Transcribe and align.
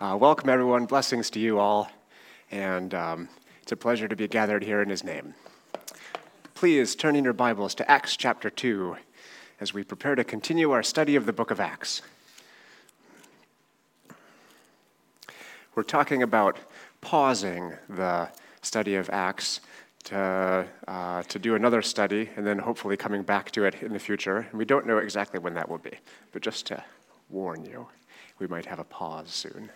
Uh, 0.00 0.16
welcome, 0.16 0.48
everyone. 0.48 0.86
Blessings 0.86 1.28
to 1.28 1.40
you 1.40 1.58
all. 1.58 1.90
And 2.52 2.94
um, 2.94 3.28
it's 3.62 3.72
a 3.72 3.76
pleasure 3.76 4.06
to 4.06 4.14
be 4.14 4.28
gathered 4.28 4.62
here 4.62 4.80
in 4.80 4.88
His 4.88 5.02
name. 5.02 5.34
Please 6.54 6.94
turn 6.94 7.16
in 7.16 7.24
your 7.24 7.32
Bibles 7.32 7.74
to 7.74 7.90
Acts 7.90 8.16
chapter 8.16 8.48
2 8.48 8.96
as 9.60 9.74
we 9.74 9.82
prepare 9.82 10.14
to 10.14 10.22
continue 10.22 10.70
our 10.70 10.84
study 10.84 11.16
of 11.16 11.26
the 11.26 11.32
book 11.32 11.50
of 11.50 11.58
Acts. 11.58 12.02
We're 15.74 15.82
talking 15.82 16.22
about 16.22 16.58
pausing 17.00 17.72
the 17.88 18.28
study 18.62 18.94
of 18.94 19.10
Acts 19.10 19.60
to, 20.04 20.64
uh, 20.86 21.22
to 21.24 21.38
do 21.40 21.56
another 21.56 21.82
study 21.82 22.30
and 22.36 22.46
then 22.46 22.60
hopefully 22.60 22.96
coming 22.96 23.24
back 23.24 23.50
to 23.50 23.64
it 23.64 23.82
in 23.82 23.92
the 23.94 23.98
future. 23.98 24.46
And 24.48 24.60
we 24.60 24.64
don't 24.64 24.86
know 24.86 24.98
exactly 24.98 25.40
when 25.40 25.54
that 25.54 25.68
will 25.68 25.78
be, 25.78 25.98
but 26.30 26.40
just 26.40 26.66
to 26.66 26.84
warn 27.28 27.64
you, 27.64 27.88
we 28.38 28.46
might 28.46 28.66
have 28.66 28.78
a 28.78 28.84
pause 28.84 29.30
soon. 29.30 29.70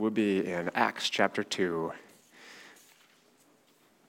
We'll 0.00 0.10
be 0.10 0.50
in 0.50 0.70
Acts 0.74 1.10
chapter 1.10 1.44
2, 1.44 1.92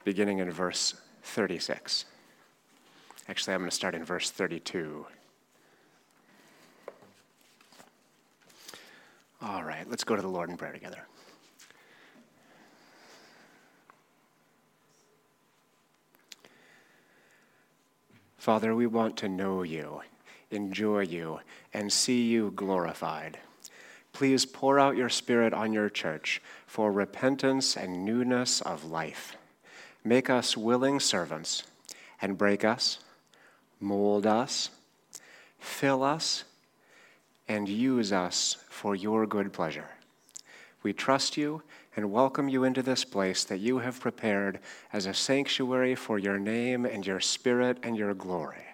beginning 0.06 0.40
in 0.40 0.50
verse 0.50 0.96
36. 1.24 2.06
Actually, 3.28 3.56
I'm 3.56 3.60
going 3.60 3.70
to 3.70 3.76
start 3.76 3.94
in 3.94 4.06
verse 4.06 4.32
32. 4.32 5.06
All 9.42 9.64
right, 9.66 9.86
let's 9.90 10.06
go 10.06 10.16
to 10.16 10.22
the 10.22 10.30
Lord 10.30 10.50
in 10.50 10.56
prayer 10.56 10.72
together. 10.72 11.06
Father, 18.38 18.74
we 18.74 18.88
want 18.88 19.18
to 19.18 19.28
know 19.28 19.64
you, 19.64 20.00
enjoy 20.52 21.02
you, 21.02 21.42
and 21.74 21.92
see 21.92 22.22
you 22.22 22.54
glorified. 22.56 23.40
Please 24.14 24.46
pour 24.46 24.80
out 24.80 24.98
your 24.98 25.10
Spirit 25.10 25.54
on 25.54 25.74
your 25.74 25.90
church 25.90 26.42
for 26.68 26.92
repentance 26.92 27.76
and 27.76 28.06
newness 28.06 28.62
of 28.62 28.86
life. 28.86 29.36
Make 30.04 30.30
us 30.30 30.58
willing 30.58 31.00
servants 31.00 31.64
and 32.22 32.38
break 32.38 32.64
us, 32.66 33.00
mold 33.80 34.28
us, 34.28 34.70
fill 35.60 36.04
us, 36.04 36.44
and 37.48 37.68
use 37.68 38.12
us 38.12 38.58
for 38.70 38.96
your 38.96 39.26
good 39.26 39.54
pleasure. 39.54 39.90
We 40.84 40.94
trust 40.94 41.38
you 41.38 41.62
and 41.96 42.12
welcome 42.12 42.48
you 42.48 42.64
into 42.64 42.82
this 42.82 43.04
place 43.04 43.44
that 43.44 43.60
you 43.60 43.80
have 43.80 44.00
prepared 44.00 44.60
as 44.94 45.06
a 45.06 45.14
sanctuary 45.14 45.96
for 45.96 46.18
your 46.18 46.40
name 46.40 46.86
and 46.86 47.06
your 47.06 47.20
spirit 47.20 47.78
and 47.84 47.98
your 47.98 48.14
glory. 48.14 48.66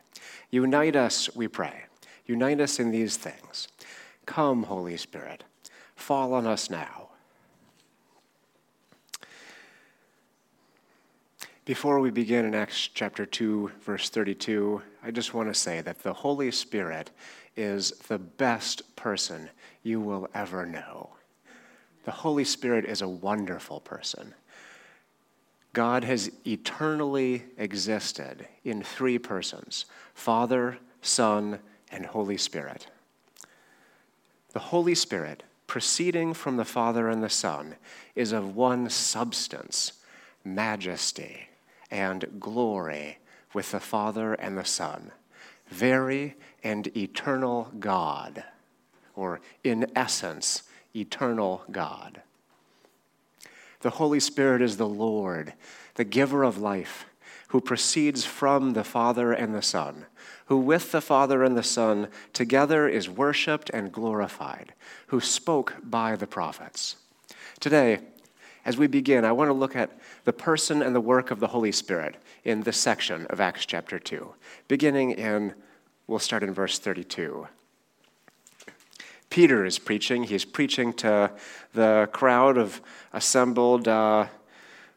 Unite 0.52 0.96
us, 0.96 1.36
we 1.36 1.48
pray. 1.48 1.84
Unite 2.26 2.62
us 2.62 2.80
in 2.80 2.92
these 2.92 3.18
things. 3.18 3.68
Come, 4.28 4.64
Holy 4.64 4.98
Spirit, 4.98 5.46
fall 5.96 6.34
on 6.34 6.46
us 6.46 6.70
now. 6.70 7.08
Before 11.66 12.00
we 12.00 12.12
begin 12.12 12.46
in 12.46 12.54
Acts 12.54 12.90
chapter 12.94 13.26
2, 13.26 13.72
verse 13.82 14.10
32, 14.10 14.82
I 15.02 15.12
just 15.12 15.34
want 15.34 15.50
to 15.50 15.60
say 15.60 15.82
that 15.82 16.04
the 16.04 16.14
Holy 16.14 16.52
Spirit 16.52 17.10
is 17.56 17.92
the 18.08 18.20
best 18.20 18.96
person 18.96 19.50
you 19.82 20.00
will 20.00 20.28
ever 20.36 20.66
know. 20.66 21.10
The 22.04 22.12
Holy 22.12 22.44
Spirit 22.44 22.86
is 22.86 23.02
a 23.02 23.08
wonderful 23.08 23.80
person. 23.80 24.36
God 25.74 26.04
has 26.04 26.32
eternally 26.46 27.44
existed 27.58 28.46
in 28.64 28.84
three 28.84 29.18
persons 29.20 29.86
Father, 30.14 30.78
Son, 31.02 31.60
and 31.92 32.06
Holy 32.06 32.38
Spirit. 32.38 32.88
The 34.58 34.72
Holy 34.74 34.96
Spirit, 34.96 35.44
proceeding 35.68 36.34
from 36.34 36.58
the 36.58 36.66
Father 36.66 37.10
and 37.10 37.22
the 37.22 37.30
Son, 37.30 37.76
is 38.16 38.32
of 38.32 38.56
one 38.56 38.90
substance, 38.90 39.94
majesty, 40.44 41.50
and 41.92 42.40
glory 42.40 43.20
with 43.54 43.70
the 43.70 43.80
Father 43.80 44.34
and 44.34 44.58
the 44.58 44.66
Son. 44.66 45.12
Very 45.68 46.34
and 46.64 46.88
eternal 46.98 47.72
God, 47.80 48.46
or 49.16 49.42
in 49.64 49.92
essence, 49.96 50.64
eternal 50.96 51.62
God. 51.70 52.24
The 53.82 53.92
Holy 53.92 54.20
Spirit 54.20 54.64
is 54.64 54.78
the 54.78 54.88
Lord, 54.88 55.54
the 55.94 56.04
giver 56.04 56.42
of 56.42 56.58
life, 56.58 57.06
who 57.50 57.62
proceeds 57.62 58.26
from 58.26 58.74
the 58.74 58.84
Father 58.84 59.34
and 59.34 59.54
the 59.54 59.62
Son, 59.62 60.08
who 60.48 60.58
with 60.58 60.92
the 60.92 61.02
Father 61.02 61.44
and 61.44 61.58
the 61.58 61.64
Son 61.64 62.08
together 62.34 62.88
is 62.88 63.10
worshiped 63.10 63.70
and 63.70 63.92
glorified, 63.92 64.74
who 65.08 65.20
spoke 65.20 65.76
by 65.84 66.16
the 66.16 66.28
prophets. 66.28 66.96
Today, 67.60 68.00
as 68.66 68.78
we 68.78 68.88
begin, 68.88 69.24
I 69.24 69.32
want 69.32 69.50
to 69.50 69.54
look 69.54 69.76
at 69.76 69.98
the 70.26 70.34
person 70.34 70.82
and 70.82 70.94
the 70.94 71.02
work 71.02 71.32
of 71.32 71.40
the 71.40 71.48
Holy 71.48 71.72
Spirit 71.72 72.16
in 72.44 72.62
this 72.62 72.78
section 72.78 73.26
of 73.28 73.40
Acts 73.40 73.66
chapter 73.66 74.00
2, 74.00 74.34
beginning 74.68 75.12
in, 75.12 75.54
we'll 76.08 76.20
start 76.20 76.44
in 76.44 76.54
verse 76.54 76.80
32. 76.80 77.48
Peter 79.30 79.66
is 79.66 79.78
preaching. 79.78 80.24
He's 80.24 80.46
preaching 80.46 80.94
to 80.94 81.32
the 81.74 82.10
crowd 82.14 82.58
of 82.58 82.82
assembled 83.12 83.88
uh, 83.88 84.28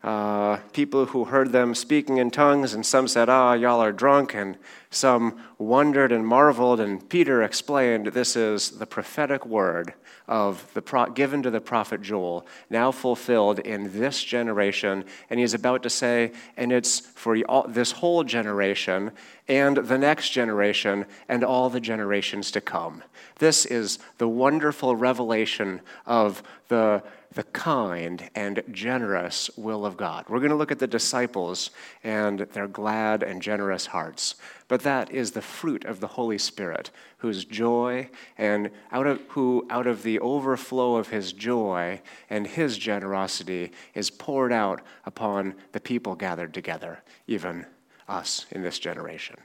uh, 0.03 0.57
people 0.73 1.07
who 1.07 1.27
heard 1.27 1.53
them 1.53 1.75
speaking 1.75 2.17
in 2.17 2.31
tongues, 2.31 2.73
and 2.73 2.87
some 2.87 3.07
said, 3.07 3.29
Ah, 3.29 3.53
y'all 3.53 3.81
are 3.81 3.93
drunk, 3.93 4.35
and 4.35 4.57
some 4.91 5.39
wondered 5.59 6.11
and 6.11 6.27
marveled. 6.27 6.81
And 6.81 7.07
Peter 7.09 7.43
explained, 7.43 8.07
This 8.09 8.35
is 8.35 8.79
the 8.79 8.87
prophetic 8.87 9.45
word 9.45 9.93
of 10.27 10.73
the 10.75 10.81
pro- 10.81 11.11
given 11.11 11.43
to 11.43 11.51
the 11.51 11.61
prophet 11.61 12.01
Joel, 12.01 12.47
now 12.71 12.93
fulfilled 12.93 13.59
in 13.59 13.99
this 13.99 14.23
generation. 14.23 15.05
And 15.29 15.41
he's 15.41 15.55
about 15.55 15.83
to 15.83 15.91
say, 15.91 16.33
and 16.57 16.73
it's 16.73 17.01
for 17.01 17.37
all, 17.43 17.67
this 17.69 17.91
whole 17.91 18.23
generation, 18.23 19.11
and 19.49 19.77
the 19.77 19.99
next 19.99 20.31
generation, 20.31 21.05
and 21.29 21.43
all 21.43 21.69
the 21.69 21.81
generations 21.81 22.53
to 22.53 22.61
come. 22.61 23.03
This 23.39 23.67
is 23.67 23.99
the 24.19 24.29
wonderful 24.29 24.95
revelation 24.95 25.81
of 26.07 26.45
the 26.69 27.03
the 27.33 27.45
kind 27.45 28.29
and 28.35 28.63
generous 28.73 29.51
will 29.57 29.87
of 29.87 29.97
God. 29.97 30.25
We're 30.29 30.41
going 30.41 30.51
to 30.51 30.57
look 30.57 30.73
at 30.73 30.81
the 30.81 30.87
disciples 30.87 31.71
and 32.03 32.41
their 32.41 32.67
glad 32.67 33.23
and 33.23 33.41
generous 33.41 33.87
hearts. 33.87 34.35
But 34.67 34.83
that 34.83 35.13
is 35.13 35.31
the 35.31 35.43
fruit 35.43 35.85
of 35.85 36.01
the 36.01 36.09
Holy 36.09 36.39
Spirit, 36.39 36.91
whose 37.19 37.45
joy 37.45 38.11
and 38.37 38.71
out 38.91 39.07
of 39.07 39.21
who 39.29 39.65
out 39.71 39.87
of 39.87 40.03
the 40.03 40.19
overflow 40.19 40.97
of 40.97 41.09
his 41.09 41.33
joy 41.33 42.01
and 42.29 42.47
his 42.47 42.77
generosity 42.77 43.71
is 43.95 44.11
poured 44.11 44.53
out 44.53 44.81
upon 45.05 45.55
the 45.71 45.81
people 45.81 46.17
gathered 46.17 46.53
together, 46.53 47.01
even 47.29 47.65
us 48.09 48.47
in 48.51 48.63
this 48.63 48.79
generation. 48.81 49.37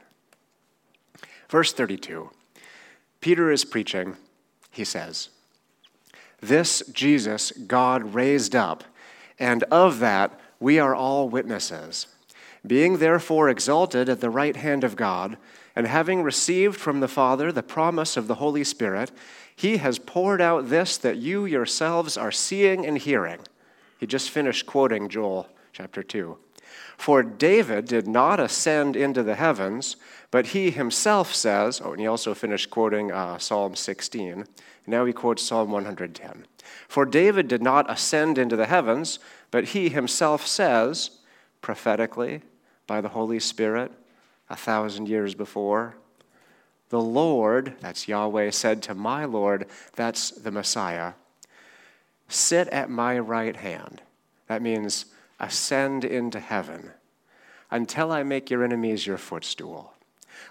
Verse 1.50 1.72
32. 1.72 2.32
Peter 3.22 3.52
is 3.52 3.64
preaching. 3.64 4.16
He 4.72 4.84
says, 4.84 5.30
this 6.48 6.84
Jesus 6.94 7.52
God 7.52 8.14
raised 8.14 8.56
up, 8.56 8.84
and 9.40 9.64
of 9.64 10.00
that 10.00 10.40
we 10.60 10.80
are 10.80 10.96
all 10.96 11.30
witnesses. 11.30 12.08
Being 12.66 12.98
therefore 12.98 13.50
exalted 13.50 14.10
at 14.10 14.22
the 14.22 14.30
right 14.30 14.56
hand 14.56 14.84
of 14.84 14.96
God, 14.96 15.38
and 15.76 15.88
having 15.88 16.24
received 16.24 16.78
from 16.78 17.00
the 17.00 17.08
Father 17.08 17.52
the 17.52 17.62
promise 17.62 18.18
of 18.18 18.28
the 18.28 18.36
Holy 18.36 18.64
Spirit, 18.64 19.12
he 19.56 19.78
has 19.78 20.00
poured 20.00 20.42
out 20.42 20.70
this 20.70 20.98
that 20.98 21.18
you 21.18 21.46
yourselves 21.46 22.18
are 22.18 22.32
seeing 22.32 22.86
and 22.86 22.98
hearing. 22.98 23.40
He 24.00 24.08
just 24.08 24.30
finished 24.30 24.66
quoting 24.66 25.10
Joel 25.10 25.48
chapter 25.74 26.04
2. 26.04 26.38
For 26.98 27.24
David 27.24 27.86
did 27.86 28.08
not 28.08 28.40
ascend 28.40 28.96
into 28.96 29.24
the 29.24 29.36
heavens, 29.36 29.96
but 30.32 30.48
he 30.48 30.72
himself 30.72 31.34
says, 31.34 31.82
oh, 31.84 31.92
and 31.92 32.00
he 32.00 32.08
also 32.08 32.34
finished 32.34 32.70
quoting 32.70 33.12
uh, 33.12 33.38
Psalm 33.38 33.76
16. 33.76 34.46
Now 34.88 35.06
he 35.06 35.14
quotes 35.14 35.44
Psalm 35.44 35.72
110. 35.72 36.46
For 36.88 37.06
David 37.06 37.48
did 37.48 37.62
not 37.62 37.90
ascend 37.90 38.38
into 38.38 38.56
the 38.56 38.66
heavens, 38.66 39.20
but 39.52 39.66
he 39.66 39.90
himself 39.90 40.46
says, 40.48 41.12
prophetically, 41.62 42.42
by 42.88 43.02
the 43.02 43.10
Holy 43.10 43.40
Spirit, 43.40 43.92
a 44.50 44.56
thousand 44.56 45.08
years 45.08 45.36
before, 45.36 45.96
the 46.90 47.02
Lord, 47.02 47.74
that's 47.82 48.08
Yahweh, 48.08 48.52
said 48.52 48.84
to 48.84 48.94
my 48.94 49.26
Lord, 49.26 49.66
that's 49.96 50.30
the 50.32 50.52
Messiah, 50.52 51.14
sit 52.28 52.68
at 52.70 52.90
my 52.90 53.18
right 53.18 53.56
hand. 53.56 54.02
That 54.48 54.62
means 54.62 55.06
ascend 55.40 56.04
into 56.04 56.40
heaven 56.40 56.92
until 57.72 58.12
I 58.12 58.24
make 58.24 58.50
your 58.50 58.64
enemies 58.64 59.06
your 59.06 59.18
footstool. 59.18 59.94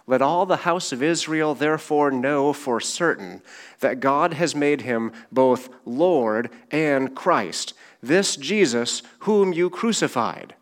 Let 0.06 0.22
all 0.22 0.44
the 0.44 0.58
house 0.58 0.92
of 0.92 1.02
Israel 1.02 1.54
therefore 1.54 2.10
know 2.10 2.52
for 2.52 2.80
certain 2.80 3.42
that 3.80 4.00
God 4.00 4.34
has 4.34 4.54
made 4.54 4.82
him 4.82 5.12
both 5.32 5.68
Lord 5.84 6.50
and 6.70 7.14
Christ, 7.14 7.72
this 8.02 8.36
Jesus 8.36 9.02
whom 9.20 9.52
you 9.52 9.70
crucified. 9.70 10.54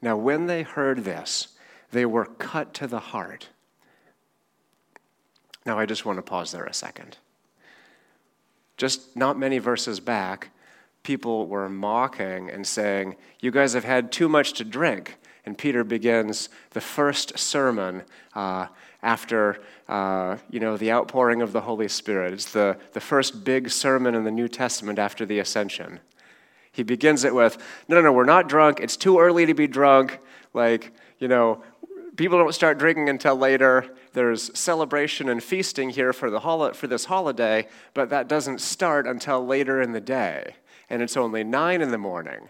Now, 0.00 0.16
when 0.16 0.46
they 0.46 0.62
heard 0.62 1.04
this, 1.04 1.48
they 1.90 2.04
were 2.04 2.26
cut 2.26 2.74
to 2.74 2.86
the 2.86 3.00
heart. 3.00 3.48
Now, 5.64 5.78
I 5.78 5.86
just 5.86 6.04
want 6.04 6.18
to 6.18 6.22
pause 6.22 6.52
there 6.52 6.66
a 6.66 6.74
second. 6.74 7.16
just 8.76 9.16
not 9.16 9.38
many 9.38 9.58
verses 9.58 10.00
back, 10.00 10.50
people 11.04 11.46
were 11.46 11.68
mocking 11.68 12.50
and 12.50 12.66
saying, 12.66 13.14
You 13.40 13.52
guys 13.52 13.74
have 13.74 13.84
had 13.84 14.10
too 14.10 14.28
much 14.28 14.54
to 14.54 14.64
drink. 14.64 15.16
And 15.46 15.56
Peter 15.56 15.84
begins 15.84 16.48
the 16.70 16.80
first 16.80 17.38
sermon 17.38 18.02
uh, 18.34 18.66
after 19.02 19.60
uh, 19.88 20.38
you 20.50 20.58
know, 20.58 20.78
the 20.78 20.90
outpouring 20.90 21.42
of 21.42 21.52
the 21.52 21.60
Holy 21.60 21.86
Spirit. 21.86 22.32
It's 22.32 22.50
the, 22.50 22.78
the 22.94 23.00
first 23.00 23.44
big 23.44 23.70
sermon 23.70 24.14
in 24.14 24.24
the 24.24 24.30
New 24.30 24.48
Testament 24.48 24.98
after 24.98 25.26
the 25.26 25.38
ascension. 25.38 26.00
He 26.72 26.82
begins 26.82 27.22
it 27.24 27.34
with, 27.34 27.58
No, 27.86 27.96
no, 27.96 28.02
no, 28.02 28.12
we're 28.12 28.24
not 28.24 28.48
drunk. 28.48 28.80
It's 28.80 28.96
too 28.96 29.20
early 29.20 29.46
to 29.46 29.54
be 29.54 29.66
drunk. 29.68 30.18
Like, 30.54 30.92
you 31.18 31.28
know, 31.28 31.62
people 32.16 32.38
don't 32.38 32.54
start 32.54 32.78
drinking 32.78 33.10
until 33.10 33.36
later. 33.36 33.94
There's 34.14 34.56
celebration 34.58 35.28
and 35.28 35.42
feasting 35.42 35.90
here 35.90 36.12
for, 36.12 36.30
the 36.30 36.40
hol- 36.40 36.72
for 36.72 36.86
this 36.86 37.04
holiday, 37.04 37.68
but 37.92 38.10
that 38.10 38.28
doesn't 38.28 38.60
start 38.60 39.06
until 39.06 39.44
later 39.44 39.82
in 39.82 39.92
the 39.92 40.00
day. 40.00 40.54
And 40.90 41.02
it's 41.02 41.16
only 41.16 41.44
nine 41.44 41.80
in 41.80 41.90
the 41.90 41.98
morning. 41.98 42.48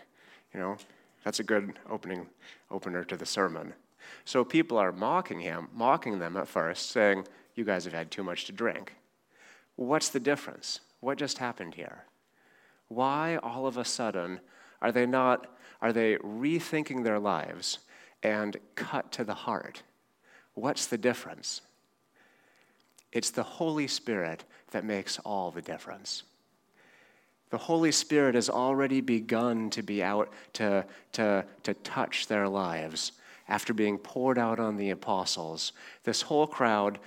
You 0.53 0.61
know, 0.61 0.77
that's 1.25 1.41
a 1.41 1.45
good 1.45 1.79
opening 1.89 2.27
opener 2.71 3.05
to 3.05 3.17
the 3.17 3.27
sermon. 3.27 3.75
So 4.25 4.45
people 4.45 4.79
are 4.79 4.93
mocking 4.93 5.41
him, 5.41 5.69
mocking 5.73 6.19
them 6.19 6.37
at 6.37 6.49
first, 6.49 6.91
saying, 6.91 7.27
You 7.55 7.65
guys 7.65 7.85
have 7.85 7.95
had 7.95 8.11
too 8.11 8.23
much 8.23 8.45
to 8.47 8.53
drink. 8.53 8.95
What's 9.77 10.09
the 10.09 10.21
difference? 10.21 10.81
What 11.01 11.19
just 11.19 11.39
happened 11.39 11.75
here? 11.75 12.05
Why 12.89 13.37
all 13.43 13.67
of 13.67 13.77
a 13.77 13.85
sudden 13.85 14.41
are 14.81 14.93
they 14.93 15.07
not, 15.07 15.47
are 15.81 15.93
they 15.93 16.17
rethinking 16.17 17.05
their 17.05 17.19
lives 17.19 17.79
and 18.23 18.57
cut 18.75 19.11
to 19.13 19.25
the 19.25 19.35
heart? 19.35 19.83
What's 20.55 20.87
the 20.87 20.99
difference? 20.99 21.63
It's 23.13 23.31
the 23.31 23.43
Holy 23.43 23.87
Spirit 23.87 24.45
that 24.73 24.85
makes 24.85 25.19
all 25.21 25.51
the 25.51 25.63
difference. 25.63 26.25
The 27.51 27.59
Holy 27.59 27.93
Spirit 27.93 28.35
has 28.35 28.51
already 28.51 29.01
begun 29.01 29.71
to 29.71 29.83
be 29.83 30.03
out 30.03 30.33
to, 30.55 30.85
to, 31.13 31.45
to 31.63 31.75
touch 31.75 32.27
their 32.27 32.49
lives 32.49 33.13
after 33.49 33.73
being 33.73 33.99
poured 33.99 34.39
out 34.39 34.59
on 34.59 34.77
the 34.77 34.91
apostles. 34.91 35.73
This 36.05 36.23
whole 36.23 36.47
crowd, 36.47 36.99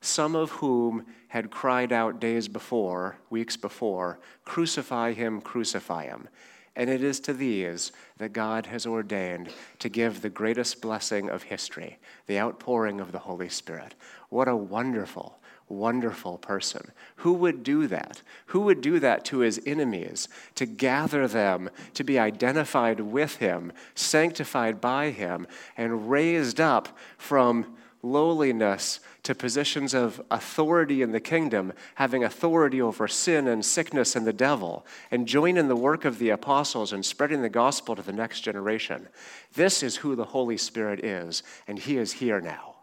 some 0.00 0.36
of 0.36 0.50
whom 0.52 1.06
had 1.28 1.50
cried 1.50 1.92
out 1.92 2.20
days 2.20 2.48
before, 2.48 3.16
weeks 3.30 3.56
before, 3.56 4.18
Crucify 4.44 5.12
him, 5.12 5.40
crucify 5.40 6.04
him. 6.04 6.28
And 6.76 6.90
it 6.90 7.02
is 7.02 7.20
to 7.20 7.32
these 7.32 7.90
that 8.18 8.34
God 8.34 8.66
has 8.66 8.86
ordained 8.86 9.48
to 9.78 9.88
give 9.88 10.20
the 10.20 10.28
greatest 10.28 10.82
blessing 10.82 11.30
of 11.30 11.44
history, 11.44 11.98
the 12.26 12.38
outpouring 12.38 13.00
of 13.00 13.12
the 13.12 13.18
Holy 13.18 13.48
Spirit. 13.48 13.94
What 14.28 14.46
a 14.46 14.54
wonderful, 14.54 15.38
wonderful 15.68 16.38
person. 16.38 16.92
Who 17.16 17.32
would 17.34 17.62
do 17.62 17.86
that? 17.88 18.22
Who 18.46 18.60
would 18.60 18.80
do 18.80 19.00
that 19.00 19.24
to 19.26 19.38
his 19.38 19.60
enemies, 19.66 20.28
to 20.54 20.66
gather 20.66 21.26
them, 21.26 21.70
to 21.94 22.04
be 22.04 22.18
identified 22.18 23.00
with 23.00 23.36
him, 23.36 23.72
sanctified 23.94 24.80
by 24.80 25.10
him, 25.10 25.46
and 25.76 26.10
raised 26.10 26.60
up 26.60 26.96
from 27.18 27.76
lowliness 28.02 29.00
to 29.24 29.34
positions 29.34 29.92
of 29.92 30.22
authority 30.30 31.02
in 31.02 31.10
the 31.10 31.20
kingdom, 31.20 31.72
having 31.96 32.22
authority 32.22 32.80
over 32.80 33.08
sin 33.08 33.48
and 33.48 33.64
sickness 33.64 34.14
and 34.14 34.24
the 34.24 34.32
devil, 34.32 34.86
and 35.10 35.26
join 35.26 35.56
in 35.56 35.66
the 35.66 35.74
work 35.74 36.04
of 36.04 36.20
the 36.20 36.30
apostles 36.30 36.92
and 36.92 37.04
spreading 37.04 37.42
the 37.42 37.48
gospel 37.48 37.96
to 37.96 38.02
the 38.02 38.12
next 38.12 38.42
generation? 38.42 39.08
This 39.54 39.82
is 39.82 39.96
who 39.96 40.14
the 40.14 40.26
Holy 40.26 40.56
Spirit 40.56 41.04
is, 41.04 41.42
and 41.66 41.78
he 41.78 41.96
is 41.96 42.12
here 42.12 42.40
now. 42.40 42.75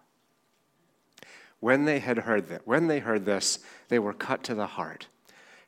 When 1.63 1.85
they 1.85 1.99
had 1.99 2.17
heard 2.17 2.49
that, 2.49 2.67
when 2.67 2.87
they 2.87 2.99
heard 2.99 3.23
this, 3.23 3.59
they 3.87 3.97
were 3.97 4.11
cut 4.11 4.43
to 4.43 4.53
the 4.53 4.67
heart, 4.67 5.07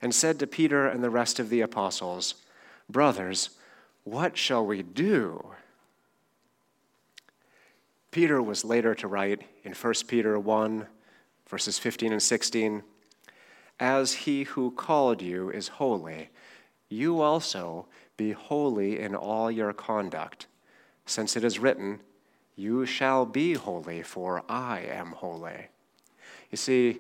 and 0.01 0.13
said 0.13 0.39
to 0.39 0.45
Peter 0.45 0.85
and 0.85 1.01
the 1.01 1.09
rest 1.09 1.39
of 1.39 1.47
the 1.47 1.61
apostles, 1.61 2.35
Brothers, 2.89 3.51
what 4.03 4.37
shall 4.37 4.65
we 4.65 4.83
do? 4.83 5.51
Peter 8.11 8.41
was 8.41 8.65
later 8.65 8.93
to 8.93 9.07
write 9.07 9.43
in 9.63 9.71
1 9.71 9.93
Peter 10.05 10.37
1, 10.37 10.85
verses 11.47 11.79
15 11.79 12.11
and 12.11 12.21
16 12.21 12.83
As 13.79 14.11
he 14.11 14.43
who 14.43 14.71
called 14.71 15.21
you 15.21 15.49
is 15.49 15.69
holy, 15.69 16.27
you 16.89 17.21
also 17.21 17.87
be 18.17 18.33
holy 18.33 18.99
in 18.99 19.15
all 19.15 19.49
your 19.49 19.71
conduct, 19.71 20.47
since 21.05 21.37
it 21.37 21.45
is 21.45 21.57
written, 21.57 22.01
You 22.57 22.85
shall 22.85 23.25
be 23.25 23.53
holy, 23.53 24.03
for 24.03 24.43
I 24.49 24.81
am 24.81 25.13
holy. 25.13 25.69
You 26.51 26.57
see, 26.57 26.99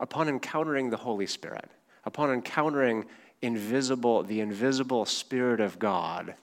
upon 0.00 0.28
encountering 0.28 0.90
the 0.90 0.96
Holy 0.96 1.26
Spirit, 1.26 1.70
upon 2.04 2.30
encountering 2.32 3.06
invisible, 3.42 4.22
the 4.22 4.40
invisible 4.40 5.04
Spirit 5.04 5.60
of 5.60 5.78
God, 5.78 6.34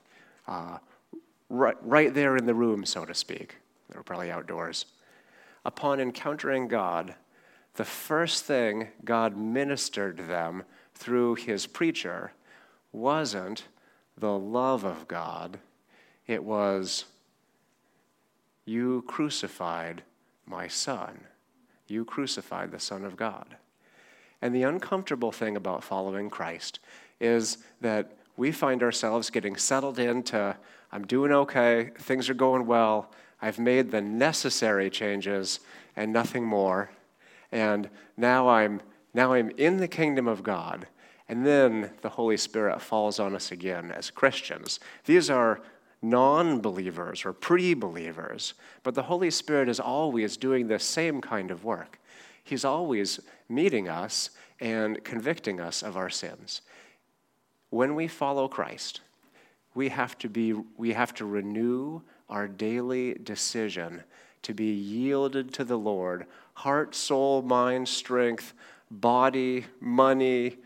uh, 0.48 0.78
right, 1.50 1.78
right 1.82 2.14
there 2.14 2.38
in 2.38 2.46
the 2.46 2.54
room, 2.54 2.86
so 2.86 3.06
to 3.06 3.14
speak, 3.14 3.56
they 3.90 3.98
were 3.98 4.04
probably 4.04 4.32
outdoors. 4.32 4.86
Upon 5.66 6.00
encountering 6.00 6.68
God, 6.68 7.16
the 7.76 7.86
first 7.86 8.46
thing 8.46 8.90
God 9.04 9.38
ministered 9.38 10.18
to 10.18 10.24
them 10.24 10.64
through 10.96 11.36
his 11.36 11.68
preacher 11.68 12.34
wasn't 12.92 13.64
the 14.18 14.38
love 14.38 14.84
of 14.84 15.08
God, 15.08 15.60
it 16.28 16.44
was, 16.44 17.06
You 18.66 19.04
crucified 19.08 20.04
my 20.46 20.68
son. 20.68 21.22
You 21.92 22.06
crucified 22.06 22.72
the 22.72 22.80
Son 22.80 23.04
of 23.04 23.18
God. 23.18 23.58
And 24.42 24.56
the 24.56 24.64
uncomfortable 24.64 25.32
thing 25.32 25.58
about 25.58 25.84
following 25.84 26.30
Christ 26.30 26.80
is 27.20 27.58
that 27.82 28.18
we 28.38 28.52
find 28.52 28.82
ourselves 28.82 29.30
getting 29.30 29.58
settled 29.58 30.00
into 30.00 30.56
I'm 30.94 31.06
doing 31.06 31.32
okay, 31.32 31.92
things 31.98 32.30
are 32.30 32.34
going 32.34 32.66
well, 32.66 33.12
I've 33.42 33.60
made 33.60 33.92
the 33.92 34.02
necessary 34.02 34.90
changes 34.90 35.60
and 35.96 36.12
nothing 36.12 36.46
more. 36.46 36.92
And 37.52 37.90
now 38.16 38.50
I'm 38.50 38.82
now 39.14 39.34
I'm 39.34 39.50
in 39.52 39.78
the 39.78 39.88
kingdom 39.90 40.28
of 40.28 40.44
God. 40.44 40.88
And 41.28 41.46
then 41.46 41.92
the 42.02 42.10
Holy 42.10 42.38
Spirit 42.38 42.82
falls 42.82 43.20
on 43.20 43.36
us 43.36 43.52
again 43.52 43.92
as 43.92 44.10
Christians. 44.10 44.80
These 45.06 45.30
are 45.30 45.62
non 46.02 46.60
believers 46.60 47.26
or 47.26 47.34
pre 47.34 47.74
believers, 47.74 48.54
but 48.84 48.96
the 48.96 49.04
Holy 49.04 49.30
Spirit 49.30 49.70
is 49.70 49.80
always 49.80 50.38
doing 50.38 50.68
the 50.68 50.80
same 50.80 51.22
kind 51.22 51.52
of 51.52 51.64
work. 51.64 52.00
He's 52.44 52.66
always 52.66 53.20
meeting 53.48 53.88
us 53.88 54.32
and 54.60 55.04
convicting 55.04 55.60
us 55.60 55.84
of 55.84 55.98
our 55.98 56.10
sins. 56.10 56.62
When 57.70 57.96
we 57.96 58.08
follow 58.08 58.48
Christ, 58.48 59.02
we 59.74 59.90
have 59.90 60.18
to, 60.20 60.30
be, 60.30 60.54
we 60.78 60.94
have 60.94 61.14
to 61.16 61.26
renew 61.26 62.02
our 62.30 62.48
daily 62.48 63.14
decision 63.14 64.04
to 64.42 64.54
be 64.54 64.72
yielded 64.74 65.54
to 65.54 65.64
the 65.64 65.78
Lord 65.78 66.26
heart, 66.54 66.94
soul, 66.94 67.42
mind, 67.42 67.88
strength, 67.88 68.54
body, 68.92 69.66
money, 69.80 70.58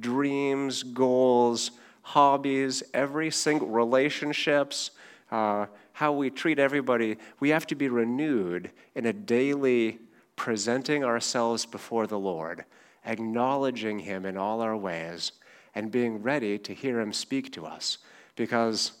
dreams, 0.00 0.82
goals 0.82 1.72
hobbies, 2.04 2.82
every 2.92 3.30
single 3.30 3.68
relationships, 3.68 4.90
uh, 5.30 5.66
how 5.94 6.12
we 6.12 6.28
treat 6.30 6.58
everybody, 6.58 7.16
we 7.40 7.48
have 7.48 7.66
to 7.66 7.74
be 7.74 7.88
renewed 7.88 8.70
in 8.94 9.06
a 9.06 9.12
daily 9.12 9.98
presenting 10.36 11.02
ourselves 11.02 11.64
before 11.64 12.06
the 12.06 12.18
Lord, 12.18 12.64
acknowledging 13.06 13.98
Him 13.98 14.26
in 14.26 14.36
all 14.36 14.60
our 14.60 14.76
ways, 14.76 15.32
and 15.74 15.90
being 15.90 16.22
ready 16.22 16.58
to 16.58 16.74
hear 16.74 17.00
Him 17.00 17.12
speak 17.12 17.52
to 17.52 17.64
us. 17.64 17.98
Because 18.36 18.92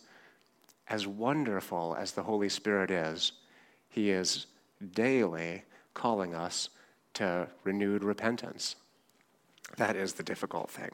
as 0.88 1.06
wonderful 1.06 1.94
as 1.98 2.12
the 2.12 2.22
Holy 2.22 2.48
Spirit 2.48 2.90
is, 2.90 3.32
He 3.90 4.10
is 4.10 4.46
daily 4.92 5.62
calling 5.92 6.34
us 6.34 6.70
to 7.14 7.48
renewed 7.64 8.02
repentance. 8.02 8.76
That 9.76 9.94
is 9.94 10.14
the 10.14 10.22
difficult 10.22 10.70
thing. 10.70 10.90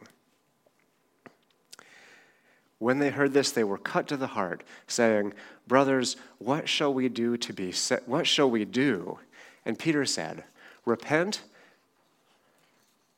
When 2.81 2.99
they 2.99 3.11
heard 3.11 3.35
this, 3.35 3.53
they 3.53 3.63
were 3.63 3.77
cut 3.77 4.09
to 4.09 4.17
the 4.17 4.29
heart, 4.29 4.65
saying, 4.87 5.35
Brothers, 5.69 6.17
what 6.39 6.67
shall 6.67 6.93
we 6.93 7.11
do 7.11 7.37
to 7.37 7.53
be 7.53 7.73
set? 7.73 8.09
What 8.09 8.27
shall 8.27 8.51
we 8.51 8.65
do? 8.65 9.19
And 9.67 9.79
Peter 9.79 10.07
said, 10.07 10.45
Repent 10.87 11.43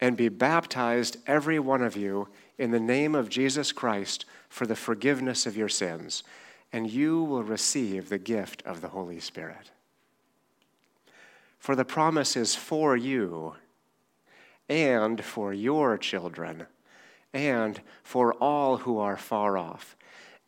and 0.00 0.16
be 0.16 0.28
baptized, 0.28 1.16
every 1.28 1.60
one 1.60 1.80
of 1.80 1.96
you, 1.96 2.26
in 2.58 2.72
the 2.72 2.80
name 2.80 3.14
of 3.14 3.28
Jesus 3.28 3.70
Christ 3.70 4.24
for 4.48 4.66
the 4.66 4.74
forgiveness 4.74 5.46
of 5.46 5.56
your 5.56 5.68
sins, 5.68 6.24
and 6.72 6.90
you 6.90 7.22
will 7.22 7.44
receive 7.44 8.08
the 8.08 8.18
gift 8.18 8.64
of 8.66 8.80
the 8.80 8.88
Holy 8.88 9.20
Spirit. 9.20 9.70
For 11.60 11.76
the 11.76 11.84
promise 11.84 12.36
is 12.36 12.56
for 12.56 12.96
you 12.96 13.54
and 14.68 15.24
for 15.24 15.54
your 15.54 15.96
children 15.98 16.66
and 17.32 17.80
for 18.02 18.34
all 18.34 18.78
who 18.78 18.98
are 18.98 19.16
far 19.16 19.56
off, 19.56 19.96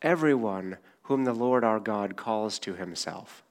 everyone 0.01 0.77
whom 1.03 1.23
the 1.23 1.33
Lord 1.33 1.63
our 1.63 1.79
God 1.79 2.15
calls 2.15 2.59
to 2.59 2.73
himself. 2.73 3.43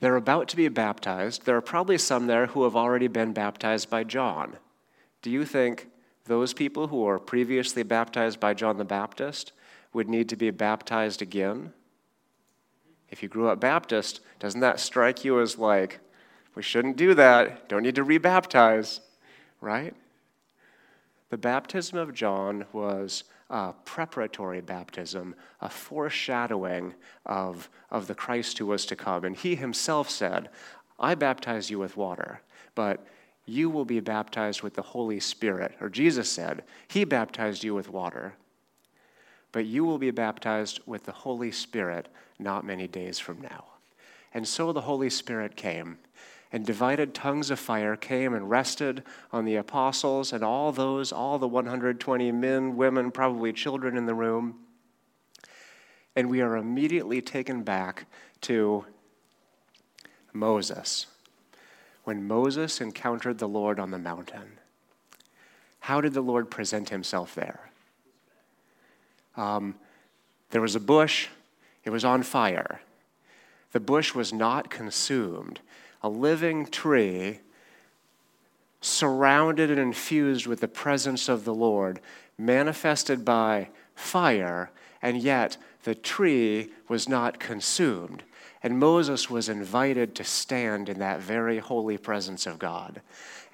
They're 0.00 0.16
about 0.16 0.48
to 0.48 0.56
be 0.56 0.68
baptized. 0.68 1.46
There 1.46 1.56
are 1.56 1.62
probably 1.62 1.98
some 1.98 2.26
there 2.26 2.46
who 2.46 2.64
have 2.64 2.74
already 2.74 3.06
been 3.06 3.32
baptized 3.32 3.88
by 3.88 4.02
John. 4.02 4.56
Do 5.20 5.30
you 5.30 5.44
think 5.44 5.88
those 6.24 6.52
people 6.52 6.88
who 6.88 7.02
were 7.02 7.20
previously 7.20 7.84
baptized 7.84 8.40
by 8.40 8.54
John 8.54 8.78
the 8.78 8.84
Baptist 8.84 9.52
would 9.92 10.08
need 10.08 10.28
to 10.30 10.36
be 10.36 10.50
baptized 10.50 11.22
again? 11.22 11.72
If 13.10 13.22
you 13.22 13.28
grew 13.28 13.48
up 13.48 13.60
Baptist, 13.60 14.20
doesn't 14.40 14.60
that 14.60 14.80
strike 14.80 15.24
you 15.24 15.40
as 15.40 15.58
like, 15.58 16.00
we 16.54 16.62
shouldn't 16.62 16.96
do 16.96 17.14
that, 17.14 17.68
don't 17.68 17.82
need 17.82 17.94
to 17.94 18.04
rebaptize, 18.04 19.00
right? 19.60 19.94
The 21.32 21.38
baptism 21.38 21.96
of 21.96 22.12
John 22.12 22.66
was 22.74 23.24
a 23.48 23.72
preparatory 23.86 24.60
baptism, 24.60 25.34
a 25.62 25.70
foreshadowing 25.70 26.92
of, 27.24 27.70
of 27.90 28.06
the 28.06 28.14
Christ 28.14 28.58
who 28.58 28.66
was 28.66 28.84
to 28.84 28.96
come. 28.96 29.24
And 29.24 29.34
he 29.34 29.54
himself 29.54 30.10
said, 30.10 30.50
I 31.00 31.14
baptize 31.14 31.70
you 31.70 31.78
with 31.78 31.96
water, 31.96 32.42
but 32.74 33.06
you 33.46 33.70
will 33.70 33.86
be 33.86 33.98
baptized 33.98 34.60
with 34.60 34.74
the 34.74 34.82
Holy 34.82 35.20
Spirit. 35.20 35.74
Or 35.80 35.88
Jesus 35.88 36.30
said, 36.30 36.64
He 36.86 37.02
baptized 37.04 37.64
you 37.64 37.74
with 37.74 37.88
water, 37.88 38.34
but 39.52 39.64
you 39.64 39.86
will 39.86 39.96
be 39.96 40.10
baptized 40.10 40.80
with 40.84 41.04
the 41.04 41.12
Holy 41.12 41.50
Spirit 41.50 42.08
not 42.38 42.66
many 42.66 42.86
days 42.86 43.18
from 43.18 43.40
now. 43.40 43.64
And 44.34 44.46
so 44.46 44.70
the 44.70 44.82
Holy 44.82 45.08
Spirit 45.08 45.56
came, 45.56 45.96
and 46.52 46.66
divided 46.66 47.14
tongues 47.14 47.50
of 47.50 47.58
fire 47.58 47.96
came 47.96 48.34
and 48.34 48.50
rested 48.50 49.02
on 49.32 49.46
the 49.46 49.56
apostles 49.56 50.32
and 50.32 50.44
all 50.44 50.70
those, 50.70 51.10
all 51.10 51.38
the 51.38 51.48
120 51.48 52.30
men, 52.30 52.76
women, 52.76 53.10
probably 53.10 53.52
children 53.52 53.96
in 53.96 54.04
the 54.04 54.14
room. 54.14 54.58
And 56.14 56.28
we 56.28 56.42
are 56.42 56.56
immediately 56.56 57.22
taken 57.22 57.62
back 57.62 58.04
to 58.42 58.84
Moses 60.34 61.06
when 62.04 62.26
Moses 62.26 62.80
encountered 62.80 63.38
the 63.38 63.48
Lord 63.48 63.80
on 63.80 63.90
the 63.90 63.98
mountain. 63.98 64.58
How 65.80 66.00
did 66.00 66.12
the 66.12 66.20
Lord 66.20 66.50
present 66.50 66.90
himself 66.90 67.34
there? 67.34 67.70
Um, 69.36 69.76
there 70.50 70.60
was 70.60 70.74
a 70.74 70.80
bush, 70.80 71.28
it 71.84 71.90
was 71.90 72.04
on 72.04 72.22
fire. 72.22 72.82
The 73.72 73.80
bush 73.80 74.14
was 74.14 74.32
not 74.32 74.68
consumed. 74.68 75.60
A 76.02 76.08
living 76.08 76.66
tree 76.66 77.40
surrounded 78.80 79.70
and 79.70 79.78
infused 79.78 80.46
with 80.46 80.60
the 80.60 80.68
presence 80.68 81.28
of 81.28 81.44
the 81.44 81.54
Lord, 81.54 82.00
manifested 82.36 83.24
by 83.24 83.68
fire, 83.94 84.70
and 85.00 85.18
yet 85.18 85.56
the 85.84 85.94
tree 85.94 86.72
was 86.88 87.08
not 87.08 87.38
consumed. 87.38 88.24
And 88.62 88.78
Moses 88.78 89.28
was 89.28 89.48
invited 89.48 90.14
to 90.16 90.24
stand 90.24 90.88
in 90.88 90.98
that 90.98 91.20
very 91.20 91.58
holy 91.58 91.98
presence 91.98 92.46
of 92.46 92.58
God. 92.58 93.00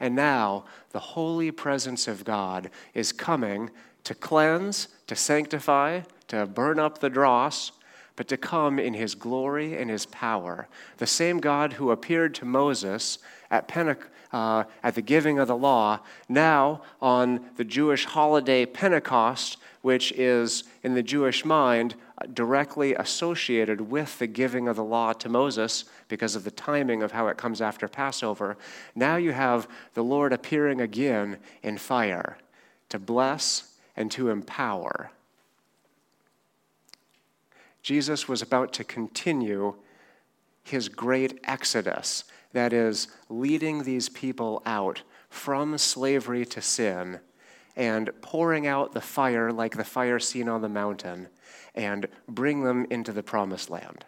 And 0.00 0.14
now 0.14 0.64
the 0.90 0.98
holy 0.98 1.50
presence 1.50 2.06
of 2.08 2.24
God 2.24 2.70
is 2.94 3.12
coming 3.12 3.70
to 4.04 4.14
cleanse, 4.14 4.88
to 5.06 5.16
sanctify, 5.16 6.02
to 6.28 6.46
burn 6.46 6.78
up 6.78 6.98
the 6.98 7.10
dross, 7.10 7.72
but 8.18 8.26
to 8.26 8.36
come 8.36 8.80
in 8.80 8.94
his 8.94 9.14
glory 9.14 9.78
and 9.78 9.88
his 9.88 10.04
power. 10.06 10.66
The 10.96 11.06
same 11.06 11.38
God 11.38 11.74
who 11.74 11.92
appeared 11.92 12.34
to 12.34 12.44
Moses 12.44 13.20
at, 13.48 13.70
uh, 14.32 14.64
at 14.82 14.96
the 14.96 15.02
giving 15.02 15.38
of 15.38 15.46
the 15.46 15.56
law, 15.56 16.00
now 16.28 16.82
on 17.00 17.48
the 17.56 17.62
Jewish 17.62 18.06
holiday 18.06 18.66
Pentecost, 18.66 19.58
which 19.82 20.10
is 20.10 20.64
in 20.82 20.94
the 20.94 21.02
Jewish 21.02 21.44
mind 21.44 21.94
directly 22.34 22.92
associated 22.96 23.80
with 23.80 24.18
the 24.18 24.26
giving 24.26 24.66
of 24.66 24.74
the 24.74 24.82
law 24.82 25.12
to 25.12 25.28
Moses 25.28 25.84
because 26.08 26.34
of 26.34 26.42
the 26.42 26.50
timing 26.50 27.04
of 27.04 27.12
how 27.12 27.28
it 27.28 27.36
comes 27.36 27.60
after 27.60 27.86
Passover. 27.86 28.58
Now 28.96 29.14
you 29.14 29.30
have 29.30 29.68
the 29.94 30.02
Lord 30.02 30.32
appearing 30.32 30.80
again 30.80 31.36
in 31.62 31.78
fire 31.78 32.36
to 32.88 32.98
bless 32.98 33.76
and 33.96 34.10
to 34.10 34.30
empower. 34.30 35.12
Jesus 37.82 38.28
was 38.28 38.42
about 38.42 38.72
to 38.74 38.84
continue 38.84 39.74
his 40.64 40.88
great 40.88 41.40
exodus, 41.44 42.24
that 42.52 42.72
is, 42.72 43.08
leading 43.28 43.82
these 43.82 44.08
people 44.08 44.62
out 44.66 45.02
from 45.30 45.76
slavery 45.78 46.44
to 46.46 46.60
sin 46.60 47.20
and 47.76 48.10
pouring 48.20 48.66
out 48.66 48.92
the 48.92 49.00
fire 49.00 49.52
like 49.52 49.76
the 49.76 49.84
fire 49.84 50.18
seen 50.18 50.48
on 50.48 50.62
the 50.62 50.68
mountain 50.68 51.28
and 51.74 52.08
bring 52.28 52.64
them 52.64 52.86
into 52.90 53.12
the 53.12 53.22
promised 53.22 53.70
land. 53.70 54.04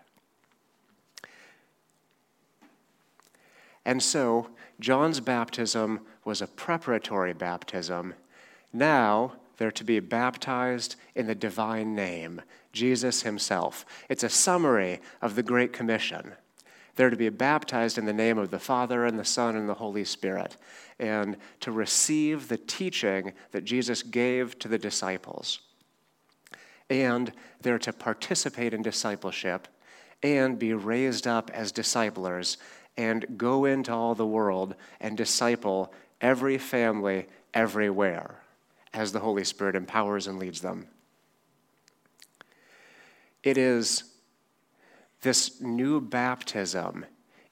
And 3.85 4.03
so, 4.03 4.49
John's 4.79 5.21
baptism 5.21 6.01
was 6.25 6.43
a 6.43 6.47
preparatory 6.47 7.33
baptism. 7.33 8.15
Now, 8.73 9.35
they're 9.57 9.71
to 9.73 9.85
be 9.85 10.01
baptized 10.01 10.97
in 11.15 11.27
the 11.27 11.35
divine 11.35 11.95
name, 11.95 12.43
Jesus 12.73 13.23
himself. 13.23 13.85
It's 14.09 14.25
a 14.25 14.29
summary 14.29 15.01
of 15.21 15.35
the 15.35 15.43
Great 15.43 15.73
Commission. 15.73 16.33
They're 16.97 17.11
to 17.11 17.17
be 17.17 17.29
baptized 17.29 17.99
in 17.99 18.05
the 18.05 18.13
name 18.13 18.39
of 18.39 18.51
the 18.51 18.59
Father 18.59 19.05
and 19.05 19.19
the 19.19 19.25
Son 19.25 19.57
and 19.57 19.69
the 19.69 19.75
Holy 19.75 20.05
Spirit, 20.05 20.57
and 20.99 21.37
to 21.61 21.73
receive 21.73 22.49
the 22.49 22.59
teaching 22.59 23.33
that 23.53 23.65
Jesus 23.65 24.03
gave 24.03 24.59
to 24.59 24.69
the 24.69 24.79
disciples 24.79 25.61
and 26.91 27.33
they're 27.63 27.79
to 27.79 27.93
participate 27.93 28.75
in 28.75 28.83
discipleship 28.83 29.69
and 30.23 30.59
be 30.59 30.75
raised 30.75 31.27
up 31.27 31.51
as 31.55 31.73
disciplers 31.73 32.59
and 32.97 33.39
go 33.39 33.65
into 33.65 33.93
all 33.93 34.15
the 34.15 34.27
world 34.27 34.75
and 35.01 35.17
disciple 35.17 35.95
every 36.21 36.59
family 36.59 37.27
everywhere 37.55 38.43
as 38.93 39.13
the 39.13 39.21
Holy 39.21 39.45
Spirit 39.45 39.77
empowers 39.77 40.27
and 40.27 40.39
leads 40.39 40.61
them. 40.61 40.87
It 43.43 43.57
is 43.57 44.05
this 45.23 45.61
new 45.61 46.01
baptism 46.01 47.07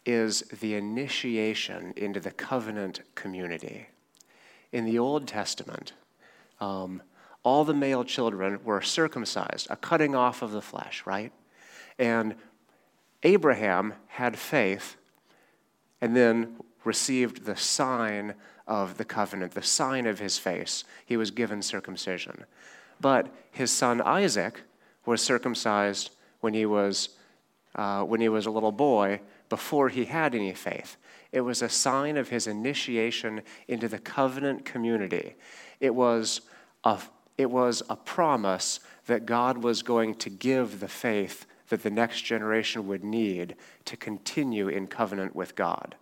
is 0.04 0.40
the 0.61 0.75
initiation 0.75 1.92
into 1.97 2.21
the 2.21 2.30
covenant 2.30 3.02
community. 3.14 3.88
In 4.73 4.85
the 4.85 4.99
Old 4.99 5.26
Testament, 5.26 5.92
um, 6.61 7.02
all 7.42 7.64
the 7.64 7.75
male 7.75 8.04
children 8.04 8.61
were 8.64 8.80
circumcised, 8.80 9.66
a 9.71 9.76
cutting 9.76 10.14
off 10.14 10.42
of 10.42 10.52
the 10.52 10.62
flesh, 10.62 11.02
right? 11.07 11.33
And 11.99 12.35
Abraham 13.23 13.95
had 14.07 14.38
faith 14.38 14.97
and 16.00 16.16
then 16.16 16.57
received 16.85 17.45
the 17.45 17.57
sign 17.57 18.35
of 18.66 18.99
the 18.99 19.04
covenant, 19.04 19.52
the 19.52 19.62
sign 19.62 20.07
of 20.07 20.18
his 20.18 20.38
face. 20.38 20.85
He 21.04 21.16
was 21.16 21.30
given 21.30 21.62
circumcision. 21.62 22.45
But 23.00 23.35
his 23.50 23.71
son 23.71 24.00
Isaac 24.00 24.62
was 25.08 25.22
circumcised 25.22 26.10
when 26.40 26.54
he 26.54 26.66
was, 26.66 27.08
uh, 27.74 28.02
when 28.02 28.20
he 28.20 28.28
was 28.28 28.46
a 28.46 28.50
little 28.50 28.72
boy 28.72 29.20
before 29.48 29.88
he 29.88 30.04
had 30.04 30.34
any 30.34 30.54
faith. 30.54 30.96
It 31.32 31.40
was 31.40 31.62
a 31.62 31.68
sign 31.68 32.16
of 32.16 32.28
his 32.28 32.46
initiation 32.46 33.42
into 33.66 33.88
the 33.88 33.98
covenant 33.98 34.64
community. 34.64 35.34
It 35.80 35.94
was 35.94 36.42
a 36.84 37.00
it 37.38 37.50
was 37.50 37.84
a 37.88 37.94
promise 37.94 38.80
that 39.06 39.24
God 39.24 39.58
was 39.58 39.82
going 39.82 40.16
to 40.16 40.28
give 40.28 40.80
the 40.80 40.88
faith 40.88 41.46
that 41.68 41.84
the 41.84 41.90
next 41.90 42.22
generation 42.22 42.88
would 42.88 43.04
need 43.04 43.54
to 43.84 43.96
continue 43.96 44.66
in 44.66 44.88
covenant 44.88 45.36
with 45.36 45.54
God. 45.54 45.94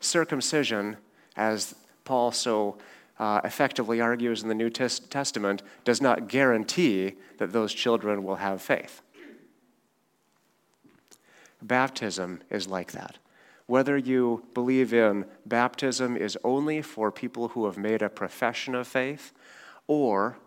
Circumcision, 0.00 0.96
as 1.36 1.76
Paul 2.04 2.32
so 2.32 2.76
uh, 3.20 3.38
effectively 3.44 4.00
argues 4.00 4.42
in 4.42 4.48
the 4.48 4.54
New 4.54 4.70
Testament, 4.70 5.62
does 5.84 6.00
not 6.00 6.26
guarantee 6.26 7.12
that 7.36 7.52
those 7.52 7.74
children 7.74 8.24
will 8.24 8.36
have 8.36 8.62
faith. 8.62 9.02
Baptism 11.60 12.40
is 12.48 12.66
like 12.66 12.92
that. 12.92 13.18
Whether 13.66 13.98
you 13.98 14.46
believe 14.54 14.94
in 14.94 15.26
baptism 15.44 16.16
is 16.16 16.38
only 16.42 16.80
for 16.80 17.12
people 17.12 17.48
who 17.48 17.66
have 17.66 17.76
made 17.76 18.00
a 18.00 18.08
profession 18.08 18.74
of 18.74 18.88
faith, 18.88 19.32
or 19.86 20.38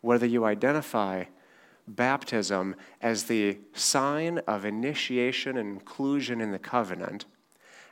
whether 0.00 0.26
you 0.26 0.44
identify 0.44 1.24
baptism 1.86 2.74
as 3.00 3.24
the 3.24 3.58
sign 3.72 4.38
of 4.48 4.64
initiation 4.64 5.56
and 5.56 5.74
inclusion 5.74 6.40
in 6.40 6.50
the 6.50 6.58
covenant, 6.58 7.24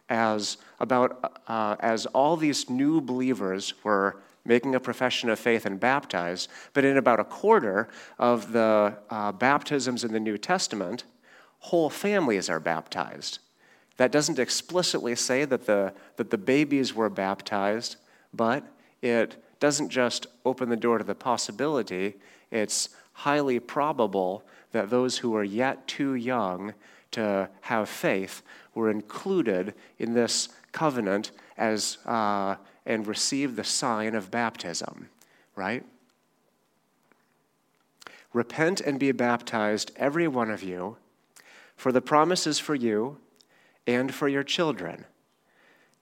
as 0.09 0.59
about 0.81 1.41
uh, 1.47 1.77
as 1.81 2.07
all 2.07 2.37
these 2.37 2.69
new 2.69 3.01
believers 3.01 3.75
were 3.83 4.17
making 4.45 4.75
a 4.75 4.81
profession 4.81 5.31
of 5.31 5.39
faith 5.39 5.65
and 5.65 5.81
baptized, 5.81 6.51
but 6.75 6.85
in 6.85 6.97
about 6.97 7.21
a 7.21 7.25
quarter 7.25 7.89
of 8.19 8.53
the 8.53 8.95
uh, 9.09 9.33
baptisms 9.33 10.05
in 10.05 10.13
the 10.13 10.21
New 10.21 10.37
Testament, 10.37 11.05
whole 11.61 11.89
families 11.89 12.51
are 12.51 12.61
baptized. 12.61 13.39
That 13.97 14.13
doesn't 14.13 14.39
explicitly 14.39 15.15
say 15.15 15.45
that 15.47 15.67
the, 15.67 15.95
that 16.17 16.31
the 16.31 16.39
babies 16.39 16.95
were 16.95 17.09
baptized, 17.09 17.97
but 18.35 18.67
it 19.01 19.43
doesn't 19.61 19.89
just 19.89 20.27
open 20.45 20.69
the 20.69 20.77
door 20.77 20.99
to 20.99 21.05
the 21.05 21.15
possibility, 21.15 22.17
it's 22.51 22.91
highly 23.13 23.59
probable 23.59 24.45
that 24.73 24.91
those 24.91 25.19
who 25.19 25.35
are 25.35 25.45
yet 25.45 25.87
too 25.87 26.15
young 26.15 26.75
to 27.15 27.49
have 27.63 27.89
faith 27.89 28.43
were 28.75 28.91
included 28.91 29.75
in 29.99 30.15
this 30.15 30.49
covenant 30.73 31.31
as, 31.57 31.99
uh, 32.07 32.57
and 32.87 33.07
received 33.07 33.57
the 33.57 33.65
sign 33.65 34.15
of 34.15 34.31
baptism, 34.31 35.09
right? 35.57 35.85
Repent 38.33 38.81
and 38.81 38.99
be 38.99 39.13
baptized, 39.13 39.93
every 39.97 40.27
one 40.27 40.51
of 40.51 40.63
you, 40.63 40.97
for 41.77 41.93
the 41.93 42.01
promise 42.01 42.47
is 42.47 42.59
for 42.59 42.75
you 42.75 43.19
and 43.87 44.13
for 44.15 44.29
your 44.29 44.43
children 44.43 45.05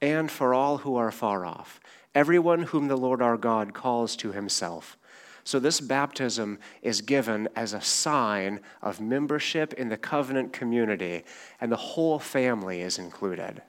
and 0.01 0.31
for 0.31 0.53
all 0.53 0.79
who 0.79 0.97
are 0.97 1.13
far 1.13 1.47
off, 1.47 1.81
everyone 2.15 2.65
whom 2.65 2.89
the 2.89 2.97
Lord 2.97 3.23
our 3.23 3.37
God 3.37 3.73
calls 3.73 4.17
to 4.17 4.33
himself. 4.33 4.97
So, 5.45 5.59
this 5.59 5.81
baptism 5.81 6.59
is 6.83 7.01
given 7.01 7.49
as 7.57 7.73
a 7.73 7.81
sign 7.81 8.61
of 8.81 9.01
membership 9.01 9.73
in 9.75 9.89
the 9.89 9.97
covenant 9.97 10.53
community, 10.53 11.25
and 11.61 11.73
the 11.73 11.77
whole 11.77 12.19
family 12.19 12.81
is 12.81 12.99
included. 12.99 13.63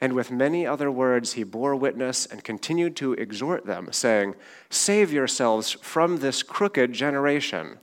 And 0.00 0.12
with 0.12 0.30
many 0.30 0.66
other 0.66 0.90
words, 0.90 1.32
he 1.32 1.42
bore 1.42 1.74
witness 1.74 2.26
and 2.26 2.44
continued 2.44 2.96
to 2.96 3.14
exhort 3.14 3.66
them, 3.66 3.88
saying, 3.92 4.34
Save 4.68 5.12
yourselves 5.12 5.72
from 5.72 6.18
this 6.18 6.42
crooked 6.42 6.92
generation. 6.92 7.78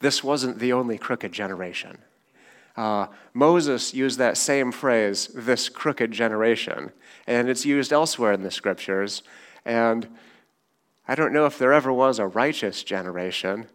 This 0.00 0.22
wasn't 0.22 0.58
the 0.58 0.72
only 0.72 0.98
crooked 0.98 1.32
generation. 1.32 1.98
Uh, 2.76 3.06
Moses 3.32 3.94
used 3.94 4.18
that 4.18 4.36
same 4.36 4.70
phrase, 4.70 5.28
this 5.28 5.68
crooked 5.68 6.10
generation, 6.10 6.92
and 7.26 7.48
it's 7.48 7.64
used 7.64 7.92
elsewhere 7.92 8.32
in 8.32 8.42
the 8.42 8.50
scriptures. 8.50 9.22
And 9.66 10.08
I 11.08 11.16
don't 11.16 11.32
know 11.32 11.44
if 11.44 11.58
there 11.58 11.72
ever 11.72 11.92
was 11.92 12.18
a 12.18 12.26
righteous 12.26 12.82
generation. 12.84 13.66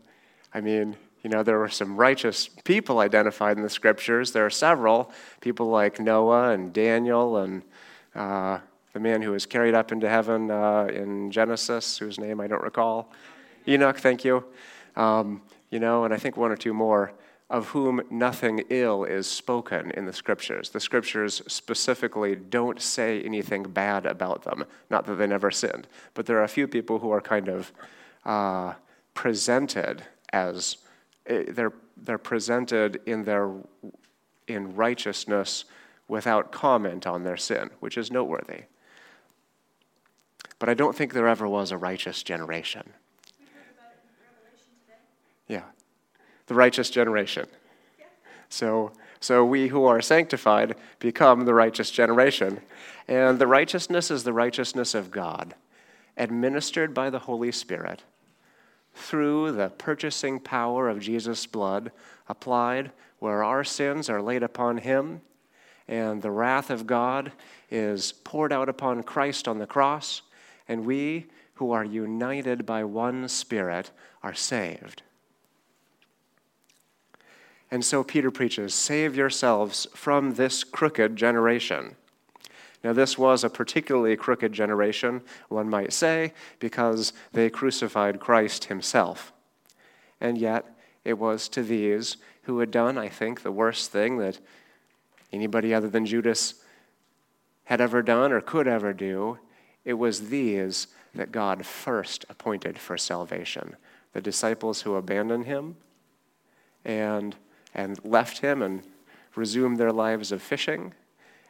I 0.54 0.62
mean, 0.62 0.96
you 1.22 1.30
know, 1.30 1.44
there 1.44 1.60
were 1.60 1.70
some 1.70 1.98
righteous 1.98 2.50
people 2.64 3.00
identified 3.00 3.58
in 3.58 3.64
the 3.64 3.70
scriptures. 3.70 4.32
There 4.32 4.46
are 4.46 4.50
several 4.50 5.12
people 5.42 5.68
like 5.68 6.00
Noah 6.00 6.52
and 6.52 6.74
Daniel 6.74 7.38
and 7.38 7.62
uh, 8.16 8.60
the 8.94 9.00
man 9.00 9.22
who 9.22 9.32
was 9.32 9.46
carried 9.46 9.76
up 9.76 9.92
into 9.92 10.10
heaven 10.10 10.50
uh, 10.50 10.88
in 10.92 11.30
Genesis, 11.30 11.98
whose 11.98 12.18
name 12.18 12.42
I 12.42 12.48
don't 12.48 12.64
recall. 12.64 13.12
Enoch, 13.68 14.00
thank 14.00 14.26
you. 14.26 14.44
Um, 14.96 15.42
you 15.70 15.80
know, 15.80 16.06
and 16.06 16.14
I 16.14 16.18
think 16.18 16.38
one 16.38 16.52
or 16.52 16.58
two 16.58 16.74
more, 16.74 17.14
of 17.52 17.68
whom 17.68 18.02
nothing 18.10 18.64
ill 18.70 19.04
is 19.04 19.28
spoken 19.28 19.92
in 19.92 20.06
the 20.06 20.14
scriptures. 20.14 20.72
The 20.72 20.80
scriptures 20.80 21.44
specifically 21.48 22.36
don't 22.36 22.82
say 22.82 23.22
anything 23.22 23.64
bad 23.64 24.08
about 24.08 24.42
them. 24.44 24.66
Not 24.90 25.06
that 25.06 25.16
they 25.16 25.28
never 25.28 25.52
sinned, 25.52 25.86
but 26.16 26.26
there 26.26 26.40
are 26.40 26.44
a 26.44 26.48
few 26.48 26.68
people 26.68 26.98
who 26.98 27.12
are 27.12 27.22
kind 27.22 27.50
of 27.50 27.72
uh, 28.26 28.74
presented 29.14 30.04
as 30.34 30.78
Eh, 31.26 31.46
they're, 31.50 31.74
they're 31.98 32.18
presented 32.18 33.00
in, 33.06 33.24
their, 33.24 33.52
in 34.48 34.76
righteousness 34.76 35.66
without 36.08 36.52
comment 36.52 37.08
on 37.08 37.24
their 37.24 37.38
sin, 37.38 37.70
which 37.80 37.98
is 37.98 38.12
noteworthy. 38.12 38.64
But 40.60 40.70
I 40.70 40.74
don't 40.74 40.96
think 40.96 41.14
there 41.14 41.28
ever 41.28 41.48
was 41.48 41.72
a 41.72 41.78
righteous 41.78 42.24
generation. 42.24 42.94
The 46.52 46.58
righteous 46.58 46.90
generation. 46.90 47.48
So, 48.50 48.92
so 49.22 49.46
we 49.46 49.70
who 49.70 49.86
are 49.86 50.02
sanctified 50.02 50.76
become 51.00 51.46
the 51.46 51.54
righteous 51.54 51.90
generation. 51.90 52.60
And 53.08 53.40
the 53.40 53.48
righteousness 53.48 54.12
is 54.12 54.26
the 54.26 54.34
righteousness 54.34 54.94
of 54.94 55.12
God, 55.12 55.56
administered 56.18 56.94
by 56.94 57.10
the 57.10 57.20
Holy 57.20 57.54
Spirit 57.54 58.04
through 58.94 59.54
the 59.54 59.70
purchasing 59.70 60.42
power 60.42 60.90
of 60.90 61.00
Jesus' 61.00 61.46
blood 61.46 61.94
applied 62.28 62.92
where 63.20 63.46
our 63.46 63.64
sins 63.64 64.10
are 64.10 64.22
laid 64.22 64.44
upon 64.44 64.80
him 64.80 65.22
and 65.88 66.22
the 66.22 66.32
wrath 66.32 66.70
of 66.70 66.86
God 66.86 67.32
is 67.70 68.12
poured 68.12 68.52
out 68.52 68.68
upon 68.68 69.04
Christ 69.04 69.48
on 69.48 69.58
the 69.58 69.66
cross, 69.66 70.22
and 70.68 70.86
we 70.86 71.28
who 71.54 71.72
are 71.72 71.86
united 71.86 72.66
by 72.66 72.84
one 72.84 73.30
Spirit 73.30 73.92
are 74.22 74.34
saved. 74.34 75.04
And 77.72 77.86
so 77.86 78.04
Peter 78.04 78.30
preaches 78.30 78.76
save 78.76 79.16
yourselves 79.16 79.88
from 79.94 80.36
this 80.36 80.64
crooked 80.64 81.16
generation. 81.16 81.96
Now, 82.84 82.94
this 82.94 83.18
was 83.18 83.44
a 83.44 83.50
particularly 83.50 84.16
crooked 84.18 84.52
generation, 84.52 85.22
one 85.50 85.70
might 85.70 85.94
say, 85.94 86.34
because 86.60 87.14
they 87.32 87.50
crucified 87.50 88.20
Christ 88.20 88.66
himself. 88.66 89.32
And 90.20 90.38
yet, 90.38 90.66
it 91.06 91.14
was 91.14 91.48
to 91.50 91.64
these 91.64 92.18
who 92.44 92.60
had 92.60 92.72
done, 92.72 92.98
I 92.98 93.08
think, 93.08 93.42
the 93.42 93.52
worst 93.52 93.92
thing 93.92 94.18
that 94.18 94.40
anybody 95.32 95.74
other 95.74 95.90
than 95.90 96.06
Judas 96.06 96.56
had 97.66 97.80
ever 97.80 98.02
done 98.02 98.32
or 98.32 98.42
could 98.42 98.68
ever 98.68 98.94
do. 98.94 99.38
It 99.86 99.94
was 99.94 100.30
these 100.30 100.88
that 101.14 101.32
God 101.32 101.66
first 101.66 102.26
appointed 102.30 102.78
for 102.78 102.98
salvation 102.98 103.76
the 104.14 104.22
disciples 104.22 104.82
who 104.82 104.96
abandoned 104.96 105.46
him 105.46 105.78
and, 106.84 107.38
and 107.74 108.04
left 108.04 108.40
him 108.40 108.62
and 108.62 108.84
resumed 109.36 109.78
their 109.78 109.92
lives 109.92 110.32
of 110.32 110.42
fishing 110.42 110.94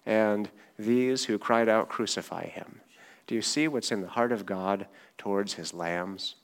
and 0.06 0.50
these 0.78 1.26
who 1.26 1.38
cried 1.38 1.70
out, 1.70 1.90
Crucify 1.90 2.48
him. 2.48 2.82
Do 3.28 3.36
you 3.36 3.42
see 3.42 3.68
what's 3.68 3.92
in 3.92 4.02
the 4.02 4.08
heart 4.08 4.32
of 4.32 4.46
God 4.46 4.88
towards 5.18 5.54
his 5.54 5.74
lambs? 5.74 6.36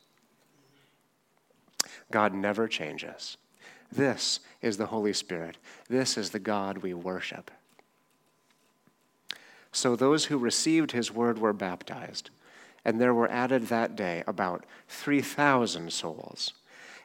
God 2.12 2.34
never 2.34 2.68
changes. 2.68 3.38
This 3.92 4.40
is 4.62 4.78
the 4.78 4.88
Holy 4.88 5.14
Spirit. 5.14 5.58
This 5.90 6.18
is 6.18 6.30
the 6.30 6.40
God 6.40 6.80
we 6.80 6.94
worship. 6.94 7.52
So 9.72 9.96
those 9.96 10.26
who 10.26 10.38
received 10.38 10.92
his 10.92 11.12
word 11.12 11.40
were 11.40 11.54
baptized, 11.54 12.30
and 12.86 13.00
there 13.00 13.14
were 13.14 13.30
added 13.30 13.68
that 13.68 13.96
day 13.96 14.24
about 14.28 14.66
3,000 14.88 15.92
souls. 15.92 16.54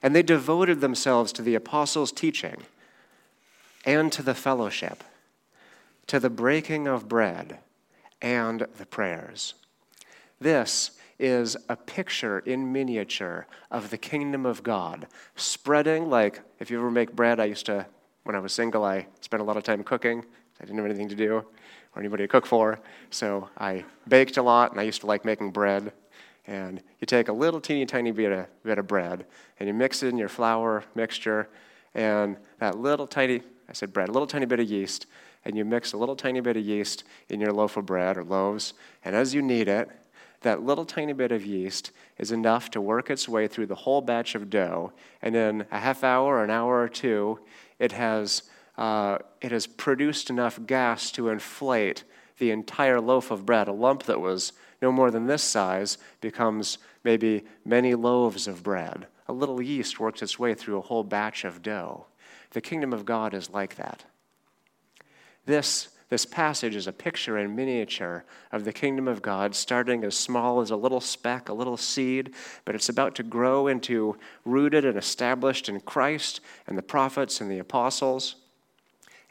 And 0.03 0.15
they 0.15 0.23
devoted 0.23 0.81
themselves 0.81 1.33
to 1.35 1.43
the 1.43 1.55
apostles' 1.55 2.13
teaching 2.13 2.63
and 3.85 4.11
to 4.13 4.23
the 4.23 4.35
fellowship 4.35 5.05
to 6.07 6.21
the 6.21 6.31
breaking 6.31 6.87
of 6.87 7.09
bread 7.09 7.59
and 8.21 8.67
the 8.79 8.87
prayers. 8.87 9.55
This 10.41 10.93
is 11.19 11.57
a 11.69 11.77
picture 11.77 12.41
in 12.41 12.73
miniature 12.73 13.47
of 13.71 13.91
the 13.91 13.99
kingdom 13.99 14.45
of 14.45 14.63
God 14.63 15.07
spreading 15.37 16.11
like 16.11 16.41
if 16.59 16.71
you 16.71 16.79
ever 16.79 16.91
make 16.91 17.15
bread 17.15 17.39
I 17.39 17.45
used 17.47 17.67
to 17.67 17.87
when 18.25 18.35
I 18.35 18.41
was 18.41 18.53
single 18.53 18.85
I 18.85 19.07
spent 19.21 19.41
a 19.41 19.45
lot 19.45 19.57
of 19.57 19.63
time 19.63 19.85
cooking. 19.85 20.25
I 20.61 20.65
didn't 20.65 20.77
have 20.77 20.87
anything 20.87 21.09
to 21.09 21.15
do 21.15 21.45
or 21.95 22.01
anybody 22.01 22.25
to 22.25 22.29
cook 22.29 22.47
for. 22.47 22.81
So 23.11 23.49
I 23.57 23.85
baked 24.09 24.37
a 24.37 24.43
lot 24.43 24.73
and 24.73 24.81
I 24.81 24.85
used 24.85 25.01
to 25.03 25.07
like 25.07 25.25
making 25.25 25.53
bread 25.53 25.93
and 26.47 26.83
you 27.01 27.07
take 27.07 27.29
a 27.29 27.33
little 27.33 27.61
teeny 27.61 27.87
tiny 27.87 28.11
bit 28.11 28.33
of, 28.33 28.47
bit 28.63 28.79
of 28.79 28.87
bread 28.87 29.27
and 29.59 29.69
you 29.69 29.75
mix 29.75 30.03
it 30.03 30.09
in 30.09 30.19
your 30.19 30.29
flour 30.29 30.85
mixture 30.95 31.49
and 31.95 32.37
that 32.59 32.79
little 32.79 33.07
tiny 33.07 33.43
I 33.69 33.73
said 33.73 33.93
bread 33.93 34.09
a 34.09 34.13
little 34.13 34.27
tiny 34.27 34.47
bit 34.47 34.61
of 34.61 34.69
yeast 34.69 35.07
and 35.45 35.57
you 35.57 35.65
mix 35.65 35.93
a 35.93 35.97
little 35.97 36.17
tiny 36.17 36.41
bit 36.41 36.57
of 36.57 36.65
yeast 36.65 37.05
in 37.29 37.41
your 37.41 37.53
loaf 37.53 37.77
of 37.77 37.87
bread 37.87 38.17
or 38.17 38.25
loaves, 38.25 38.75
and 39.05 39.17
as 39.17 39.35
you 39.35 39.43
knead 39.43 39.69
it, 39.69 39.91
that 40.43 40.63
little 40.63 40.85
tiny 40.85 41.13
bit 41.13 41.33
of 41.33 41.45
yeast 41.45 41.93
is 42.19 42.33
enough 42.33 42.71
to 42.71 42.81
work 42.81 43.11
its 43.11 43.29
way 43.29 43.47
through 43.47 43.67
the 43.67 43.75
whole 43.75 44.01
batch 44.01 44.35
of 44.35 44.51
dough, 44.51 44.93
and 45.21 45.37
in 45.37 45.65
a 45.71 45.79
half 45.79 46.05
hour 46.05 46.43
an 46.43 46.51
hour 46.51 46.81
or 46.81 46.89
two, 46.89 47.39
it 47.79 47.93
has, 47.93 48.43
uh, 48.77 49.19
it 49.41 49.53
has 49.53 49.67
produced 49.67 50.31
enough 50.31 50.59
gas 50.67 51.11
to 51.13 51.29
inflate 51.29 52.05
the 52.39 52.51
entire 52.51 53.01
loaf 53.01 53.31
of 53.31 53.47
bread. 53.47 53.69
A 53.69 53.73
lump 53.73 54.05
that 54.05 54.21
was 54.21 54.53
no 54.81 54.91
more 54.91 55.11
than 55.11 55.27
this 55.27 55.43
size 55.43 55.99
becomes 56.21 56.79
maybe 57.05 57.45
many 57.65 57.95
loaves 57.95 58.49
of 58.49 58.63
bread. 58.63 59.07
A 59.29 59.33
little 59.33 59.63
yeast 59.63 60.01
works 60.01 60.23
its 60.23 60.39
way 60.39 60.55
through 60.55 60.79
a 60.79 60.83
whole 60.83 61.05
batch 61.05 61.45
of 61.45 61.63
dough. 61.63 62.07
The 62.51 62.61
kingdom 62.61 62.93
of 62.93 63.05
God 63.05 63.33
is 63.33 63.51
like 63.51 63.77
that. 63.77 64.05
This, 65.47 65.89
this 66.09 66.27
passage 66.27 66.77
is 66.77 66.87
a 66.87 66.93
picture 66.93 67.39
in 67.39 67.57
miniature 67.57 68.25
of 68.53 68.65
the 68.65 68.73
kingdom 68.73 69.09
of 69.09 69.23
God, 69.23 69.55
starting 69.55 70.05
as 70.05 70.17
small 70.17 70.61
as 70.61 70.71
a 70.71 70.77
little 70.77 71.01
speck, 71.01 71.49
a 71.49 71.55
little 71.55 71.77
seed, 71.77 72.35
but 72.65 72.75
it's 72.75 72.89
about 72.89 73.15
to 73.17 73.23
grow 73.23 73.67
into 73.67 74.19
rooted 74.45 74.85
and 74.85 74.99
established 74.99 75.69
in 75.69 75.81
Christ 75.81 76.41
and 76.67 76.77
the 76.77 76.83
prophets 76.83 77.41
and 77.41 77.51
the 77.51 77.59
apostles. 77.59 78.37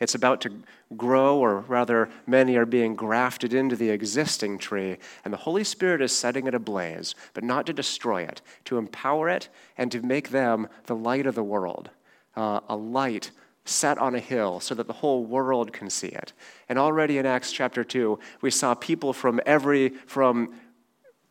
It's 0.02 0.16
about 0.16 0.42
to 0.42 0.52
grow, 0.98 1.38
or 1.38 1.60
rather, 1.60 2.10
many 2.26 2.58
are 2.58 2.66
being 2.66 2.96
grafted 2.96 3.54
into 3.54 3.76
the 3.76 3.92
existing 3.92 4.58
tree, 4.58 4.98
and 5.24 5.32
the 5.32 5.38
Holy 5.38 5.64
Spirit 5.64 6.02
is 6.02 6.12
setting 6.12 6.48
it 6.48 6.56
ablaze, 6.56 7.14
but 7.36 7.44
not 7.44 7.68
to 7.68 7.74
destroy 7.74 8.24
it, 8.24 8.42
to 8.66 8.80
empower 8.80 9.30
it 9.30 9.48
and 9.78 9.92
to 9.92 10.02
make 10.02 10.30
them 10.30 10.68
the 10.88 10.96
light 10.96 11.28
of 11.28 11.36
the 11.36 11.44
world, 11.44 11.92
uh, 12.36 12.62
a 12.68 12.76
light 12.76 13.30
set 13.66 14.00
on 14.00 14.16
a 14.16 14.20
hill 14.20 14.60
so 14.60 14.74
that 14.74 14.88
the 14.88 14.94
whole 14.94 15.24
world 15.24 15.72
can 15.72 15.88
see 15.88 16.08
it. 16.08 16.34
And 16.68 16.80
already 16.80 17.20
in 17.20 17.28
Acts 17.28 17.52
chapter 17.52 17.84
2, 17.84 18.18
we 18.42 18.50
saw 18.50 18.74
people 18.74 19.14
from 19.14 19.40
every, 19.46 19.90
from 20.08 20.56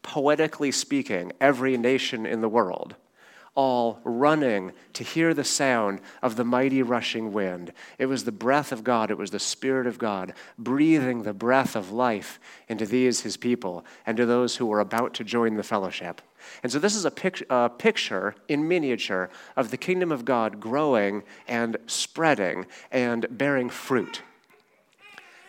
poetically 0.02 0.70
speaking, 0.70 1.32
every 1.40 1.76
nation 1.76 2.24
in 2.24 2.40
the 2.40 2.48
world 2.48 2.94
all 3.54 4.00
running 4.04 4.72
to 4.92 5.04
hear 5.04 5.34
the 5.34 5.44
sound 5.44 6.00
of 6.22 6.36
the 6.36 6.44
mighty 6.44 6.82
rushing 6.82 7.32
wind. 7.32 7.72
It 7.98 8.06
was 8.06 8.24
the 8.24 8.32
breath 8.32 8.72
of 8.72 8.84
God, 8.84 9.10
it 9.10 9.18
was 9.18 9.30
the 9.30 9.38
Spirit 9.38 9.86
of 9.86 9.98
God, 9.98 10.34
breathing 10.58 11.22
the 11.22 11.32
breath 11.32 11.76
of 11.76 11.90
life 11.90 12.38
into 12.68 12.86
these, 12.86 13.20
his 13.20 13.36
people, 13.36 13.84
and 14.06 14.16
to 14.16 14.26
those 14.26 14.56
who 14.56 14.66
were 14.66 14.80
about 14.80 15.14
to 15.14 15.24
join 15.24 15.56
the 15.56 15.62
fellowship. 15.62 16.22
And 16.62 16.72
so, 16.72 16.78
this 16.78 16.94
is 16.94 17.04
a, 17.04 17.10
pic- 17.10 17.46
a 17.50 17.68
picture 17.68 18.34
in 18.48 18.66
miniature 18.66 19.30
of 19.56 19.70
the 19.70 19.76
kingdom 19.76 20.10
of 20.10 20.24
God 20.24 20.60
growing 20.60 21.22
and 21.46 21.76
spreading 21.86 22.66
and 22.90 23.26
bearing 23.30 23.68
fruit. 23.68 24.22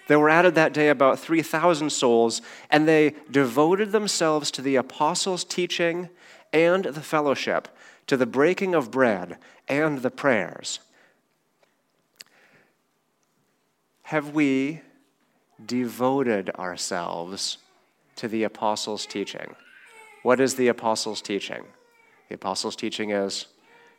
There 0.07 0.19
were 0.19 0.29
added 0.29 0.55
that 0.55 0.73
day 0.73 0.89
about 0.89 1.19
3,000 1.19 1.89
souls, 1.89 2.41
and 2.69 2.85
they 2.85 3.15
devoted 3.29 3.93
themselves 3.93 4.51
to 4.51 4.61
the 4.61 4.75
apostles' 4.75 5.45
teaching 5.45 6.09
and 6.51 6.83
the 6.83 7.01
fellowship, 7.01 7.69
to 8.11 8.17
the 8.17 8.25
breaking 8.25 8.75
of 8.75 8.91
bread 8.91 9.37
and 9.69 9.99
the 9.99 10.11
prayers. 10.11 10.81
Have 14.01 14.35
we 14.35 14.81
devoted 15.65 16.49
ourselves 16.59 17.59
to 18.17 18.27
the 18.27 18.43
apostles' 18.43 19.05
teaching? 19.05 19.55
What 20.23 20.41
is 20.41 20.55
the 20.55 20.67
apostles' 20.67 21.21
teaching? 21.21 21.63
The 22.27 22.35
apostles' 22.35 22.75
teaching 22.75 23.11
is 23.11 23.45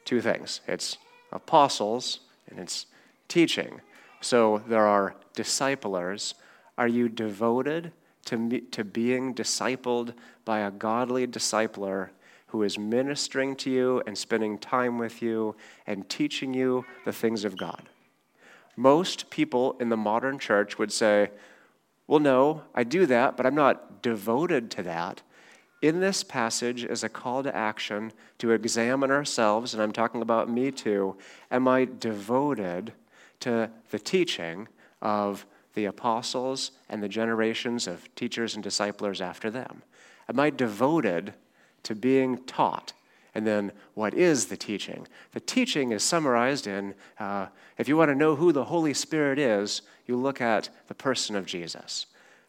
two 0.05 0.21
things 0.21 0.61
it's 0.69 0.99
apostles 1.33 2.21
and 2.51 2.59
it's 2.59 2.85
teaching. 3.29 3.81
So 4.21 4.61
there 4.69 4.87
are 4.87 5.15
disciplers. 5.35 6.35
Are 6.77 6.87
you 6.87 7.09
devoted 7.09 7.93
to, 8.27 8.61
to 8.73 8.85
being 8.85 9.35
discipled 9.35 10.13
by 10.45 10.59
a 10.59 10.71
godly 10.71 11.27
discipler 11.27 12.11
who 12.53 12.63
is 12.63 12.79
ministering 12.79 13.57
to 13.57 13.71
you 13.71 14.03
and 14.07 14.17
spending 14.17 14.59
time 14.59 14.99
with 14.99 15.23
you 15.23 15.57
and 15.87 16.07
teaching 16.11 16.53
you 16.53 16.85
the 17.07 17.13
things 17.13 17.45
of 17.45 17.57
God? 17.57 17.89
Most 18.77 19.31
people 19.31 19.75
in 19.81 19.89
the 19.89 19.97
modern 19.97 20.39
church 20.39 20.79
would 20.79 20.93
say, 20.93 21.31
Well, 22.07 22.21
no, 22.21 22.63
I 22.75 22.85
do 22.85 23.07
that, 23.07 23.39
but 23.39 23.47
I'm 23.47 23.55
not 23.55 24.03
devoted 24.03 24.71
to 24.73 24.83
that. 24.83 25.23
In 25.81 26.01
this 26.01 26.23
passage 26.23 26.85
is 26.85 27.03
a 27.03 27.09
call 27.09 27.43
to 27.43 27.57
action 27.57 28.13
to 28.37 28.51
examine 28.51 29.11
ourselves, 29.11 29.73
and 29.73 29.83
I'm 29.83 29.91
talking 29.91 30.21
about 30.21 30.51
me 30.51 30.71
too. 30.71 31.17
Am 31.51 31.67
I 31.67 31.87
devoted 31.87 32.93
to 33.41 33.71
the 33.91 33.99
teaching 33.99 34.69
of 35.01 35.47
the 35.73 35.87
apostles 35.87 36.73
and 36.91 37.03
the 37.03 37.09
generations 37.09 37.87
of 37.87 38.15
teachers 38.15 38.55
and 38.55 38.63
disciplers 38.63 39.23
after 39.23 39.51
them? 39.51 39.83
Am 40.29 40.39
I 40.39 40.51
devoted 40.51 41.33
to 41.85 41.95
being 41.95 42.39
taught? 42.45 42.93
And 43.35 43.47
then, 43.47 43.73
what 43.95 44.13
is 44.13 44.47
the 44.47 44.57
teaching? 44.57 45.07
The 45.33 45.41
teaching 45.41 45.93
is 45.93 46.03
summarized 46.03 46.67
in 46.67 46.95
uh, 47.19 47.47
if 47.79 47.89
you 47.89 47.97
want 47.97 48.11
to 48.11 48.15
know 48.15 48.37
who 48.37 48.53
the 48.53 48.65
Holy 48.65 48.95
Spirit 48.95 49.39
is, 49.39 49.83
you 50.07 50.17
look 50.17 50.41
at 50.41 50.69
the 50.89 50.95
person 50.95 51.35
of 51.35 51.47
Jesus. 51.47 52.07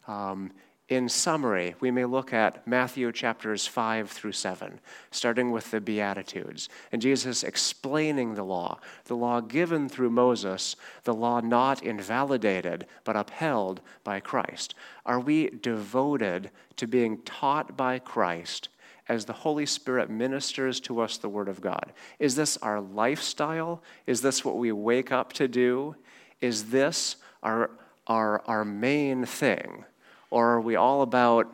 Um, 0.08 0.52
in 0.90 1.08
summary, 1.08 1.76
we 1.80 1.92
may 1.92 2.04
look 2.04 2.34
at 2.34 2.68
Matthew 2.68 3.12
chapters 3.14 3.66
5 3.66 4.12
through 4.12 4.34
7, 4.34 4.80
starting 5.12 5.52
with 5.52 5.72
the 5.72 5.80
Beatitudes, 5.80 6.68
and 6.92 7.02
Jesus 7.02 7.42
explaining 7.44 8.36
the 8.36 8.44
law, 8.44 8.80
the 9.06 9.16
law 9.16 9.40
given 9.40 9.88
through 9.88 10.10
Moses, 10.10 10.76
the 11.06 11.14
law 11.14 11.40
not 11.40 11.82
invalidated 11.82 12.86
but 13.06 13.16
upheld 13.16 13.80
by 14.04 14.20
Christ. 14.20 14.76
Are 15.06 15.22
we 15.22 15.50
devoted 15.50 16.52
to 16.76 16.86
being 16.86 17.20
taught 17.24 17.78
by 17.78 17.98
Christ 17.98 18.68
as 19.14 19.26
the 19.26 19.34
Holy 19.34 19.66
Spirit 19.66 20.10
ministers 20.10 20.80
to 20.82 21.00
us 21.00 21.18
the 21.18 21.30
Word 21.30 21.48
of 21.48 21.62
God? 21.62 21.94
Is 22.20 22.36
this 22.36 22.58
our 22.58 22.82
lifestyle? 22.82 23.82
Is 24.08 24.22
this 24.22 24.44
what 24.44 24.58
we 24.58 24.72
wake 24.72 25.12
up 25.12 25.32
to 25.34 25.48
do? 25.48 25.96
Is 26.42 26.66
this 26.66 27.18
our, 27.42 27.70
our, 28.08 28.42
our 28.48 28.66
main 28.66 29.26
thing? 29.26 29.86
Or 30.32 30.54
are 30.54 30.62
we 30.62 30.76
all 30.76 31.04
about 31.04 31.54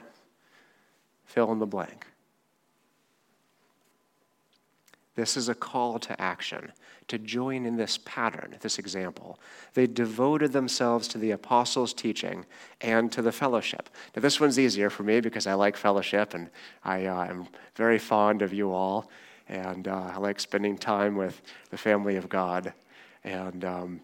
fill 1.26 1.52
in 1.52 1.60
the 1.60 1.68
blank? 1.68 2.09
This 5.16 5.36
is 5.36 5.50
a 5.50 5.56
call 5.56 6.00
to 6.00 6.22
action, 6.22 6.72
to 7.08 7.18
join 7.18 7.66
in 7.66 7.76
this 7.76 8.00
pattern, 8.06 8.56
this 8.62 8.80
example. 8.80 9.40
They 9.74 9.88
devoted 9.88 10.54
themselves 10.54 11.08
to 11.10 11.18
the 11.18 11.32
apostles' 11.32 11.94
teaching 11.94 12.46
and 12.82 13.12
to 13.12 13.22
the 13.22 13.32
fellowship. 13.32 13.90
Now, 14.16 14.22
this 14.22 14.40
one's 14.40 14.60
easier 14.60 14.90
for 14.90 15.04
me 15.04 15.20
because 15.20 15.48
I 15.48 15.56
like 15.56 15.76
fellowship 15.76 16.34
and 16.34 16.50
I 16.84 17.06
uh, 17.06 17.26
am 17.26 17.48
very 17.76 18.00
fond 18.00 18.42
of 18.42 18.54
you 18.54 18.72
all, 18.72 19.10
and 19.48 19.88
uh, 19.88 20.12
I 20.14 20.18
like 20.18 20.40
spending 20.40 20.78
time 20.78 21.16
with 21.16 21.42
the 21.70 21.78
family 21.78 22.16
of 22.16 22.30
God. 22.30 22.74
And 23.24 23.66
um, 23.66 24.02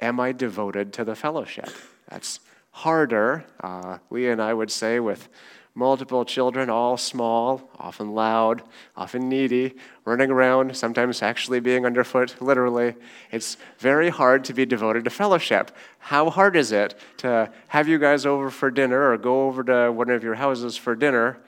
am 0.00 0.18
I 0.18 0.32
devoted 0.32 0.92
to 0.94 1.04
the 1.04 1.14
fellowship? 1.14 1.70
That's 2.08 2.40
harder, 2.70 3.44
uh, 3.60 3.98
Leah 4.10 4.32
and 4.32 4.42
I 4.42 4.52
would 4.52 4.70
say, 4.70 5.00
with 5.00 5.28
multiple 5.76 6.24
children, 6.24 6.70
all 6.70 6.96
small, 6.96 7.70
often 7.78 8.14
loud, 8.14 8.62
often 8.96 9.28
needy, 9.28 9.76
running 10.06 10.30
around, 10.30 10.74
sometimes 10.74 11.22
actually 11.22 11.60
being 11.60 11.84
underfoot, 11.84 12.34
literally. 12.40 12.94
It's 13.30 13.58
very 13.78 14.08
hard 14.08 14.42
to 14.46 14.54
be 14.54 14.64
devoted 14.64 15.04
to 15.04 15.10
fellowship. 15.10 15.70
How 15.98 16.30
hard 16.30 16.56
is 16.56 16.72
it 16.72 16.98
to 17.18 17.52
have 17.68 17.88
you 17.88 17.98
guys 17.98 18.24
over 18.24 18.50
for 18.50 18.70
dinner 18.70 19.12
or 19.12 19.18
go 19.18 19.46
over 19.46 19.62
to 19.64 19.92
one 19.92 20.08
of 20.08 20.24
your 20.24 20.34
houses 20.34 20.78
for 20.78 20.96
dinner 20.96 21.38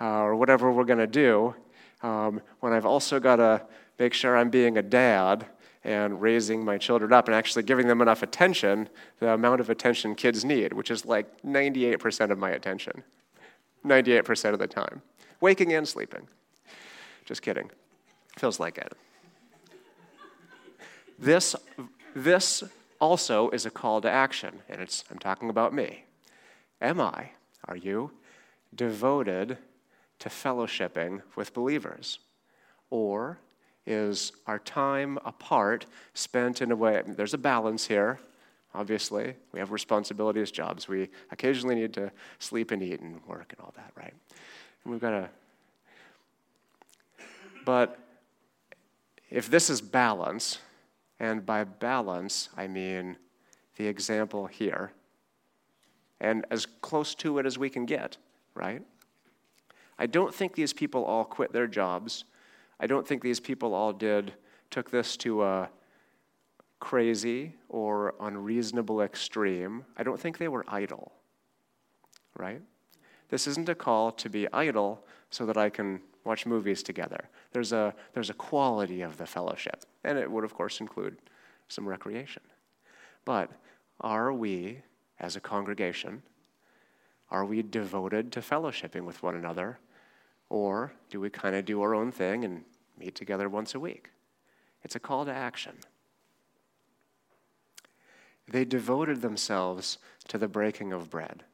uh, 0.00 0.18
or 0.18 0.34
whatever 0.34 0.72
we're 0.72 0.84
going 0.84 0.98
to 0.98 1.06
do 1.06 1.54
um, 2.02 2.40
when 2.60 2.72
I've 2.72 2.86
also 2.86 3.20
got 3.20 3.36
to 3.36 3.62
make 4.00 4.14
sure 4.14 4.36
I'm 4.36 4.50
being 4.50 4.78
a 4.78 4.82
dad 4.82 5.46
and 5.84 6.20
raising 6.20 6.64
my 6.64 6.76
children 6.76 7.12
up 7.12 7.28
and 7.28 7.34
actually 7.36 7.62
giving 7.62 7.86
them 7.86 8.02
enough 8.02 8.24
attention, 8.24 8.88
the 9.20 9.30
amount 9.30 9.60
of 9.60 9.70
attention 9.70 10.16
kids 10.16 10.44
need, 10.44 10.72
which 10.72 10.90
is 10.90 11.06
like 11.06 11.42
98% 11.42 12.30
of 12.30 12.38
my 12.38 12.50
attention. 12.50 13.04
98% 13.86 14.52
of 14.52 14.58
the 14.58 14.66
time. 14.66 15.02
Waking 15.40 15.72
and 15.72 15.86
sleeping. 15.86 16.28
Just 17.24 17.42
kidding. 17.42 17.70
Feels 18.38 18.60
like 18.60 18.78
it. 18.78 18.92
This, 21.18 21.56
this 22.14 22.62
also 23.00 23.48
is 23.50 23.64
a 23.64 23.70
call 23.70 24.00
to 24.02 24.10
action, 24.10 24.60
and 24.68 24.80
it's, 24.80 25.04
I'm 25.10 25.18
talking 25.18 25.48
about 25.48 25.72
me. 25.72 26.04
Am 26.80 27.00
I, 27.00 27.30
are 27.66 27.76
you, 27.76 28.12
devoted 28.74 29.56
to 30.18 30.28
fellowshipping 30.28 31.22
with 31.34 31.54
believers? 31.54 32.18
Or 32.90 33.38
is 33.86 34.32
our 34.46 34.58
time 34.58 35.18
apart 35.24 35.86
spent 36.12 36.60
in 36.60 36.70
a 36.70 36.76
way, 36.76 37.02
there's 37.06 37.34
a 37.34 37.38
balance 37.38 37.86
here, 37.86 38.20
obviously. 38.76 39.34
We 39.52 39.58
have 39.58 39.72
responsibilities, 39.72 40.50
jobs. 40.50 40.88
We 40.88 41.08
occasionally 41.30 41.74
need 41.74 41.92
to 41.94 42.12
sleep 42.38 42.70
and 42.70 42.82
eat 42.82 43.00
and 43.00 43.20
work 43.26 43.52
and 43.56 43.60
all 43.60 43.72
that, 43.76 43.90
right? 43.96 44.14
And 44.84 44.92
we've 44.92 45.00
got 45.00 45.10
to. 45.10 45.28
But 47.64 47.98
if 49.30 49.50
this 49.50 49.70
is 49.70 49.80
balance, 49.80 50.58
and 51.18 51.44
by 51.44 51.64
balance, 51.64 52.48
I 52.56 52.68
mean 52.68 53.16
the 53.76 53.86
example 53.86 54.46
here, 54.46 54.92
and 56.20 56.46
as 56.50 56.66
close 56.66 57.14
to 57.16 57.38
it 57.38 57.46
as 57.46 57.58
we 57.58 57.68
can 57.68 57.86
get, 57.86 58.16
right? 58.54 58.82
I 59.98 60.06
don't 60.06 60.32
think 60.32 60.54
these 60.54 60.72
people 60.72 61.04
all 61.04 61.24
quit 61.24 61.52
their 61.52 61.66
jobs 61.66 62.24
I 62.78 62.86
don't 62.86 63.06
think 63.06 63.22
these 63.22 63.40
people 63.40 63.74
all 63.74 63.92
did, 63.92 64.34
took 64.70 64.90
this 64.90 65.16
to 65.18 65.42
a 65.42 65.68
crazy 66.78 67.54
or 67.68 68.14
unreasonable 68.20 69.02
extreme. 69.02 69.84
I 69.96 70.02
don't 70.02 70.20
think 70.20 70.38
they 70.38 70.48
were 70.48 70.64
idle, 70.68 71.12
right? 72.36 72.62
This 73.28 73.46
isn't 73.46 73.68
a 73.68 73.74
call 73.74 74.12
to 74.12 74.28
be 74.28 74.50
idle 74.52 75.04
so 75.30 75.46
that 75.46 75.56
I 75.56 75.70
can 75.70 76.00
watch 76.24 76.46
movies 76.46 76.82
together. 76.82 77.28
There's 77.52 77.72
a, 77.72 77.94
there's 78.12 78.30
a 78.30 78.34
quality 78.34 79.02
of 79.02 79.16
the 79.16 79.26
fellowship, 79.26 79.84
and 80.04 80.18
it 80.18 80.30
would, 80.30 80.44
of 80.44 80.54
course, 80.54 80.80
include 80.80 81.16
some 81.68 81.88
recreation. 81.88 82.42
But 83.24 83.50
are 84.00 84.32
we, 84.32 84.82
as 85.18 85.36
a 85.36 85.40
congregation, 85.40 86.22
are 87.30 87.44
we 87.44 87.62
devoted 87.62 88.30
to 88.32 88.40
fellowshipping 88.40 89.02
with 89.02 89.22
one 89.22 89.34
another 89.34 89.78
or 90.48 90.92
do 91.10 91.20
we 91.20 91.30
kind 91.30 91.56
of 91.56 91.64
do 91.64 91.82
our 91.82 91.94
own 91.94 92.12
thing 92.12 92.44
and 92.44 92.64
meet 92.98 93.14
together 93.14 93.48
once 93.48 93.74
a 93.74 93.80
week? 93.80 94.10
It's 94.82 94.94
a 94.94 95.00
call 95.00 95.24
to 95.24 95.32
action. 95.32 95.74
They 98.48 98.64
devoted 98.64 99.22
themselves 99.22 99.98
to 100.28 100.38
the 100.38 100.48
breaking 100.48 100.92
of 100.92 101.10
bread. 101.10 101.44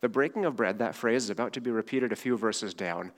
The 0.00 0.08
breaking 0.08 0.44
of 0.44 0.56
bread, 0.56 0.78
that 0.78 0.94
phrase 0.94 1.24
is 1.24 1.30
about 1.30 1.52
to 1.54 1.60
be 1.60 1.70
repeated 1.70 2.12
a 2.12 2.16
few 2.16 2.36
verses 2.36 2.74
down. 2.74 3.12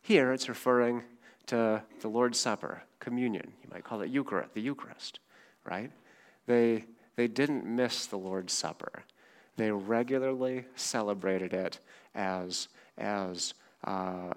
Here 0.00 0.32
it's 0.32 0.48
referring 0.48 1.02
to 1.46 1.82
the 2.00 2.08
Lord's 2.08 2.38
Supper, 2.38 2.82
communion. 3.00 3.52
You 3.62 3.70
might 3.72 3.84
call 3.84 4.02
it 4.02 4.10
Eucharist, 4.10 4.54
the 4.54 4.60
Eucharist, 4.60 5.20
right? 5.64 5.90
They, 6.46 6.84
they 7.16 7.28
didn't 7.28 7.64
miss 7.64 8.06
the 8.06 8.18
Lord's 8.18 8.52
Supper. 8.52 9.04
They 9.56 9.70
regularly 9.70 10.66
celebrated 10.76 11.52
it 11.52 11.80
as, 12.14 12.68
as 12.96 13.54
uh, 13.84 14.34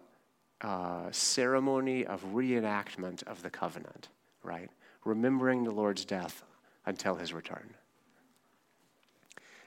uh, 0.62 1.12
ceremony 1.12 2.06
of 2.06 2.24
reenactment 2.34 3.24
of 3.24 3.44
the 3.44 3.50
covenant, 3.50 4.10
right? 4.44 4.70
Remembering 5.04 5.64
the 5.64 5.72
Lord's 5.72 6.06
death 6.06 6.44
until 6.86 7.16
his 7.16 7.34
return. 7.34 7.74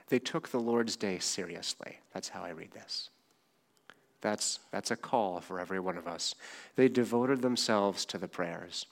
They 0.09 0.19
took 0.19 0.49
the 0.49 0.61
Lord's 0.61 0.97
day 0.97 1.19
seriously. 1.19 1.99
That's 2.13 2.29
how 2.29 2.43
I 2.43 2.51
read 2.51 2.73
this. 2.73 3.11
That's, 4.21 4.61
that's 4.71 4.91
a 4.91 4.97
call 4.97 5.41
for 5.41 5.61
every 5.61 5.81
one 5.81 5.99
of 5.99 6.07
us. 6.07 6.35
They 6.77 6.89
devoted 6.89 7.43
themselves 7.43 8.05
to 8.07 8.19
the 8.19 8.29
prayers. 8.29 8.87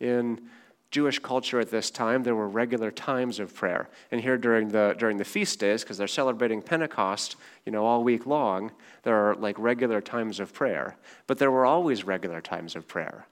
In 0.00 0.48
Jewish 0.90 1.18
culture 1.18 1.58
at 1.58 1.70
this 1.70 1.90
time, 1.90 2.22
there 2.22 2.34
were 2.36 2.48
regular 2.48 2.90
times 2.90 3.40
of 3.40 3.54
prayer. 3.54 3.88
And 4.12 4.20
here 4.20 4.36
during 4.36 4.68
the, 4.68 4.94
during 4.98 5.16
the 5.16 5.24
feast 5.24 5.58
days, 5.58 5.82
because 5.82 5.98
they're 5.98 6.06
celebrating 6.06 6.62
Pentecost, 6.62 7.36
you 7.64 7.72
know, 7.72 7.84
all 7.84 8.04
week 8.04 8.26
long, 8.26 8.70
there 9.02 9.16
are 9.16 9.34
like 9.34 9.58
regular 9.58 10.00
times 10.00 10.38
of 10.40 10.52
prayer. 10.52 10.96
But 11.26 11.38
there 11.38 11.50
were 11.50 11.66
always 11.66 12.04
regular 12.04 12.40
times 12.40 12.76
of 12.76 12.86
prayer. 12.86 13.26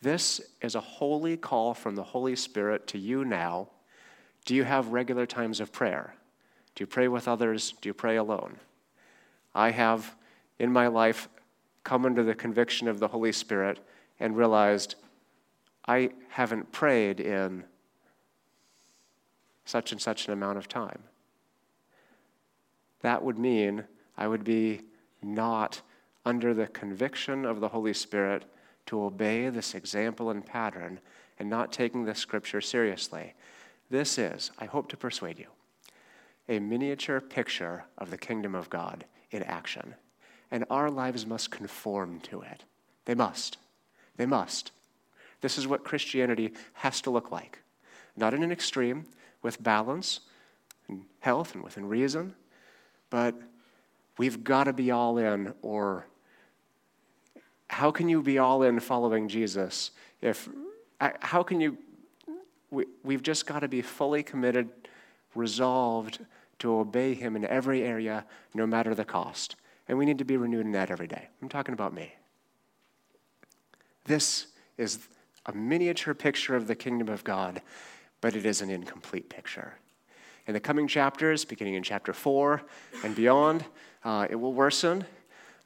This 0.00 0.40
is 0.62 0.74
a 0.74 0.80
holy 0.80 1.36
call 1.36 1.74
from 1.74 1.96
the 1.96 2.02
Holy 2.02 2.36
Spirit 2.36 2.86
to 2.88 2.98
you 2.98 3.24
now. 3.24 3.68
Do 4.46 4.54
you 4.54 4.64
have 4.64 4.88
regular 4.88 5.26
times 5.26 5.60
of 5.60 5.72
prayer? 5.72 6.14
Do 6.74 6.82
you 6.82 6.86
pray 6.86 7.08
with 7.08 7.28
others? 7.28 7.74
Do 7.80 7.88
you 7.88 7.94
pray 7.94 8.16
alone? 8.16 8.58
I 9.54 9.72
have, 9.72 10.14
in 10.58 10.72
my 10.72 10.86
life, 10.86 11.28
come 11.84 12.06
under 12.06 12.22
the 12.22 12.34
conviction 12.34 12.88
of 12.88 13.00
the 13.00 13.08
Holy 13.08 13.32
Spirit 13.32 13.80
and 14.20 14.36
realized 14.36 14.94
I 15.86 16.10
haven't 16.30 16.72
prayed 16.72 17.20
in 17.20 17.64
such 19.64 19.92
and 19.92 20.00
such 20.00 20.26
an 20.26 20.32
amount 20.32 20.58
of 20.58 20.68
time. 20.68 21.02
That 23.00 23.22
would 23.22 23.38
mean 23.38 23.84
I 24.16 24.28
would 24.28 24.44
be 24.44 24.82
not 25.22 25.82
under 26.24 26.54
the 26.54 26.66
conviction 26.68 27.44
of 27.44 27.60
the 27.60 27.68
Holy 27.68 27.92
Spirit 27.92 28.44
to 28.86 29.02
obey 29.02 29.48
this 29.48 29.74
example 29.74 30.30
and 30.30 30.46
pattern 30.46 31.00
and 31.38 31.50
not 31.50 31.72
taking 31.72 32.04
the 32.04 32.14
scripture 32.14 32.60
seriously. 32.60 33.34
This 33.90 34.18
is, 34.18 34.50
I 34.58 34.66
hope 34.66 34.88
to 34.88 34.96
persuade 34.96 35.38
you, 35.38 35.46
a 36.48 36.58
miniature 36.58 37.20
picture 37.20 37.84
of 37.98 38.10
the 38.10 38.18
kingdom 38.18 38.54
of 38.54 38.70
God 38.70 39.04
in 39.30 39.42
action. 39.42 39.94
And 40.50 40.64
our 40.70 40.90
lives 40.90 41.26
must 41.26 41.50
conform 41.50 42.20
to 42.20 42.42
it. 42.42 42.64
They 43.04 43.14
must. 43.14 43.58
They 44.16 44.26
must. 44.26 44.70
This 45.40 45.58
is 45.58 45.66
what 45.66 45.84
Christianity 45.84 46.52
has 46.74 47.00
to 47.02 47.10
look 47.10 47.30
like. 47.30 47.60
Not 48.16 48.34
in 48.34 48.42
an 48.42 48.52
extreme, 48.52 49.06
with 49.42 49.62
balance 49.62 50.20
and 50.88 51.02
health 51.20 51.54
and 51.54 51.62
within 51.62 51.86
reason, 51.86 52.34
but 53.10 53.34
we've 54.18 54.42
got 54.42 54.64
to 54.64 54.72
be 54.72 54.90
all 54.90 55.18
in, 55.18 55.54
or 55.62 56.06
how 57.68 57.90
can 57.90 58.08
you 58.08 58.22
be 58.22 58.38
all 58.38 58.62
in 58.62 58.80
following 58.80 59.28
Jesus 59.28 59.92
if, 60.20 60.48
uh, 61.00 61.10
how 61.20 61.42
can 61.42 61.60
you, 61.60 61.78
we, 62.70 62.86
we've 63.02 63.22
just 63.22 63.46
got 63.46 63.60
to 63.60 63.68
be 63.68 63.82
fully 63.82 64.22
committed, 64.22 64.68
resolved 65.34 66.24
to 66.58 66.78
obey 66.78 67.14
Him 67.14 67.36
in 67.36 67.44
every 67.44 67.82
area, 67.82 68.24
no 68.54 68.66
matter 68.66 68.94
the 68.94 69.04
cost. 69.04 69.56
And 69.88 69.98
we 69.98 70.04
need 70.04 70.18
to 70.18 70.24
be 70.24 70.36
renewed 70.36 70.66
in 70.66 70.72
that 70.72 70.90
every 70.90 71.06
day. 71.06 71.28
I'm 71.40 71.48
talking 71.48 71.74
about 71.74 71.94
me. 71.94 72.12
This 74.04 74.48
is 74.78 75.08
a 75.46 75.52
miniature 75.52 76.14
picture 76.14 76.56
of 76.56 76.66
the 76.66 76.74
kingdom 76.74 77.08
of 77.08 77.24
God, 77.24 77.62
but 78.20 78.34
it 78.34 78.44
is 78.44 78.62
an 78.62 78.70
incomplete 78.70 79.28
picture. 79.28 79.74
In 80.46 80.54
the 80.54 80.60
coming 80.60 80.86
chapters, 80.86 81.44
beginning 81.44 81.74
in 81.74 81.82
chapter 81.82 82.12
4 82.12 82.62
and 83.04 83.14
beyond, 83.14 83.64
uh, 84.04 84.26
it 84.30 84.36
will 84.36 84.52
worsen. 84.52 85.04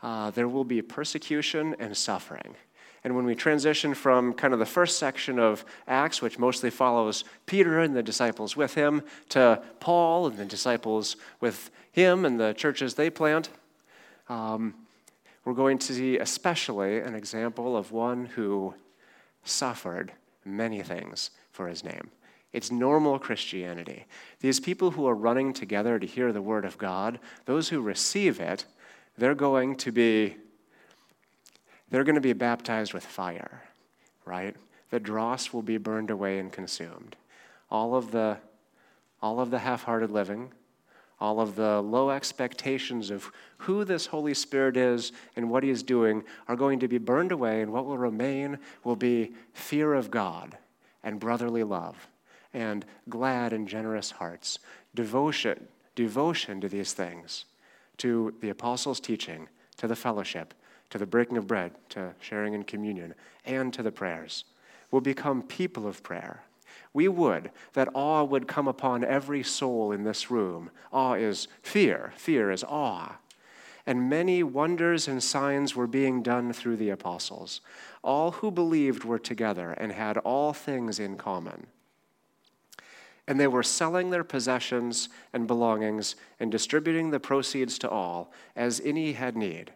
Uh, 0.03 0.31
there 0.31 0.49
will 0.49 0.65
be 0.65 0.81
persecution 0.81 1.77
and 1.79 1.95
suffering. 1.95 2.55
And 3.03 3.17
when 3.17 3.25
we 3.25 3.35
transition 3.35 3.95
from 3.95 4.35
kind 4.35 4.53
of 4.53 4.59
the 4.59 4.67
first 4.67 4.99
section 4.99 5.39
of 5.39 5.65
Acts, 5.89 6.21
which 6.21 6.39
mostly 6.39 6.71
follows 6.71 7.25
Peter 7.47 7.81
and 7.81 7.97
the 7.97 8.03
disciples 8.03 8.57
with 8.57 8.75
him, 8.75 9.03
to 9.31 9.63
Paul 9.81 10.27
and 10.27 10.37
the 10.37 10.45
disciples 10.45 11.17
with 11.41 11.71
him 11.93 12.25
and 12.25 12.39
the 12.39 12.53
churches 12.53 12.95
they 12.95 13.09
plant, 13.09 13.49
um, 14.29 14.75
we're 15.45 15.55
going 15.55 15.79
to 15.79 15.95
see 15.95 16.19
especially 16.19 17.01
an 17.01 17.15
example 17.15 17.77
of 17.77 17.93
one 17.93 18.27
who 18.27 18.75
suffered 19.45 20.13
many 20.45 20.83
things 20.83 21.31
for 21.53 21.69
his 21.69 21.83
name. 21.83 22.11
It's 22.53 22.71
normal 22.71 23.19
Christianity. 23.19 24.07
These 24.41 24.61
people 24.61 24.91
who 24.91 25.07
are 25.07 25.15
running 25.15 25.53
together 25.53 25.99
to 25.99 26.07
hear 26.07 26.33
the 26.33 26.43
word 26.43 26.65
of 26.65 26.79
God, 26.79 27.19
those 27.47 27.69
who 27.69 27.81
receive 27.81 28.41
it, 28.41 28.67
they're 29.17 29.35
going 29.35 29.77
to 29.77 29.93
be 29.93 30.37
they're 31.91 32.05
going 32.05 32.15
to 32.15 32.21
be 32.21 32.33
baptized 32.33 32.95
with 32.95 33.05
fire, 33.05 33.63
right? 34.25 34.57
The 34.91 35.01
dross 35.01 35.53
will 35.53 35.63
be 35.63 35.79
burned 35.79 36.11
away 36.11 36.39
and 36.39 36.53
consumed. 36.53 37.17
All 37.71 37.95
of 37.95 38.11
the 38.11 38.39
all 39.23 39.39
of 39.39 39.51
the 39.51 39.59
half-hearted 39.59 40.11
living, 40.11 40.51
all 41.21 41.41
of 41.41 41.55
the 41.55 41.83
low 41.83 42.09
expectations 42.09 43.11
of 43.11 43.31
who 43.59 43.85
this 43.85 44.07
Holy 44.07 44.33
Spirit 44.33 44.79
is 44.79 45.13
and 45.37 45.51
what 45.51 45.63
He 45.63 45.69
is 45.69 45.83
doing 45.83 46.25
are 46.49 46.57
going 46.57 46.81
to 46.81 46.89
be 46.89 46.97
burned 46.97 47.31
away, 47.31 47.61
and 47.61 47.71
what 47.71 47.85
will 47.85 47.99
remain 47.99 48.59
will 48.83 48.97
be 48.97 49.35
fear 49.53 49.93
of 49.93 50.11
God 50.11 50.57
and 51.03 51.21
brotherly 51.21 51.63
love 51.63 52.09
and 52.55 52.85
glad 53.09 53.53
and 53.53 53.69
generous 53.69 54.11
hearts, 54.11 54.59
devotion, 54.95 55.69
devotion 55.95 56.61
to 56.63 56.69
these 56.69 56.95
things, 56.95 57.45
to 57.99 58.35
the 58.41 58.49
apostles' 58.49 59.01
teaching, 59.01 59.49
to 59.77 59.87
the 59.87 59.95
fellowship, 59.95 60.55
to 60.91 60.99
the 60.99 61.07
breaking 61.07 61.37
of 61.37 61.47
bread, 61.47 61.73
to 61.91 62.15
sharing 62.21 62.55
in 62.55 62.65
communion, 62.65 63.15
and 63.45 63.73
to 63.73 63.83
the 63.83 63.93
prayers. 63.93 64.45
Will 64.91 65.01
become 65.01 65.43
people 65.43 65.87
of 65.87 66.03
prayer 66.03 66.43
we 66.93 67.09
would, 67.09 67.51
that 67.75 67.89
awe 67.95 68.25
would 68.25 68.49
come 68.49 68.67
upon 68.67 69.05
every 69.05 69.43
soul 69.43 69.93
in 69.93 70.05
this 70.05 70.31
room. 70.31 70.71
Awe 70.93 71.15
is 71.15 71.47
fear, 71.63 72.13
fear 72.17 72.51
is 72.51 72.65
awe. 72.65 73.19
And 73.87 74.11
many 74.11 74.43
wonders 74.43 75.09
and 75.09 75.23
signs 75.23 75.75
were 75.75 75.87
being 75.87 76.23
done 76.23 76.53
through 76.53 76.77
the 76.77 76.91
apostles. 76.91 77.61
All 78.03 78.33
who 78.33 78.51
believed 78.51 79.05
were 79.05 79.19
together 79.19 79.71
and 79.73 79.93
had 79.93 80.19
all 80.19 80.53
things 80.53 80.99
in 80.99 81.17
common. 81.17 81.67
And 83.27 83.39
they 83.39 83.47
were 83.47 83.63
selling 83.63 84.11
their 84.11 84.25
possessions 84.25 85.09
and 85.33 85.47
belongings 85.47 86.17
and 86.41 86.51
distributing 86.51 87.11
the 87.11 87.21
proceeds 87.21 87.79
to 87.79 87.89
all, 87.89 88.33
as 88.57 88.81
any 88.85 89.13
had 89.13 89.37
need. 89.37 89.73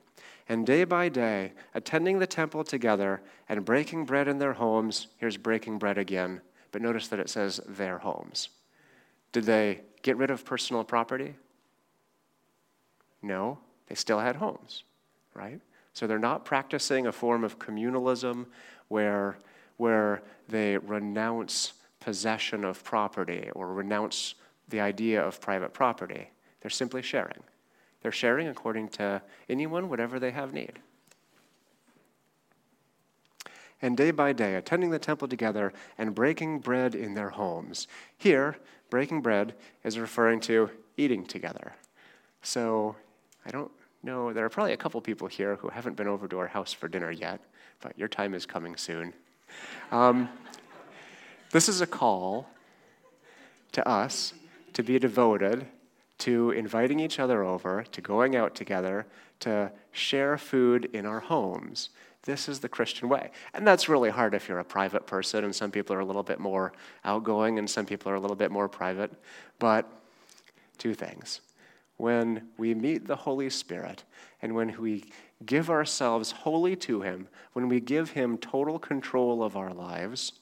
And 0.49 0.67
day 0.67 0.85
by 0.85 1.09
day, 1.09 1.53
attending 1.75 2.19
the 2.19 2.27
temple 2.27 2.65
together 2.65 3.23
and 3.49 3.65
breaking 3.65 4.05
bread 4.05 4.29
in 4.29 4.39
their 4.39 4.53
homes. 4.53 5.07
Here's 5.17 5.37
breaking 5.37 5.79
bread 5.79 5.99
again 5.99 6.41
but 6.75 6.83
notice 6.83 7.07
that 7.07 7.21
it 7.21 7.31
says 7.31 7.61
their 7.69 7.99
homes. 7.99 8.49
Did 9.31 9.45
they 9.45 9.83
get 10.03 10.17
rid 10.17 10.33
of 10.33 10.45
personal 10.45 10.83
property? 10.83 11.37
No, 13.23 13.61
they 13.87 13.95
still 13.95 14.19
had 14.19 14.35
homes, 14.35 14.83
right? 15.35 15.61
So 15.93 16.09
they're 16.09 16.19
not 16.19 16.45
practicing 16.45 17.07
a 17.07 17.13
form 17.13 17.45
of 17.45 17.61
communalism 17.61 18.47
where, 18.89 19.39
where 19.77 20.23
they 20.49 20.77
renounce 20.79 21.75
possession 22.01 22.65
of 22.65 22.83
property 22.83 23.51
or 23.55 23.73
renounce 23.73 24.35
the 24.69 24.81
idea 24.81 25.25
of 25.25 25.41
private 25.41 25.73
property. 25.73 26.29
They're 26.61 26.73
simply 26.73 27.03
sharing. 27.03 27.45
They're 28.05 28.13
sharing 28.13 28.47
according 28.47 28.91
to 28.91 29.21
anyone, 29.49 29.89
whatever 29.89 30.21
they 30.21 30.31
have 30.31 30.53
need 30.53 30.79
and 33.85 33.99
day 33.99 34.11
by 34.11 34.33
day 34.33 34.55
attending 34.55 34.89
the 34.89 34.99
temple 34.99 35.29
together 35.29 35.71
and 35.99 36.15
breaking 36.15 36.59
bread 36.59 36.95
in 36.95 37.13
their 37.13 37.29
homes. 37.29 37.87
Here, 38.17 38.57
breaking 38.89 39.21
bread 39.21 39.55
is 39.85 39.99
referring 39.99 40.41
to 40.41 40.71
eating 40.97 41.27
together. 41.27 41.75
So 42.41 42.97
I 43.45 43.51
don't 43.51 43.71
know, 44.03 44.33
there 44.33 44.43
are 44.43 44.49
probably 44.49 44.73
a 44.73 44.79
couple 44.79 45.03
people 45.03 45.29
here 45.29 45.57
who 45.57 45.69
haven't 45.69 45.97
been 45.97 46.09
over 46.09 46.27
to 46.29 46.39
our 46.39 46.47
house 46.47 46.73
for 46.73 46.89
dinner 46.89 47.11
yet, 47.11 47.43
but 47.83 47.99
your 47.99 48.09
time 48.09 48.33
is 48.33 48.47
coming 48.47 48.75
soon. 48.77 49.13
Um, 49.93 50.31
this 51.51 51.69
is 51.69 51.83
a 51.83 51.87
call 51.87 52.49
to 53.73 53.87
us 53.87 54.33
to 54.73 54.83
be 54.83 54.99
devoted 54.99 55.67
to 56.25 56.53
inviting 56.53 57.01
each 57.01 57.19
other 57.19 57.45
over, 57.45 57.85
to 57.93 58.01
going 58.01 58.35
out 58.35 58.55
together, 58.55 59.05
to 59.41 59.71
share 59.93 60.39
food 60.39 60.89
in 60.95 61.05
our 61.05 61.21
homes, 61.21 61.91
this 62.23 62.49
is 62.49 62.61
the 62.61 62.69
Christian 62.69 63.11
way. 63.11 63.31
And 63.53 63.67
that's 63.67 63.91
really 63.91 64.09
hard 64.09 64.33
if 64.33 64.49
you're 64.49 64.59
a 64.59 64.65
private 64.65 65.07
person, 65.07 65.45
and 65.45 65.55
some 65.55 65.71
people 65.71 65.95
are 65.95 66.01
a 66.01 66.05
little 66.05 66.23
bit 66.23 66.41
more 66.41 66.73
outgoing, 67.05 67.59
and 67.59 67.69
some 67.69 67.85
people 67.85 68.11
are 68.11 68.15
a 68.15 68.21
little 68.21 68.37
bit 68.37 68.51
more 68.51 68.71
private. 68.71 69.13
But 69.59 69.87
two 70.79 70.95
things. 70.95 71.43
When 71.99 72.49
we 72.57 72.73
meet 72.73 73.07
the 73.07 73.17
Holy 73.17 73.51
Spirit, 73.51 74.05
and 74.41 74.55
when 74.55 74.81
we 74.81 75.05
give 75.45 75.69
ourselves 75.69 76.31
wholly 76.31 76.75
to 76.77 77.03
Him, 77.03 77.29
when 77.53 77.69
we 77.69 77.81
give 77.81 78.13
Him 78.13 78.39
total 78.39 78.79
control 78.79 79.45
of 79.45 79.59
our 79.59 79.75
lives, 79.75 80.33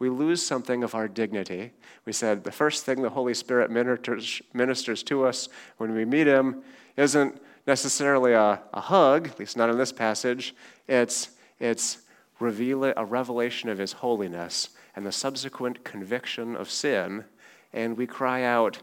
we 0.00 0.08
lose 0.08 0.44
something 0.44 0.82
of 0.82 0.96
our 0.96 1.06
dignity. 1.06 1.70
We 2.04 2.12
said 2.12 2.42
the 2.42 2.50
first 2.50 2.84
thing 2.84 3.02
the 3.02 3.10
Holy 3.10 3.34
Spirit 3.34 3.70
ministers, 3.70 4.42
ministers 4.52 5.04
to 5.04 5.24
us 5.24 5.48
when 5.76 5.94
we 5.94 6.04
meet 6.04 6.26
Him 6.26 6.62
isn't 6.96 7.40
necessarily 7.66 8.32
a, 8.32 8.60
a 8.72 8.80
hug, 8.80 9.28
at 9.28 9.38
least 9.38 9.56
not 9.56 9.70
in 9.70 9.78
this 9.78 9.92
passage. 9.92 10.56
It's, 10.88 11.30
it's 11.60 11.98
reveal, 12.40 12.84
a 12.84 13.04
revelation 13.04 13.68
of 13.68 13.78
his 13.78 13.92
holiness 13.92 14.70
and 14.96 15.06
the 15.06 15.12
subsequent 15.12 15.84
conviction 15.84 16.56
of 16.56 16.70
sin. 16.70 17.24
And 17.72 17.96
we 17.96 18.06
cry 18.06 18.42
out, 18.42 18.80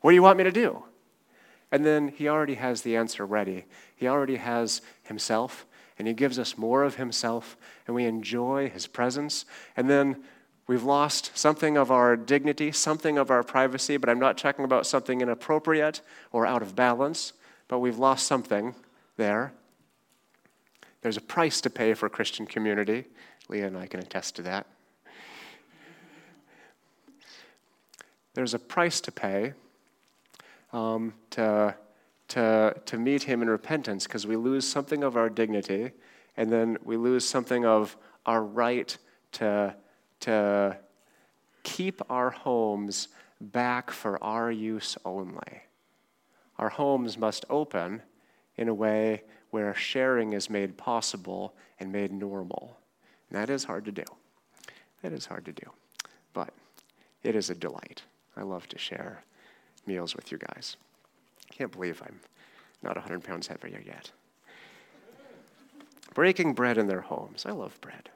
What 0.00 0.10
do 0.10 0.14
you 0.14 0.22
want 0.22 0.38
me 0.38 0.44
to 0.44 0.52
do? 0.52 0.84
And 1.72 1.86
then 1.86 2.08
he 2.08 2.28
already 2.28 2.54
has 2.54 2.82
the 2.82 2.96
answer 2.96 3.24
ready. 3.24 3.64
He 3.94 4.06
already 4.06 4.36
has 4.36 4.82
himself, 5.04 5.66
and 5.98 6.06
he 6.06 6.14
gives 6.14 6.38
us 6.38 6.58
more 6.58 6.84
of 6.84 6.96
himself, 6.96 7.56
and 7.86 7.94
we 7.94 8.04
enjoy 8.04 8.68
his 8.68 8.86
presence. 8.86 9.44
And 9.76 9.88
then 9.88 10.22
we've 10.66 10.82
lost 10.82 11.36
something 11.36 11.76
of 11.76 11.90
our 11.90 12.16
dignity, 12.16 12.72
something 12.72 13.18
of 13.18 13.30
our 13.30 13.42
privacy, 13.42 13.96
but 13.96 14.08
I'm 14.08 14.18
not 14.18 14.36
talking 14.36 14.64
about 14.64 14.86
something 14.86 15.20
inappropriate 15.20 16.02
or 16.32 16.46
out 16.46 16.62
of 16.62 16.76
balance, 16.76 17.32
but 17.68 17.78
we've 17.78 17.98
lost 17.98 18.26
something 18.26 18.74
there. 19.16 19.52
There's 21.02 21.16
a 21.16 21.22
price 21.22 21.60
to 21.62 21.70
pay 21.70 21.94
for 21.94 22.08
Christian 22.08 22.46
community. 22.46 23.04
Leah 23.48 23.68
and 23.68 23.78
I 23.78 23.86
can 23.86 24.00
attest 24.00 24.36
to 24.36 24.42
that. 24.42 24.66
There's 28.34 28.54
a 28.54 28.58
price 28.58 29.00
to 29.00 29.12
pay 29.12 29.54
um, 30.72 31.14
to, 31.30 31.74
to, 32.28 32.74
to 32.86 32.98
meet 32.98 33.22
Him 33.22 33.42
in 33.42 33.48
repentance 33.48 34.06
because 34.06 34.26
we 34.26 34.36
lose 34.36 34.66
something 34.66 35.02
of 35.02 35.16
our 35.16 35.28
dignity 35.28 35.92
and 36.36 36.52
then 36.52 36.76
we 36.84 36.96
lose 36.96 37.26
something 37.26 37.64
of 37.64 37.96
our 38.26 38.42
right 38.42 38.96
to, 39.32 39.74
to 40.20 40.76
keep 41.62 42.02
our 42.10 42.30
homes 42.30 43.08
back 43.40 43.90
for 43.90 44.22
our 44.22 44.50
use 44.50 44.96
only. 45.04 45.62
Our 46.58 46.68
homes 46.68 47.18
must 47.18 47.44
open 47.50 48.02
in 48.56 48.68
a 48.68 48.74
way 48.74 49.22
where 49.50 49.74
sharing 49.74 50.32
is 50.32 50.50
made 50.50 50.76
possible 50.76 51.54
and 51.78 51.92
made 51.92 52.12
normal. 52.12 52.78
And 53.30 53.38
that 53.38 53.50
is 53.50 53.64
hard 53.64 53.84
to 53.86 53.92
do. 53.92 54.04
That 55.02 55.12
is 55.12 55.26
hard 55.26 55.44
to 55.44 55.52
do. 55.52 55.70
But 56.32 56.52
it 57.22 57.34
is 57.34 57.50
a 57.50 57.54
delight. 57.54 58.02
I 58.36 58.42
love 58.42 58.68
to 58.68 58.78
share 58.78 59.24
meals 59.86 60.16
with 60.16 60.32
you 60.32 60.38
guys. 60.38 60.76
Can't 61.50 61.72
believe 61.72 62.02
I'm 62.04 62.20
not 62.82 62.96
100 62.96 63.24
pounds 63.24 63.46
heavier 63.46 63.82
yet. 63.84 64.10
Breaking 66.14 66.54
bread 66.54 66.78
in 66.78 66.86
their 66.86 67.02
homes. 67.02 67.44
I 67.46 67.52
love 67.52 67.80
bread. 67.80 68.10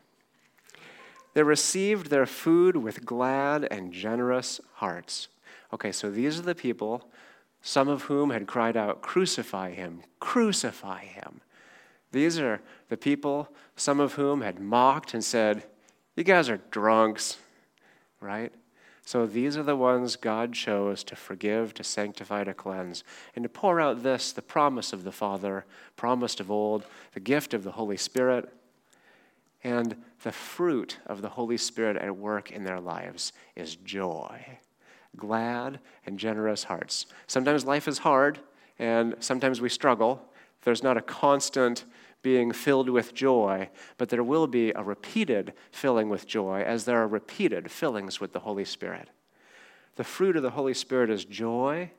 They 1.35 1.43
received 1.43 2.11
their 2.11 2.27
food 2.27 2.77
with 2.77 3.05
glad 3.05 3.69
and 3.71 3.93
generous 3.93 4.61
hearts. 4.75 5.29
Okay, 5.73 5.93
so 5.93 6.11
these 6.11 6.39
are 6.39 6.43
the 6.43 6.55
people, 6.55 7.09
some 7.63 7.89
of 7.89 8.03
whom 8.03 8.31
had 8.31 8.47
cried 8.47 8.77
out, 8.77 9.03
Crucify 9.03 9.71
him, 9.73 10.03
crucify 10.19 11.05
him. 11.05 11.41
These 12.13 12.41
are 12.41 12.61
the 12.89 12.97
people, 12.97 13.49
some 13.77 14.01
of 14.01 14.15
whom 14.15 14.41
had 14.41 14.59
mocked 14.59 15.15
and 15.15 15.23
said, 15.23 15.65
You 16.17 16.25
guys 16.25 16.49
are 16.49 16.61
drunks, 16.71 17.39
right? 18.21 18.53
So 19.11 19.27
these 19.27 19.57
are 19.57 19.65
the 19.65 19.75
ones 19.75 20.15
God 20.15 20.53
chose 20.53 21.03
to 21.03 21.17
forgive, 21.17 21.75
to 21.75 21.83
sanctify, 21.83 22.45
to 22.45 22.55
cleanse, 22.55 23.03
and 23.35 23.43
to 23.43 23.49
pour 23.49 23.81
out 23.81 24.05
this, 24.05 24.31
the 24.31 24.41
promise 24.41 24.93
of 24.93 25.03
the 25.03 25.11
Father, 25.11 25.65
promised 25.97 26.39
of 26.39 26.49
old, 26.49 26.85
the 27.13 27.19
gift 27.19 27.53
of 27.53 27.65
the 27.65 27.73
Holy 27.73 27.97
Spirit, 27.97 28.55
and 29.65 29.97
the 30.23 30.31
fruit 30.31 30.99
of 31.07 31.23
the 31.23 31.31
Holy 31.31 31.57
Spirit 31.57 31.97
at 31.97 32.17
work 32.17 32.53
in 32.53 32.63
their 32.63 32.79
lives 32.79 33.33
is 33.57 33.75
joy, 33.75 34.47
glad 35.17 35.81
and 36.07 36.17
generous 36.17 36.63
hearts. 36.63 37.07
Sometimes 37.27 37.65
life 37.65 37.89
is 37.89 37.99
hard, 37.99 38.39
and 38.79 39.17
sometimes 39.19 39.61
we 39.61 39.71
struggle. 39.71 40.23
There's 40.63 40.85
not 40.85 40.97
a 40.97 41.03
constant 41.03 41.85
being 42.23 42.53
filled 42.53 42.89
with 42.89 43.15
joy, 43.15 43.69
but 43.97 44.09
there 44.09 44.23
will 44.23 44.47
be 44.47 44.73
a 44.73 44.83
repeated 44.83 45.53
filling 45.71 46.09
with 46.09 46.27
joy 46.27 46.63
as 46.63 46.85
there 46.85 46.99
are 46.99 47.09
repeated 47.09 47.71
fillings 47.71 48.21
with 48.21 48.33
the 48.33 48.41
Holy 48.41 48.65
Spirit. 48.65 49.09
The 49.97 50.05
fruit 50.05 50.37
of 50.37 50.43
the 50.43 50.51
Holy 50.51 50.75
Spirit 50.75 51.11
is 51.11 51.25
joy 51.25 51.91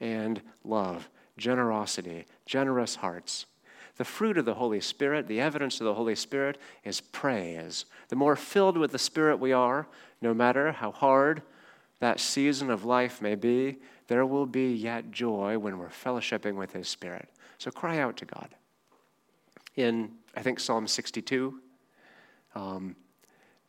and 0.00 0.40
love, 0.64 1.08
generosity, 1.36 2.26
generous 2.46 2.96
hearts. 2.96 3.46
The 3.96 4.04
fruit 4.04 4.38
of 4.38 4.44
the 4.44 4.54
Holy 4.54 4.80
Spirit, 4.80 5.26
the 5.26 5.40
evidence 5.40 5.80
of 5.80 5.84
the 5.84 5.94
Holy 5.94 6.14
Spirit, 6.14 6.58
is 6.84 7.00
praise. 7.00 7.84
The 8.08 8.16
more 8.16 8.36
filled 8.36 8.78
with 8.78 8.92
the 8.92 8.98
Spirit 8.98 9.38
we 9.38 9.52
are, 9.52 9.86
no 10.22 10.32
matter 10.32 10.72
how 10.72 10.92
hard 10.92 11.42
that 11.98 12.18
season 12.18 12.70
of 12.70 12.84
life 12.84 13.20
may 13.20 13.34
be, 13.34 13.78
there 14.06 14.24
will 14.24 14.46
be 14.46 14.72
yet 14.72 15.10
joy 15.10 15.58
when 15.58 15.78
we're 15.78 15.88
fellowshipping 15.88 16.54
with 16.54 16.72
His 16.72 16.88
Spirit. 16.88 17.28
So 17.58 17.70
cry 17.70 17.98
out 17.98 18.16
to 18.18 18.24
God 18.24 18.54
in, 19.82 20.12
I 20.36 20.42
think, 20.42 20.60
Psalm 20.60 20.86
62. 20.86 21.60
Um, 22.54 22.96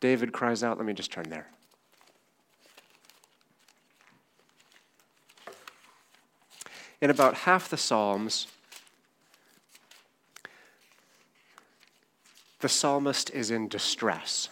David 0.00 0.32
cries 0.32 0.62
out, 0.62 0.78
let 0.78 0.86
me 0.86 0.92
just 0.92 1.12
turn 1.12 1.28
there. 1.28 1.46
In 7.00 7.10
about 7.10 7.34
half 7.34 7.68
the 7.68 7.76
Psalms, 7.76 8.46
the 12.60 12.68
psalmist 12.68 13.30
is 13.30 13.50
in 13.50 13.68
distress, 13.68 14.48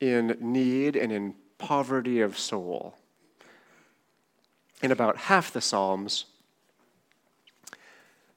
in 0.00 0.36
need, 0.40 0.96
and 0.96 1.12
in 1.12 1.34
poverty 1.58 2.20
of 2.20 2.36
soul. 2.36 2.96
In 4.82 4.90
about 4.90 5.16
half 5.16 5.52
the 5.52 5.60
Psalms, 5.60 6.26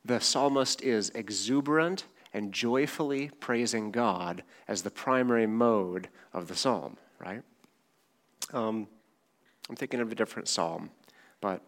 the 0.07 0.19
psalmist 0.19 0.81
is 0.81 1.09
exuberant 1.09 2.05
and 2.33 2.53
joyfully 2.53 3.29
praising 3.39 3.91
God 3.91 4.43
as 4.67 4.81
the 4.81 4.89
primary 4.89 5.47
mode 5.47 6.07
of 6.33 6.47
the 6.47 6.55
psalm, 6.55 6.97
right? 7.19 7.43
Um, 8.53 8.87
I'm 9.69 9.75
thinking 9.75 9.99
of 9.99 10.11
a 10.11 10.15
different 10.15 10.47
psalm, 10.47 10.89
but 11.41 11.61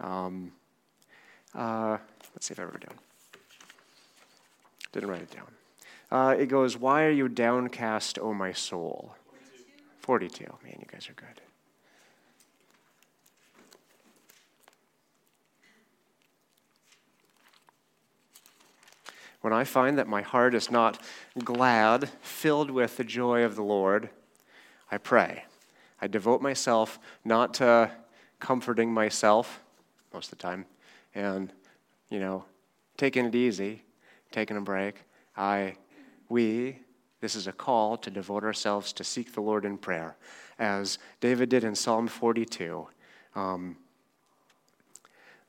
um, 0.00 0.50
uh, 1.54 1.98
let's 2.34 2.46
see 2.46 2.52
if 2.52 2.58
I 2.58 2.64
wrote 2.64 2.82
it 2.82 2.88
down. 2.88 2.98
Didn't 4.90 5.08
write 5.08 5.22
it 5.22 5.30
down. 5.30 5.46
Uh, 6.10 6.34
it 6.34 6.46
goes, 6.46 6.76
Why 6.76 7.04
are 7.04 7.10
you 7.10 7.28
downcast, 7.28 8.18
O 8.18 8.34
my 8.34 8.52
soul? 8.52 9.14
42. 10.00 10.38
42. 10.40 10.44
Man, 10.64 10.76
you 10.80 10.86
guys 10.90 11.08
are 11.08 11.14
good. 11.14 11.40
When 19.42 19.52
I 19.52 19.64
find 19.64 19.98
that 19.98 20.08
my 20.08 20.22
heart 20.22 20.54
is 20.54 20.70
not 20.70 21.02
glad, 21.44 22.08
filled 22.20 22.70
with 22.70 22.96
the 22.96 23.04
joy 23.04 23.42
of 23.42 23.56
the 23.56 23.62
Lord, 23.62 24.08
I 24.90 24.98
pray. 24.98 25.44
I 26.00 26.06
devote 26.06 26.40
myself 26.40 26.98
not 27.24 27.54
to 27.54 27.90
comforting 28.40 28.92
myself 28.92 29.62
most 30.12 30.32
of 30.32 30.38
the 30.38 30.42
time 30.42 30.64
and, 31.14 31.52
you 32.08 32.18
know, 32.18 32.44
taking 32.96 33.26
it 33.26 33.34
easy, 33.34 33.82
taking 34.30 34.56
a 34.56 34.60
break. 34.60 34.96
I, 35.36 35.74
we, 36.28 36.78
this 37.20 37.34
is 37.34 37.46
a 37.46 37.52
call 37.52 37.96
to 37.98 38.10
devote 38.10 38.44
ourselves 38.44 38.92
to 38.94 39.04
seek 39.04 39.32
the 39.32 39.40
Lord 39.40 39.64
in 39.64 39.76
prayer, 39.76 40.16
as 40.58 40.98
David 41.20 41.48
did 41.48 41.64
in 41.64 41.74
Psalm 41.74 42.06
42. 42.06 42.86
Um, 43.34 43.76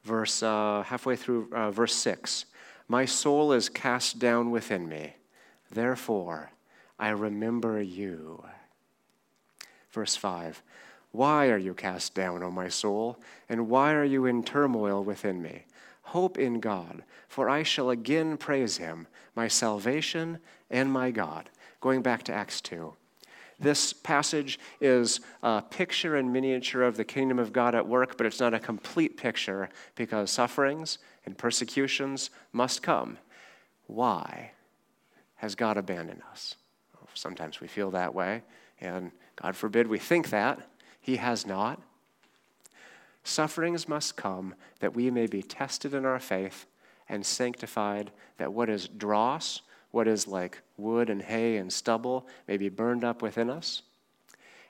verse 0.03 0.41
uh, 0.43 0.83
halfway 0.85 1.15
through 1.15 1.49
uh, 1.53 1.71
verse 1.71 1.95
6 1.95 2.45
my 2.93 3.05
soul 3.05 3.51
is 3.53 3.69
cast 3.69 4.19
down 4.19 4.51
within 4.51 4.87
me. 4.87 5.15
Therefore, 5.71 6.51
I 6.99 7.09
remember 7.09 7.81
you. 7.81 8.45
Verse 9.91 10.15
5 10.15 10.61
Why 11.11 11.49
are 11.49 11.57
you 11.57 11.73
cast 11.73 12.13
down, 12.13 12.43
O 12.43 12.51
my 12.51 12.69
soul? 12.69 13.17
And 13.49 13.67
why 13.67 13.93
are 13.93 14.03
you 14.03 14.27
in 14.27 14.43
turmoil 14.43 15.03
within 15.03 15.41
me? 15.41 15.63
Hope 16.03 16.37
in 16.37 16.59
God, 16.59 17.01
for 17.27 17.49
I 17.49 17.63
shall 17.63 17.89
again 17.89 18.37
praise 18.37 18.77
him, 18.77 19.07
my 19.35 19.47
salvation 19.47 20.37
and 20.69 20.91
my 20.91 21.09
God. 21.09 21.49
Going 21.81 22.03
back 22.03 22.21
to 22.25 22.31
Acts 22.31 22.61
2. 22.61 22.93
This 23.63 23.93
passage 23.93 24.59
is 24.81 25.21
a 25.41 25.61
picture 25.61 26.17
in 26.17 26.33
miniature 26.33 26.83
of 26.83 26.97
the 26.97 27.05
kingdom 27.05 27.39
of 27.39 27.53
God 27.53 27.75
at 27.75 27.87
work, 27.87 28.17
but 28.17 28.25
it's 28.25 28.41
not 28.41 28.53
a 28.53 28.59
complete 28.59 29.15
picture 29.15 29.69
because 29.95 30.29
sufferings 30.29 30.97
and 31.25 31.37
persecutions 31.37 32.29
must 32.51 32.83
come. 32.83 33.17
Why 33.87 34.51
has 35.35 35.55
God 35.55 35.77
abandoned 35.77 36.21
us? 36.29 36.55
Sometimes 37.13 37.61
we 37.61 37.69
feel 37.69 37.91
that 37.91 38.13
way, 38.13 38.43
and 38.81 39.11
God 39.37 39.55
forbid 39.55 39.87
we 39.87 39.99
think 39.99 40.29
that. 40.31 40.59
He 40.99 41.15
has 41.15 41.45
not. 41.45 41.81
Sufferings 43.23 43.87
must 43.87 44.17
come 44.17 44.55
that 44.79 44.93
we 44.93 45.09
may 45.09 45.27
be 45.27 45.41
tested 45.41 45.93
in 45.93 46.05
our 46.05 46.19
faith 46.19 46.65
and 47.07 47.25
sanctified, 47.25 48.11
that 48.37 48.51
what 48.51 48.69
is 48.69 48.89
dross, 48.89 49.61
what 49.93 50.07
is 50.07 50.27
like 50.27 50.59
wood 50.75 51.07
and 51.11 51.21
hay 51.21 51.57
and 51.57 51.71
stubble, 51.71 52.27
may 52.47 52.57
be 52.57 52.67
burned 52.67 53.03
up 53.03 53.21
within 53.21 53.47
us. 53.47 53.83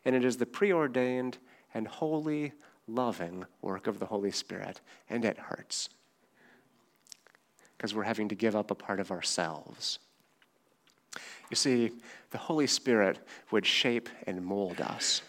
And 0.04 0.14
it 0.16 0.26
is 0.26 0.36
the 0.36 0.46
preordained 0.46 1.38
and 1.74 1.88
holy, 1.88 2.52
loving 2.90 3.46
work 3.62 3.88
of 3.88 4.00
the 4.00 4.06
Holy 4.06 4.32
Spirit, 4.32 4.82
and 5.10 5.24
it 5.24 5.38
hurts 5.38 5.88
because 7.78 7.96
we're 7.96 8.04
having 8.04 8.28
to 8.28 8.36
give 8.36 8.54
up 8.54 8.70
a 8.70 8.76
part 8.76 9.00
of 9.00 9.12
ourselves. 9.12 10.00
You 11.50 11.56
see, 11.56 11.92
the 12.32 12.38
Holy 12.38 12.68
Spirit 12.68 13.20
would 13.50 13.66
shape 13.66 14.10
and 14.28 14.44
mold 14.46 14.82
us. 14.82 15.22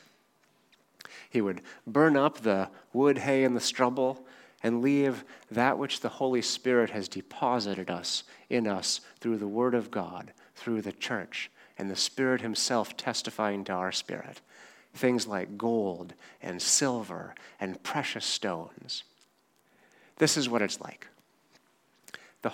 He 1.30 1.40
would 1.40 1.62
burn 1.86 2.16
up 2.16 2.38
the 2.38 2.68
wood, 2.92 3.18
hay, 3.18 3.45
and 3.45 3.57
the 3.57 3.61
stubble 3.61 4.26
and 4.65 4.81
leave 4.81 5.25
that 5.51 5.79
which 5.79 6.01
the 6.01 6.09
Holy 6.09 6.41
Spirit 6.41 6.91
has 6.91 7.07
deposited 7.07 7.91
us 7.91 8.25
in 8.49 8.67
us 8.67 9.03
through 9.21 9.37
the 9.37 9.47
Word 9.47 9.75
of 9.75 9.91
God, 9.91 10.33
through 10.57 10.81
the 10.81 10.91
church, 10.91 11.51
and 11.79 11.91
the 11.91 11.97
Spirit 11.97 12.41
Himself 12.41 12.97
testifying 12.97 13.62
to 13.65 13.73
our 13.73 13.93
spirit. 13.93 14.41
Things 14.95 15.27
like 15.27 15.59
gold 15.59 16.15
and 16.43 16.62
silver 16.62 17.35
and 17.61 17.81
precious 17.83 18.25
stones. 18.25 19.05
This 20.17 20.39
is 20.39 20.49
what 20.49 20.62
it's 20.62 20.81
like. 20.81 21.09
The, 22.41 22.53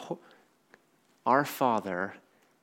our 1.24 1.44
Father 1.44 2.14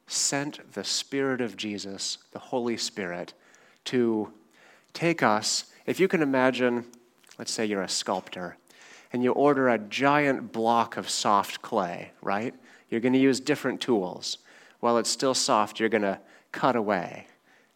sent 0.07 0.73
the 0.73 0.83
Spirit 0.83 1.39
of 1.39 1.55
Jesus, 1.55 2.17
the 2.31 2.39
Holy 2.39 2.75
Spirit, 2.75 3.33
to 3.85 4.33
take 4.93 5.23
us. 5.23 5.71
If 5.85 6.01
you 6.01 6.09
can 6.09 6.21
imagine, 6.21 6.85
let's 7.39 7.51
say 7.51 7.65
you're 7.65 7.81
a 7.81 7.89
sculptor, 7.89 8.57
and 9.13 9.23
you 9.23 9.31
order 9.31 9.69
a 9.69 9.77
giant 9.77 10.51
block 10.51 10.97
of 10.97 11.09
soft 11.09 11.61
clay, 11.61 12.11
right? 12.21 12.53
You're 12.89 13.01
going 13.01 13.13
to 13.13 13.19
use 13.19 13.39
different 13.39 13.81
tools. 13.81 14.37
While 14.79 14.97
it's 14.97 15.09
still 15.09 15.33
soft, 15.33 15.79
you're 15.79 15.89
going 15.89 16.01
to 16.03 16.19
cut 16.51 16.75
away. 16.75 17.27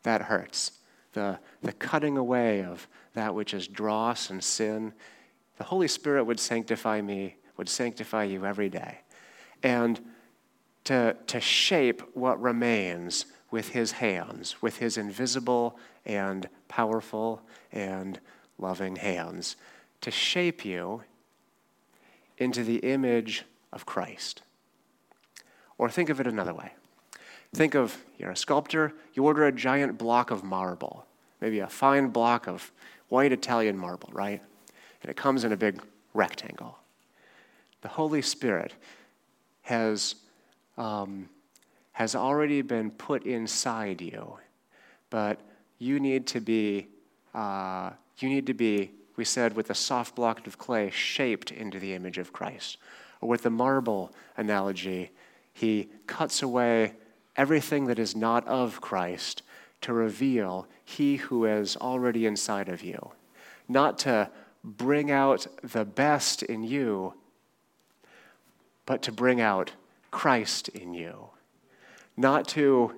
That 0.04 0.24
hurts. 0.24 0.72
The, 1.14 1.40
the 1.62 1.74
cutting 1.74 2.18
away 2.18 2.64
of 2.64 2.88
that 3.14 3.36
which 3.36 3.54
is 3.54 3.68
dross 3.68 4.30
and 4.30 4.44
sin. 4.44 4.94
The 5.58 5.66
Holy 5.66 5.88
Spirit 5.88 6.24
would 6.24 6.40
sanctify 6.40 7.02
me, 7.02 7.36
would 7.58 7.70
sanctify 7.70 8.24
you 8.24 8.46
every 8.46 8.70
day 8.70 9.00
and 9.64 10.00
to, 10.86 11.16
to 11.28 11.40
shape 11.40 12.02
what 12.16 12.42
remains 12.42 13.26
with 13.52 13.70
his 13.70 13.92
hands, 13.92 14.62
with 14.62 14.78
his 14.78 14.98
invisible 14.98 15.78
and 16.06 16.48
powerful 16.68 17.42
and 17.72 18.20
loving 18.58 18.96
hands, 18.96 19.58
to 20.02 20.10
shape 20.10 20.66
you 20.66 21.04
into 22.42 22.64
the 22.64 22.78
image 22.78 23.46
of 23.72 23.86
Christ. 23.86 24.42
Or 25.78 25.90
think 25.90 26.10
of 26.10 26.20
it 26.20 26.26
another 26.26 26.54
way. 26.54 26.74
Think 27.54 27.76
of 27.76 28.04
you're 28.18 28.32
a 28.32 28.36
sculptor, 28.36 28.94
you 29.14 29.26
order 29.26 29.46
a 29.46 29.52
giant 29.52 29.98
block 29.98 30.32
of 30.32 30.44
marble, 30.44 31.06
maybe 31.40 31.60
a 31.60 31.68
fine 31.68 32.08
block 32.08 32.48
of 32.48 32.72
white 33.10 33.32
Italian 33.32 33.78
marble, 33.78 34.10
right? 34.12 34.42
And 35.02 35.10
it 35.10 35.18
comes 35.18 35.44
in 35.44 35.52
a 35.52 35.58
big 35.58 35.82
rectangle. 36.14 36.78
The 37.82 37.90
Holy 37.90 38.22
Spirit 38.22 38.74
has, 39.64 40.16
um, 40.78 41.30
has 41.92 42.16
already 42.16 42.62
been 42.64 42.90
put 42.90 43.24
inside 43.26 44.02
you, 44.02 44.38
but 45.10 45.40
you 45.78 46.00
need 46.00 46.26
to 46.28 46.40
be, 46.40 46.88
uh, 47.36 47.92
you 48.18 48.30
need 48.30 48.48
to 48.48 48.54
be, 48.54 48.92
we 49.16 49.26
said, 49.26 49.56
with 49.56 49.70
a 49.70 49.76
soft 49.76 50.16
block 50.16 50.46
of 50.48 50.58
clay, 50.58 50.90
shaped 50.90 51.52
into 51.52 51.80
the 51.80 51.94
image 51.94 52.18
of 52.18 52.34
Christ. 52.34 52.78
Or 53.20 53.30
with 53.30 53.44
the 53.44 53.50
marble 53.50 54.14
analogy, 54.38 55.12
he 55.54 55.90
cuts 56.08 56.42
away 56.42 56.94
everything 57.36 57.86
that 57.86 58.00
is 58.00 58.16
not 58.16 58.48
of 58.48 58.82
Christ 58.82 59.44
to 59.82 59.94
reveal 59.94 60.68
he 60.84 61.18
who 61.18 61.46
is 61.46 61.76
already 61.78 62.26
inside 62.26 62.70
of 62.70 62.84
you. 62.84 63.12
Not 63.68 63.98
to 64.00 64.30
bring 64.64 65.10
out 65.12 65.48
the 65.64 65.86
best 65.86 66.44
in 66.44 66.64
you, 66.64 67.14
but 68.86 69.02
to 69.04 69.12
bring 69.12 69.42
out 69.42 69.72
Christ 70.12 70.70
in 70.70 70.94
you. 70.94 71.30
Not 72.18 72.48
to, 72.50 72.94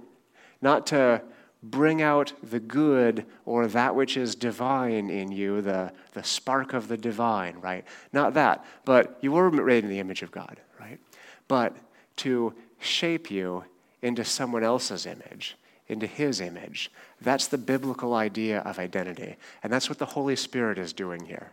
not 0.62 0.88
to 0.88 1.22
bring 1.64 2.02
out 2.02 2.34
the 2.44 2.60
good 2.60 3.26
or 3.46 3.68
that 3.68 3.96
which 3.96 4.18
is 4.18 4.36
divine 4.36 5.10
in 5.10 5.32
you, 5.32 5.62
the, 5.62 5.92
the 6.14 6.24
spark 6.24 6.74
of 6.74 6.88
the 6.88 6.98
divine, 6.98 7.58
right? 7.60 7.86
Not 8.12 8.34
that, 8.34 8.66
but 8.86 9.18
you 9.22 9.32
were 9.32 9.50
made 9.50 9.84
in 9.84 9.90
the 9.90 10.00
image 10.00 10.22
of 10.22 10.32
God, 10.32 10.60
right? 10.80 11.00
But 11.48 11.76
to 12.18 12.54
shape 12.80 13.32
you 13.32 13.64
into 14.02 14.26
someone 14.26 14.64
else's 14.64 15.06
image, 15.06 15.56
into 15.88 16.06
his 16.06 16.42
image. 16.42 16.92
That's 17.22 17.48
the 17.48 17.58
biblical 17.58 18.14
idea 18.14 18.60
of 18.60 18.78
identity. 18.78 19.38
And 19.64 19.72
that's 19.72 19.90
what 19.90 20.00
the 20.00 20.06
Holy 20.06 20.36
Spirit 20.36 20.78
is 20.78 20.92
doing 20.92 21.26
here. 21.26 21.52